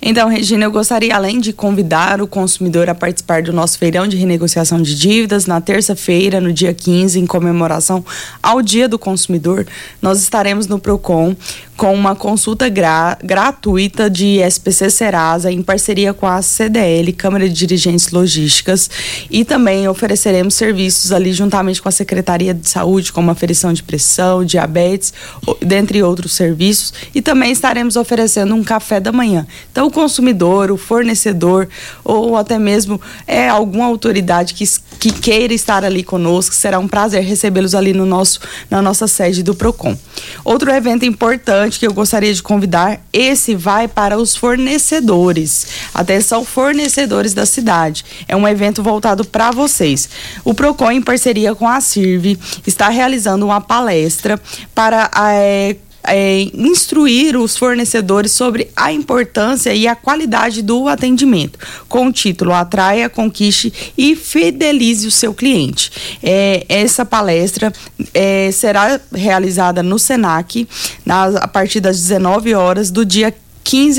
Então, 0.00 0.28
Regina, 0.28 0.64
eu 0.64 0.70
gostaria, 0.70 1.14
além 1.14 1.40
de 1.40 1.52
convidar 1.52 2.22
o 2.22 2.26
consumidor 2.26 2.88
a 2.88 2.94
participar 2.94 3.42
do 3.42 3.52
nosso 3.52 3.76
feirão 3.76 4.06
de 4.06 4.16
renegociação 4.16 4.80
de 4.80 4.94
dívidas, 4.94 5.44
na 5.44 5.60
terça-feira, 5.60 6.40
no 6.40 6.52
dia 6.52 6.72
15, 6.72 7.18
em 7.18 7.26
comemoração 7.26 8.04
ao 8.40 8.62
Dia 8.62 8.88
do 8.88 8.98
Consumidor, 8.98 9.66
nós 10.00 10.22
estaremos 10.22 10.68
no 10.68 10.78
PROCON 10.78 11.34
com 11.76 11.94
uma 11.94 12.14
consulta 12.16 12.68
gra 12.68 13.16
gratuita 13.22 14.10
de 14.10 14.38
SPC 14.38 14.90
Serasa 14.90 15.50
em 15.50 15.62
parceria 15.62 16.12
com 16.12 16.26
a 16.26 16.42
CDL, 16.42 17.12
Câmara 17.12 17.48
de 17.48 17.54
Dirigentes 17.54 18.10
Logísticas, 18.10 18.90
e 19.30 19.44
também 19.44 19.86
ofereceremos 19.88 20.54
serviços 20.54 21.12
ali 21.12 21.32
juntamente 21.32 21.80
com 21.80 21.88
a 21.88 21.92
Secretaria 21.92 22.52
de 22.52 22.68
Saúde, 22.68 23.12
como 23.12 23.30
aferição 23.30 23.72
de 23.72 23.82
pressão, 23.82 24.44
diabetes, 24.44 25.12
dentre 25.60 26.02
outros 26.02 26.32
serviços, 26.32 26.92
e 27.14 27.22
também 27.22 27.52
estaremos 27.52 27.94
oferecendo 27.94 28.54
um 28.54 28.64
café 28.64 28.98
da 28.98 29.12
manhã. 29.12 29.46
Então, 29.70 29.87
o 29.88 29.90
consumidor, 29.90 30.70
o 30.70 30.76
fornecedor, 30.76 31.68
ou 32.04 32.36
até 32.36 32.58
mesmo 32.58 33.00
é 33.26 33.48
alguma 33.48 33.86
autoridade 33.86 34.54
que, 34.54 34.64
que 34.98 35.12
queira 35.12 35.52
estar 35.52 35.84
ali 35.84 36.04
conosco, 36.04 36.54
será 36.54 36.78
um 36.78 36.86
prazer 36.86 37.22
recebê-los 37.24 37.74
ali 37.74 37.92
no 37.92 38.06
nosso, 38.06 38.40
na 38.70 38.80
nossa 38.80 39.08
sede 39.08 39.42
do 39.42 39.54
PROCON. 39.54 39.96
Outro 40.44 40.70
evento 40.70 41.04
importante 41.04 41.78
que 41.78 41.86
eu 41.86 41.92
gostaria 41.92 42.32
de 42.32 42.42
convidar, 42.42 43.00
esse 43.12 43.54
vai 43.54 43.88
para 43.88 44.18
os 44.18 44.36
fornecedores. 44.36 45.66
Atenção, 45.94 46.44
fornecedores 46.44 47.34
da 47.34 47.46
cidade. 47.46 48.04
É 48.28 48.36
um 48.36 48.46
evento 48.46 48.82
voltado 48.82 49.24
para 49.24 49.50
vocês. 49.50 50.08
O 50.44 50.54
Procon, 50.54 50.92
em 50.92 51.02
parceria 51.02 51.54
com 51.54 51.66
a 51.66 51.80
CIRV, 51.80 52.38
está 52.66 52.88
realizando 52.88 53.44
uma 53.44 53.60
palestra 53.60 54.40
para 54.74 55.10
é, 55.32 55.76
é, 56.08 56.42
instruir 56.54 57.36
os 57.36 57.56
fornecedores 57.56 58.32
sobre 58.32 58.70
a 58.76 58.92
importância 58.92 59.74
e 59.74 59.86
a 59.86 59.94
qualidade 59.94 60.62
do 60.62 60.88
atendimento, 60.88 61.58
com 61.88 62.06
o 62.06 62.12
título 62.12 62.52
Atraia, 62.52 63.08
Conquiste 63.08 63.72
e 63.96 64.14
Fidelize 64.14 65.06
o 65.06 65.10
seu 65.10 65.34
cliente. 65.34 65.90
É, 66.22 66.64
essa 66.68 67.04
palestra 67.04 67.72
é, 68.12 68.50
será 68.52 69.00
realizada 69.12 69.82
no 69.82 69.98
SENAC 69.98 70.68
na, 71.04 71.24
a 71.38 71.48
partir 71.48 71.80
das 71.80 72.00
19 72.00 72.54
horas 72.54 72.90
do 72.90 73.04
dia 73.04 73.30
15 73.30 73.47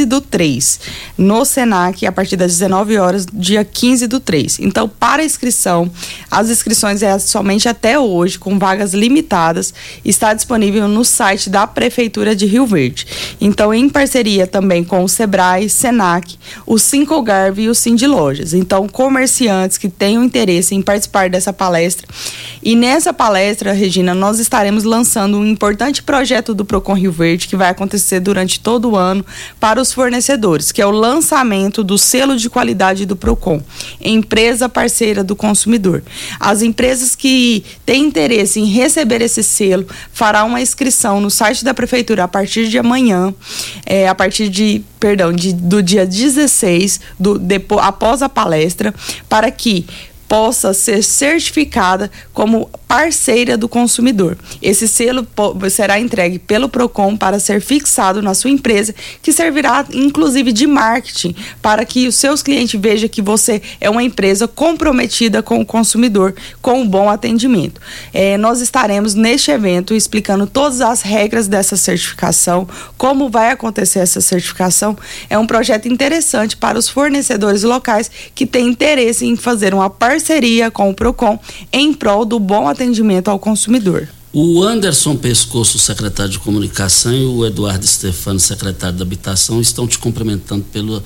do 0.07 0.19
3, 0.19 0.79
no 1.15 1.45
Senac, 1.45 2.03
a 2.03 2.11
partir 2.11 2.35
das 2.35 2.53
19 2.53 2.97
horas, 2.97 3.27
dia 3.31 3.63
15 3.63 4.07
do 4.07 4.19
3. 4.19 4.59
Então, 4.61 4.89
para 4.89 5.23
inscrição, 5.23 5.91
as 6.31 6.49
inscrições 6.49 7.03
é 7.03 7.19
somente 7.19 7.69
até 7.69 7.99
hoje, 7.99 8.39
com 8.39 8.57
vagas 8.57 8.95
limitadas, 8.95 9.71
está 10.03 10.33
disponível 10.33 10.87
no 10.87 11.05
site 11.05 11.51
da 11.51 11.67
Prefeitura 11.67 12.35
de 12.35 12.47
Rio 12.47 12.65
Verde. 12.65 13.05
Então, 13.39 13.71
em 13.71 13.87
parceria 13.87 14.47
também 14.47 14.83
com 14.83 15.03
o 15.03 15.07
Sebrae, 15.07 15.69
Senac, 15.69 16.39
o 16.65 16.79
Sincogarve 16.79 17.61
e 17.63 17.69
o 17.69 17.75
Cindy 17.75 18.07
Lojas. 18.07 18.55
Então, 18.55 18.87
comerciantes 18.87 19.77
que 19.77 19.87
tenham 19.87 20.23
interesse 20.23 20.73
em 20.73 20.81
participar 20.81 21.29
dessa 21.29 21.53
palestra. 21.53 22.07
E 22.63 22.75
nessa 22.75 23.13
palestra, 23.13 23.71
Regina, 23.71 24.15
nós 24.15 24.39
estaremos 24.39 24.83
lançando 24.83 25.37
um 25.37 25.45
importante 25.45 26.01
projeto 26.01 26.55
do 26.55 26.65
Procon 26.65 26.93
Rio 26.93 27.11
Verde 27.11 27.47
que 27.47 27.55
vai 27.55 27.69
acontecer 27.69 28.19
durante 28.19 28.59
todo 28.59 28.89
o 28.89 28.95
ano 28.95 29.23
para 29.59 29.81
os 29.81 29.91
fornecedores, 29.91 30.71
que 30.71 30.81
é 30.81 30.85
o 30.85 30.91
lançamento 30.91 31.83
do 31.83 31.97
selo 31.97 32.37
de 32.37 32.49
qualidade 32.49 33.05
do 33.05 33.15
Procon, 33.15 33.61
empresa 33.99 34.69
parceira 34.69 35.23
do 35.23 35.35
consumidor. 35.35 36.01
As 36.39 36.61
empresas 36.61 37.15
que 37.15 37.63
têm 37.85 38.05
interesse 38.05 38.59
em 38.59 38.65
receber 38.65 39.21
esse 39.21 39.43
selo 39.43 39.85
fará 40.13 40.43
uma 40.43 40.61
inscrição 40.61 41.19
no 41.19 41.29
site 41.29 41.63
da 41.63 41.73
prefeitura 41.73 42.23
a 42.23 42.27
partir 42.27 42.69
de 42.69 42.77
amanhã, 42.77 43.33
é, 43.85 44.07
a 44.07 44.15
partir 44.15 44.49
de, 44.49 44.81
perdão, 44.99 45.33
de, 45.33 45.53
do 45.53 45.83
dia 45.83 46.05
16, 46.05 46.99
do, 47.19 47.37
depois, 47.37 47.83
após 47.83 48.21
a 48.21 48.29
palestra, 48.29 48.93
para 49.27 49.51
que 49.51 49.85
possa 50.29 50.75
ser 50.75 51.03
certificada 51.03 52.11
como 52.31 52.69
parceira 52.87 53.57
do 53.57 53.67
consumidor. 53.67 54.37
Esse 54.61 54.87
selo 54.87 55.27
será 55.69 55.99
entregue 55.99 56.37
pelo 56.37 56.69
Procon 56.69 57.17
para 57.17 57.39
ser 57.39 57.61
fixado 57.61 58.21
na 58.21 58.33
sua 58.35 58.51
empresa, 58.51 58.93
que 59.21 59.33
servirá 59.33 59.85
inclusive 59.91 60.51
de 60.51 60.67
marketing 60.67 61.35
para 61.61 61.83
que 61.83 62.07
os 62.07 62.15
seus 62.15 62.43
clientes 62.43 62.79
vejam 62.79 63.09
que 63.09 63.21
você 63.21 63.61
é 63.81 63.89
uma 63.89 64.03
empresa 64.03 64.47
comprometida 64.47 65.41
com 65.41 65.61
o 65.61 65.65
consumidor, 65.65 66.35
com 66.61 66.81
um 66.81 66.87
bom 66.87 67.09
atendimento. 67.09 67.81
É, 68.13 68.37
nós 68.37 68.61
estaremos 68.61 69.15
neste 69.15 69.49
evento 69.49 69.95
explicando 69.95 70.45
todas 70.45 70.79
as 70.79 71.01
regras 71.01 71.47
dessa 71.47 71.75
certificação, 71.75 72.67
como 72.97 73.29
vai 73.29 73.51
acontecer 73.51 73.99
essa 73.99 74.21
certificação. 74.21 74.95
É 75.29 75.37
um 75.37 75.47
projeto 75.47 75.87
interessante 75.87 76.55
para 76.55 76.77
os 76.77 76.87
fornecedores 76.87 77.63
locais 77.63 78.11
que 78.35 78.45
têm 78.45 78.67
interesse 78.67 79.25
em 79.25 79.35
fazer 79.35 79.73
uma 79.73 79.89
parceria 79.89 80.18
parceria 80.19 80.69
com 80.69 80.89
o 80.89 80.93
PROCON 80.93 81.39
em 81.71 81.93
prol 81.93 82.25
do 82.25 82.37
bom 82.39 82.67
atendimento 82.67 83.29
ao 83.29 83.39
consumidor. 83.39 84.07
O 84.33 84.61
Anderson 84.61 85.15
Pescoço, 85.15 85.79
secretário 85.79 86.31
de 86.31 86.39
Comunicação, 86.39 87.13
e 87.13 87.25
o 87.25 87.45
Eduardo 87.45 87.87
Stefano, 87.87 88.39
secretário 88.39 88.97
da 88.97 89.03
Habitação, 89.03 89.59
estão 89.59 89.87
te 89.87 89.97
cumprimentando 89.97 90.63
pelo 90.71 91.01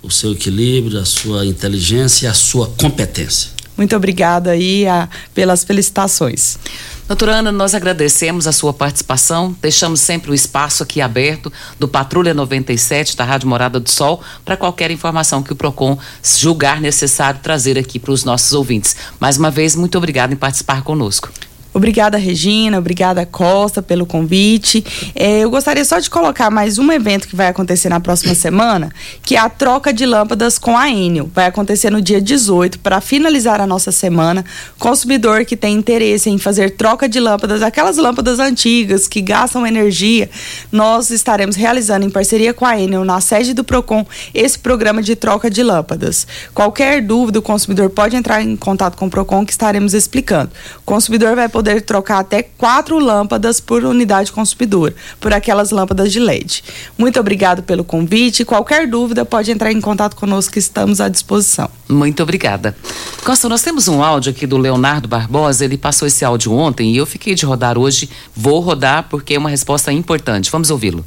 o 0.00 0.10
seu 0.10 0.32
equilíbrio, 0.32 1.00
a 1.00 1.04
sua 1.04 1.44
inteligência 1.44 2.26
e 2.26 2.28
a 2.28 2.34
sua 2.34 2.68
competência. 2.68 3.57
Muito 3.78 3.94
obrigada 3.94 4.50
aí 4.50 4.86
a, 4.88 5.08
pelas 5.32 5.62
felicitações. 5.62 6.58
Doutora 7.06 7.36
Ana, 7.36 7.52
nós 7.52 7.74
agradecemos 7.74 8.46
a 8.46 8.52
sua 8.52 8.74
participação, 8.74 9.56
deixamos 9.62 10.00
sempre 10.00 10.30
o 10.30 10.34
espaço 10.34 10.82
aqui 10.82 11.00
aberto 11.00 11.50
do 11.78 11.88
Patrulha 11.88 12.34
97 12.34 13.16
da 13.16 13.24
Rádio 13.24 13.48
Morada 13.48 13.80
do 13.80 13.88
Sol 13.88 14.20
para 14.44 14.56
qualquer 14.56 14.90
informação 14.90 15.42
que 15.42 15.52
o 15.52 15.56
PROCON 15.56 15.96
julgar 16.22 16.80
necessário 16.80 17.40
trazer 17.40 17.78
aqui 17.78 17.98
para 17.98 18.12
os 18.12 18.24
nossos 18.24 18.52
ouvintes. 18.52 18.96
Mais 19.18 19.38
uma 19.38 19.50
vez, 19.50 19.74
muito 19.74 19.96
obrigada 19.96 20.34
em 20.34 20.36
participar 20.36 20.82
conosco. 20.82 21.30
Obrigada, 21.72 22.16
Regina. 22.16 22.78
Obrigada, 22.78 23.24
Costa, 23.24 23.82
pelo 23.82 24.06
convite. 24.06 24.84
É, 25.14 25.40
eu 25.40 25.50
gostaria 25.50 25.84
só 25.84 25.98
de 25.98 26.10
colocar 26.10 26.50
mais 26.50 26.78
um 26.78 26.90
evento 26.90 27.28
que 27.28 27.36
vai 27.36 27.46
acontecer 27.46 27.88
na 27.88 28.00
próxima 28.00 28.34
semana, 28.34 28.90
que 29.22 29.36
é 29.36 29.38
a 29.38 29.48
troca 29.48 29.92
de 29.92 30.04
lâmpadas 30.04 30.58
com 30.58 30.76
a 30.76 30.90
Enel. 30.90 31.30
Vai 31.32 31.46
acontecer 31.46 31.90
no 31.90 32.00
dia 32.00 32.20
18, 32.20 32.78
para 32.80 33.00
finalizar 33.00 33.60
a 33.60 33.66
nossa 33.66 33.92
semana. 33.92 34.44
Consumidor 34.78 35.44
que 35.44 35.56
tem 35.56 35.74
interesse 35.74 36.30
em 36.30 36.38
fazer 36.38 36.70
troca 36.70 37.08
de 37.08 37.20
lâmpadas, 37.20 37.62
aquelas 37.62 37.96
lâmpadas 37.96 38.40
antigas 38.40 39.06
que 39.06 39.20
gastam 39.20 39.66
energia, 39.66 40.28
nós 40.72 41.10
estaremos 41.10 41.54
realizando 41.54 42.04
em 42.04 42.10
parceria 42.10 42.52
com 42.54 42.64
a 42.64 42.80
Enel, 42.80 43.04
na 43.04 43.20
sede 43.20 43.54
do 43.54 43.62
PROCON, 43.62 44.04
esse 44.34 44.58
programa 44.58 45.02
de 45.02 45.14
troca 45.14 45.50
de 45.50 45.62
lâmpadas. 45.62 46.26
Qualquer 46.54 47.02
dúvida, 47.02 47.38
o 47.38 47.42
consumidor 47.42 47.90
pode 47.90 48.16
entrar 48.16 48.42
em 48.42 48.56
contato 48.56 48.96
com 48.96 49.06
o 49.06 49.10
PROCON 49.10 49.44
que 49.44 49.52
estaremos 49.52 49.94
explicando. 49.94 50.50
O 50.78 50.82
consumidor 50.82 51.36
vai 51.36 51.48
poder 51.48 51.57
trocar 51.84 52.20
até 52.20 52.42
quatro 52.42 52.98
lâmpadas 52.98 53.60
por 53.60 53.84
unidade 53.84 54.32
consumidora, 54.32 54.94
por 55.20 55.32
aquelas 55.32 55.70
lâmpadas 55.70 56.12
de 56.12 56.20
LED. 56.20 56.62
Muito 56.96 57.18
obrigado 57.18 57.62
pelo 57.62 57.84
convite. 57.84 58.44
Qualquer 58.44 58.86
dúvida 58.86 59.24
pode 59.24 59.50
entrar 59.50 59.72
em 59.72 59.80
contato 59.80 60.16
conosco 60.16 60.52
que 60.52 60.58
estamos 60.58 61.00
à 61.00 61.08
disposição. 61.08 61.70
Muito 61.88 62.22
obrigada. 62.22 62.76
Costa, 63.24 63.48
nós 63.48 63.62
temos 63.62 63.88
um 63.88 64.02
áudio 64.02 64.32
aqui 64.32 64.46
do 64.46 64.56
Leonardo 64.56 65.08
Barbosa, 65.08 65.64
ele 65.64 65.78
passou 65.78 66.06
esse 66.08 66.24
áudio 66.24 66.52
ontem 66.52 66.92
e 66.92 66.96
eu 66.96 67.06
fiquei 67.06 67.34
de 67.34 67.44
rodar 67.44 67.78
hoje. 67.78 68.08
Vou 68.34 68.60
rodar 68.60 69.08
porque 69.08 69.34
é 69.34 69.38
uma 69.38 69.50
resposta 69.50 69.92
importante. 69.92 70.50
Vamos 70.50 70.70
ouvi-lo. 70.70 71.04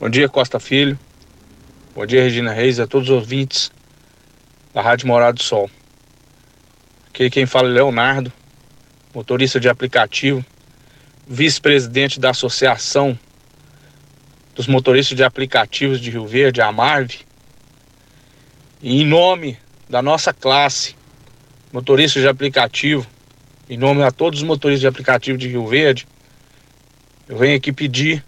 Bom 0.00 0.08
dia, 0.08 0.28
Costa 0.28 0.58
Filho. 0.58 0.98
Bom 1.94 2.04
dia, 2.04 2.22
Regina 2.22 2.52
Reis, 2.52 2.80
a 2.80 2.86
todos 2.86 3.08
os 3.08 3.14
ouvintes 3.14 3.70
da 4.74 4.82
Rádio 4.82 5.06
Morado 5.06 5.36
do 5.36 5.42
Sol. 5.42 5.70
Aqui 7.12 7.28
quem 7.28 7.44
fala 7.44 7.68
é 7.68 7.72
Leonardo, 7.72 8.32
motorista 9.14 9.60
de 9.60 9.68
aplicativo, 9.68 10.42
vice-presidente 11.28 12.18
da 12.18 12.30
Associação 12.30 13.18
dos 14.54 14.66
Motoristas 14.66 15.14
de 15.14 15.22
Aplicativos 15.22 16.00
de 16.00 16.10
Rio 16.10 16.26
Verde, 16.26 16.62
a 16.62 16.72
Marve. 16.72 17.18
E 18.80 19.02
em 19.02 19.04
nome 19.04 19.58
da 19.90 20.00
nossa 20.00 20.32
classe, 20.32 20.96
motoristas 21.70 22.22
de 22.22 22.28
aplicativo, 22.28 23.06
em 23.68 23.76
nome 23.76 24.02
a 24.02 24.10
todos 24.10 24.40
os 24.40 24.46
motoristas 24.46 24.80
de 24.80 24.86
aplicativo 24.86 25.36
de 25.36 25.48
Rio 25.48 25.66
Verde, 25.66 26.08
eu 27.28 27.36
venho 27.36 27.58
aqui 27.58 27.74
pedir 27.74 28.24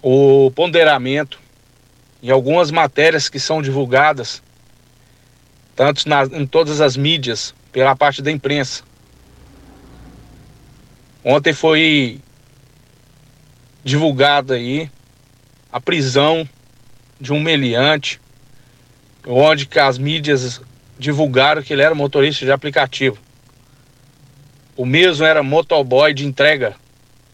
o 0.00 0.52
ponderamento 0.52 1.40
em 2.22 2.30
algumas 2.30 2.70
matérias 2.70 3.28
que 3.28 3.40
são 3.40 3.60
divulgadas 3.60 4.44
tanto 5.78 6.08
na, 6.08 6.24
em 6.24 6.44
todas 6.44 6.80
as 6.80 6.96
mídias, 6.96 7.54
pela 7.70 7.94
parte 7.94 8.20
da 8.20 8.32
imprensa. 8.32 8.82
Ontem 11.22 11.52
foi 11.52 12.20
divulgado 13.84 14.54
aí 14.54 14.90
a 15.70 15.80
prisão 15.80 16.48
de 17.20 17.32
um 17.32 17.38
meliante, 17.38 18.20
onde 19.24 19.68
as 19.78 19.98
mídias 19.98 20.60
divulgaram 20.98 21.62
que 21.62 21.72
ele 21.72 21.82
era 21.82 21.94
motorista 21.94 22.44
de 22.44 22.50
aplicativo. 22.50 23.16
O 24.76 24.84
mesmo 24.84 25.24
era 25.24 25.44
motoboy 25.44 26.12
de 26.12 26.26
entrega, 26.26 26.74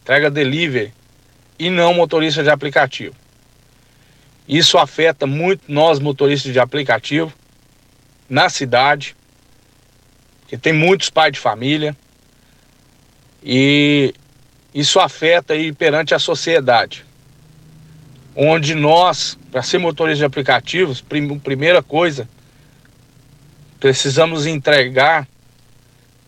entrega 0.02 0.30
delivery, 0.30 0.92
e 1.58 1.70
não 1.70 1.94
motorista 1.94 2.42
de 2.42 2.50
aplicativo. 2.50 3.14
Isso 4.46 4.76
afeta 4.76 5.26
muito 5.26 5.62
nós 5.66 5.98
motoristas 5.98 6.52
de 6.52 6.60
aplicativo 6.60 7.32
na 8.28 8.48
cidade, 8.48 9.16
que 10.46 10.56
tem 10.56 10.72
muitos 10.72 11.10
pais 11.10 11.32
de 11.32 11.38
família, 11.38 11.96
e 13.42 14.14
isso 14.74 14.98
afeta 14.98 15.52
aí 15.52 15.72
perante 15.72 16.14
a 16.14 16.18
sociedade. 16.18 17.04
Onde 18.34 18.74
nós, 18.74 19.38
para 19.52 19.62
ser 19.62 19.78
motorista 19.78 20.18
de 20.18 20.24
aplicativos, 20.24 21.00
prim 21.00 21.38
primeira 21.38 21.82
coisa, 21.82 22.28
precisamos 23.78 24.46
entregar 24.46 25.28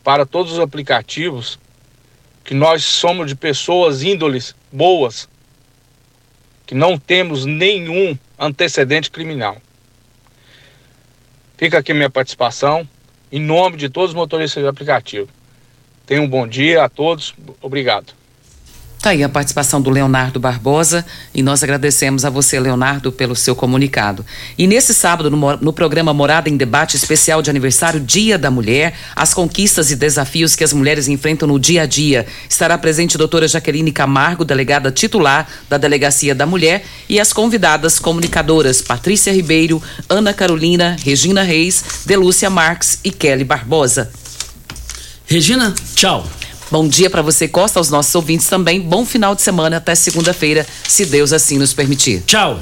para 0.04 0.24
todos 0.24 0.52
os 0.52 0.60
aplicativos 0.60 1.58
que 2.44 2.54
nós 2.54 2.84
somos 2.84 3.26
de 3.26 3.34
pessoas 3.34 4.04
índoles 4.04 4.54
boas, 4.70 5.28
que 6.64 6.76
não 6.76 6.96
temos 6.96 7.44
nenhum 7.44 8.16
antecedente 8.38 9.10
criminal. 9.10 9.60
Fica 11.56 11.78
aqui 11.78 11.94
minha 11.94 12.10
participação, 12.10 12.86
em 13.32 13.40
nome 13.40 13.76
de 13.76 13.88
todos 13.88 14.10
os 14.10 14.14
motoristas 14.14 14.62
de 14.62 14.68
aplicativo. 14.68 15.28
Tenham 16.04 16.24
um 16.24 16.28
bom 16.28 16.46
dia 16.46 16.84
a 16.84 16.88
todos, 16.88 17.34
obrigado. 17.62 18.12
Tá 19.00 19.10
aí 19.10 19.22
a 19.22 19.28
participação 19.28 19.80
do 19.80 19.90
Leonardo 19.90 20.40
Barbosa 20.40 21.04
e 21.32 21.42
nós 21.42 21.62
agradecemos 21.62 22.24
a 22.24 22.30
você, 22.30 22.58
Leonardo, 22.58 23.12
pelo 23.12 23.36
seu 23.36 23.54
comunicado. 23.54 24.24
E 24.58 24.66
nesse 24.66 24.92
sábado, 24.92 25.30
no, 25.30 25.56
no, 25.58 25.72
programa 25.72 26.12
Morada 26.12 26.48
em 26.48 26.56
Debate 26.56 26.96
especial 26.96 27.40
de 27.40 27.50
aniversário 27.50 28.00
Dia 28.00 28.36
da 28.36 28.50
Mulher, 28.50 28.94
as 29.14 29.32
conquistas 29.32 29.90
e 29.90 29.96
desafios 29.96 30.56
que 30.56 30.64
as 30.64 30.72
mulheres 30.72 31.08
enfrentam 31.08 31.46
no 31.46 31.58
dia 31.58 31.82
a 31.82 31.86
dia, 31.86 32.26
estará 32.48 32.76
presente 32.76 33.16
a 33.16 33.18
doutora 33.18 33.46
Jaqueline 33.46 33.92
Camargo, 33.92 34.44
delegada 34.44 34.90
titular 34.90 35.46
da 35.68 35.76
Delegacia 35.76 36.34
da 36.34 36.46
Mulher, 36.46 36.84
e 37.08 37.20
as 37.20 37.32
convidadas 37.32 37.98
comunicadoras 38.00 38.82
Patrícia 38.82 39.32
Ribeiro, 39.32 39.80
Ana 40.08 40.32
Carolina, 40.32 40.96
Regina 41.04 41.42
Reis, 41.42 41.84
Delúcia 42.06 42.50
Marques 42.50 42.98
e 43.04 43.12
Kelly 43.12 43.44
Barbosa. 43.44 44.10
Regina, 45.26 45.74
tchau. 45.94 46.26
Bom 46.70 46.88
dia 46.88 47.08
para 47.08 47.22
você, 47.22 47.46
Costa, 47.46 47.78
aos 47.78 47.90
nossos 47.90 48.14
ouvintes 48.14 48.48
também. 48.48 48.80
Bom 48.80 49.04
final 49.04 49.34
de 49.34 49.42
semana 49.42 49.76
até 49.76 49.94
segunda-feira, 49.94 50.66
se 50.86 51.06
Deus 51.06 51.32
assim 51.32 51.58
nos 51.58 51.72
permitir. 51.72 52.22
Tchau. 52.26 52.60